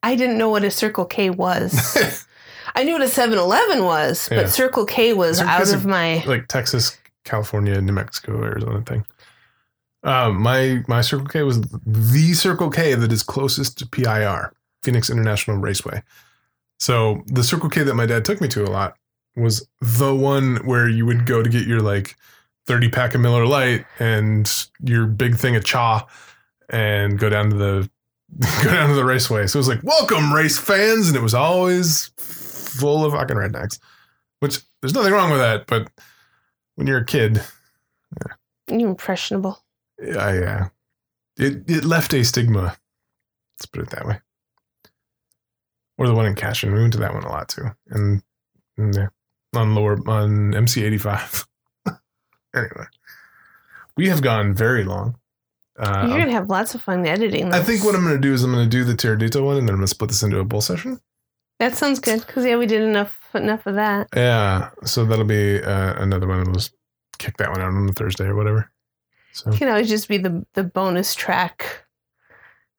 I 0.01 0.15
didn't 0.15 0.37
know 0.37 0.49
what 0.49 0.63
a 0.63 0.71
Circle 0.71 1.05
K 1.05 1.29
was. 1.29 2.25
I 2.75 2.83
knew 2.83 2.93
what 2.93 3.01
a 3.01 3.07
7 3.09 3.37
Eleven 3.37 3.83
was, 3.83 4.29
Yeah. 4.31 4.43
but 4.43 4.49
Circle 4.49 4.85
K 4.85 5.13
was 5.13 5.37
Circle 5.39 5.51
out 5.51 5.59
K's 5.59 5.73
of 5.73 5.85
my. 5.85 6.23
like 6.25 6.47
Texas, 6.47 6.97
California, 7.25 7.79
New 7.81 7.91
Mexico, 7.93 8.41
Arizona 8.41 8.81
thing. 8.83 9.05
Um, 10.03 10.41
my 10.41 10.81
my 10.87 11.01
Circle 11.01 11.27
K 11.27 11.43
was 11.43 11.59
the 11.85 12.33
Circle 12.33 12.69
K 12.69 12.93
that 12.95 13.11
is 13.11 13.21
closest 13.23 13.77
to 13.79 13.87
PIR, 13.87 14.53
Phoenix 14.83 15.09
International 15.09 15.57
Raceway. 15.57 16.01
So 16.79 17.23
the 17.27 17.43
Circle 17.43 17.69
K 17.69 17.83
that 17.83 17.95
my 17.95 18.05
dad 18.05 18.23
took 18.23 18.39
me 18.39 18.47
to 18.49 18.63
a 18.63 18.69
lot 18.71 18.95
was 19.35 19.67
the 19.81 20.13
one 20.15 20.57
where 20.65 20.87
you 20.89 21.05
would 21.05 21.25
go 21.25 21.41
to 21.43 21.49
get 21.49 21.65
your 21.67 21.81
like 21.81 22.15
30 22.67 22.89
pack 22.89 23.15
of 23.15 23.21
Miller 23.21 23.45
Lite 23.45 23.85
and 23.99 24.51
your 24.83 25.05
big 25.07 25.35
thing 25.37 25.55
of 25.55 25.63
cha 25.63 26.07
and 26.69 27.17
go 27.17 27.29
down 27.29 27.49
to 27.49 27.55
the 27.55 27.89
go 28.63 28.71
down 28.71 28.89
to 28.89 28.95
the 28.95 29.05
raceway. 29.05 29.47
So 29.47 29.57
it 29.57 29.61
was 29.61 29.67
like, 29.67 29.81
welcome 29.83 30.31
race 30.33 30.57
fans, 30.59 31.07
and 31.07 31.17
it 31.17 31.21
was 31.23 31.33
always 31.33 32.11
full 32.17 33.03
of 33.05 33.13
fucking 33.13 33.37
rednecks. 33.37 33.79
Which 34.39 34.59
there's 34.81 34.93
nothing 34.93 35.13
wrong 35.13 35.31
with 35.31 35.39
that, 35.39 35.65
but 35.67 35.89
when 36.75 36.85
you're 36.87 36.99
a 36.99 37.05
kid, 37.05 37.41
You're 38.69 38.87
impressionable. 38.89 39.63
yeah, 40.01 40.31
yeah, 40.33 40.67
it 41.37 41.69
it 41.69 41.83
left 41.85 42.13
a 42.13 42.23
stigma. 42.23 42.77
Let's 43.57 43.65
put 43.65 43.81
it 43.81 43.89
that 43.89 44.05
way. 44.05 44.19
Or 45.97 46.07
the 46.07 46.13
one 46.13 46.27
in 46.27 46.35
Cashion, 46.35 46.71
we 46.71 46.79
went 46.79 46.93
to 46.93 46.99
that 46.99 47.13
one 47.13 47.23
a 47.23 47.29
lot 47.29 47.49
too, 47.49 47.65
and, 47.89 48.21
and 48.77 48.95
yeah, 48.95 49.07
on 49.55 49.75
lower 49.75 49.97
on 50.07 50.53
MC 50.55 50.83
eighty 50.83 50.97
five. 50.97 51.45
anyway, 52.55 52.85
we 53.97 54.07
have 54.09 54.21
gone 54.21 54.53
very 54.53 54.83
long. 54.83 55.15
Uh, 55.77 56.07
You're 56.09 56.19
gonna 56.19 56.31
have 56.31 56.49
lots 56.49 56.75
of 56.75 56.81
fun 56.81 57.05
editing. 57.05 57.53
I 57.53 57.61
think 57.61 57.83
what 57.83 57.95
I'm 57.95 58.03
going 58.03 58.15
to 58.15 58.21
do 58.21 58.33
is 58.33 58.43
I'm 58.43 58.51
going 58.51 58.69
to 58.69 58.69
do 58.69 58.83
the 58.83 58.93
Tiradito 58.93 59.43
one, 59.45 59.55
and 59.57 59.67
then 59.67 59.75
I'm 59.75 59.79
going 59.79 59.87
to 59.87 59.87
split 59.87 60.09
this 60.09 60.23
into 60.23 60.37
a 60.39 60.43
bull 60.43 60.59
session. 60.61 60.99
that 61.59 61.75
sounds 61.75 61.99
good 61.99 62.19
because 62.25 62.45
yeah, 62.45 62.57
we 62.57 62.65
did 62.65 62.81
enough 62.81 63.17
enough 63.33 63.65
of 63.65 63.75
that. 63.75 64.09
Yeah, 64.15 64.71
so 64.83 65.05
that'll 65.05 65.23
be 65.23 65.61
uh, 65.63 65.93
another 66.01 66.27
one. 66.27 66.43
We'll 66.43 66.55
just 66.55 66.73
kick 67.17 67.37
that 67.37 67.49
one 67.49 67.61
out 67.61 67.67
on 67.67 67.85
the 67.85 67.93
Thursday 67.93 68.25
or 68.25 68.35
whatever. 68.35 68.69
So 69.31 69.51
It 69.51 69.57
can 69.57 69.69
always 69.69 69.87
just 69.87 70.09
be 70.09 70.17
the 70.17 70.45
the 70.53 70.63
bonus 70.65 71.15
track, 71.15 71.85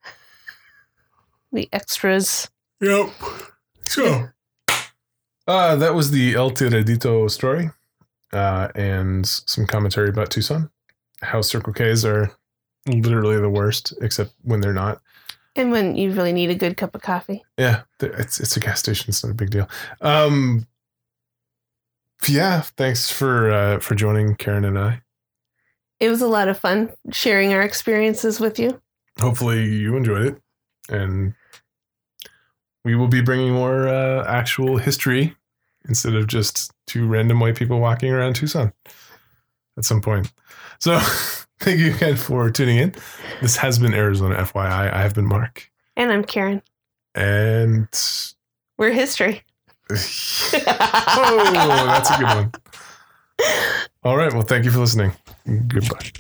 the 1.53 1.69
extras. 1.73 2.51
Yep. 2.83 3.11
So, 3.85 4.29
uh, 5.51 5.77
that 5.77 5.95
was 5.95 6.13
the 6.13 6.35
El 6.35 6.53
Tiradito 6.53 7.29
story, 7.31 7.71
uh, 8.33 8.69
and 8.75 9.27
some 9.27 9.67
commentary 9.67 10.09
about 10.09 10.31
Tucson. 10.31 10.71
How 11.23 11.41
Circle 11.43 11.73
K's 11.73 12.05
are 12.05 12.31
literally 12.87 13.39
the 13.39 13.51
worst, 13.51 13.93
except 14.01 14.33
when 14.43 14.61
they're 14.61 14.73
not. 14.73 15.01
And 15.57 15.73
when 15.73 15.97
you 15.97 16.13
really 16.13 16.33
need 16.33 16.51
a 16.51 16.55
good 16.55 16.77
cup 16.77 16.95
of 16.95 17.03
coffee. 17.03 17.43
Yeah, 17.59 17.83
it's 18.01 18.39
it's 18.39 18.57
a 18.57 18.61
gas 18.61 18.79
station. 18.79 19.07
It's 19.09 19.25
not 19.25 19.33
a 19.33 19.35
big 19.35 19.51
deal. 19.51 19.69
Um, 20.01 20.69
yeah, 22.29 22.61
thanks 22.61 23.11
for 23.11 23.51
uh, 23.51 23.81
for 23.81 23.97
joining 23.97 24.37
Karen 24.37 24.65
and 24.65 24.79
I. 24.79 25.03
It 25.99 26.09
was 26.09 26.23
a 26.23 26.29
lot 26.29 26.49
of 26.49 26.59
fun 26.59 26.93
sharing 27.11 27.53
our 27.53 27.63
experiences 27.63 28.39
with 28.39 28.59
you. 28.59 28.81
Hopefully, 29.19 29.65
you 29.65 29.97
enjoyed 29.97 30.27
it, 30.27 30.43
and 30.89 31.35
we 32.85 32.95
will 32.95 33.09
be 33.09 33.21
bringing 33.21 33.53
more 33.53 33.89
uh, 33.89 34.25
actual 34.27 34.77
history 34.79 35.37
instead 35.89 36.15
of 36.15 36.27
just 36.27 36.73
two 36.87 37.07
random 37.07 37.41
white 37.41 37.57
people 37.57 37.81
walking 37.81 38.11
around 38.13 38.35
Tucson 38.37 38.73
at 39.77 39.85
some 39.85 40.01
point. 40.01 40.33
So, 40.79 40.99
thank 41.61 41.79
you 41.79 41.95
again 41.95 42.17
for 42.17 42.51
tuning 42.51 42.79
in. 42.79 42.95
This 43.41 43.57
has 43.57 43.79
been 43.79 43.95
Arizona 43.95 44.37
FYI. 44.37 44.93
I 44.93 45.03
have 45.03 45.15
been 45.15 45.27
Mark, 45.27 45.71
And 45.97 46.11
I'm 46.13 46.25
Karen. 46.25 46.63
and 47.15 47.89
We're 48.79 48.93
history. 48.93 49.43
oh, 49.91 49.97
that's 51.87 52.11
a 52.11 52.17
good 52.19 52.25
one. 52.27 52.53
All 54.05 54.17
right. 54.17 54.33
Well, 54.33 54.43
thank 54.43 54.65
you 54.65 54.71
for 54.71 54.79
listening. 54.79 55.13
Goodbye. 55.67 56.11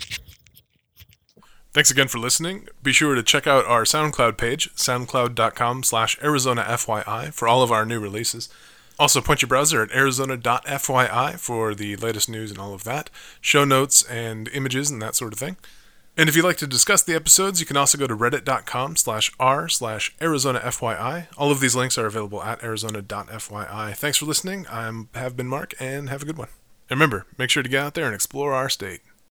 Thanks 1.72 1.90
again 1.90 2.08
for 2.08 2.18
listening. 2.18 2.66
Be 2.82 2.92
sure 2.92 3.14
to 3.14 3.22
check 3.22 3.46
out 3.46 3.64
our 3.66 3.84
SoundCloud 3.84 4.36
page, 4.36 4.74
soundcloud.com 4.74 5.84
slash 5.84 6.18
Arizona 6.20 6.62
FYI, 6.68 7.32
for 7.32 7.46
all 7.46 7.62
of 7.62 7.70
our 7.70 7.86
new 7.86 8.00
releases. 8.00 8.48
Also, 9.00 9.22
point 9.22 9.40
your 9.40 9.48
browser 9.48 9.82
at 9.82 9.90
arizona.fyi 9.92 11.38
for 11.38 11.74
the 11.74 11.96
latest 11.96 12.28
news 12.28 12.50
and 12.50 12.60
all 12.60 12.74
of 12.74 12.84
that, 12.84 13.08
show 13.40 13.64
notes 13.64 14.02
and 14.02 14.46
images 14.48 14.90
and 14.90 15.00
that 15.00 15.14
sort 15.14 15.32
of 15.32 15.38
thing. 15.38 15.56
And 16.18 16.28
if 16.28 16.36
you'd 16.36 16.44
like 16.44 16.58
to 16.58 16.66
discuss 16.66 17.02
the 17.02 17.14
episodes, 17.14 17.60
you 17.60 17.66
can 17.66 17.78
also 17.78 17.96
go 17.96 18.06
to 18.06 18.14
reddit.com 18.14 18.96
slash 18.96 19.32
r 19.40 19.70
slash 19.70 20.14
Arizona 20.20 20.58
FYI. 20.58 21.28
All 21.38 21.50
of 21.50 21.60
these 21.60 21.74
links 21.74 21.96
are 21.96 22.04
available 22.04 22.42
at 22.42 22.62
arizona.fyi. 22.62 23.96
Thanks 23.96 24.18
for 24.18 24.26
listening. 24.26 24.66
I 24.66 24.92
have 25.14 25.34
been 25.34 25.48
Mark, 25.48 25.72
and 25.80 26.10
have 26.10 26.20
a 26.20 26.26
good 26.26 26.36
one. 26.36 26.48
And 26.90 27.00
remember, 27.00 27.24
make 27.38 27.48
sure 27.48 27.62
to 27.62 27.70
get 27.70 27.82
out 27.82 27.94
there 27.94 28.04
and 28.04 28.14
explore 28.14 28.52
our 28.52 28.68
state. 28.68 29.00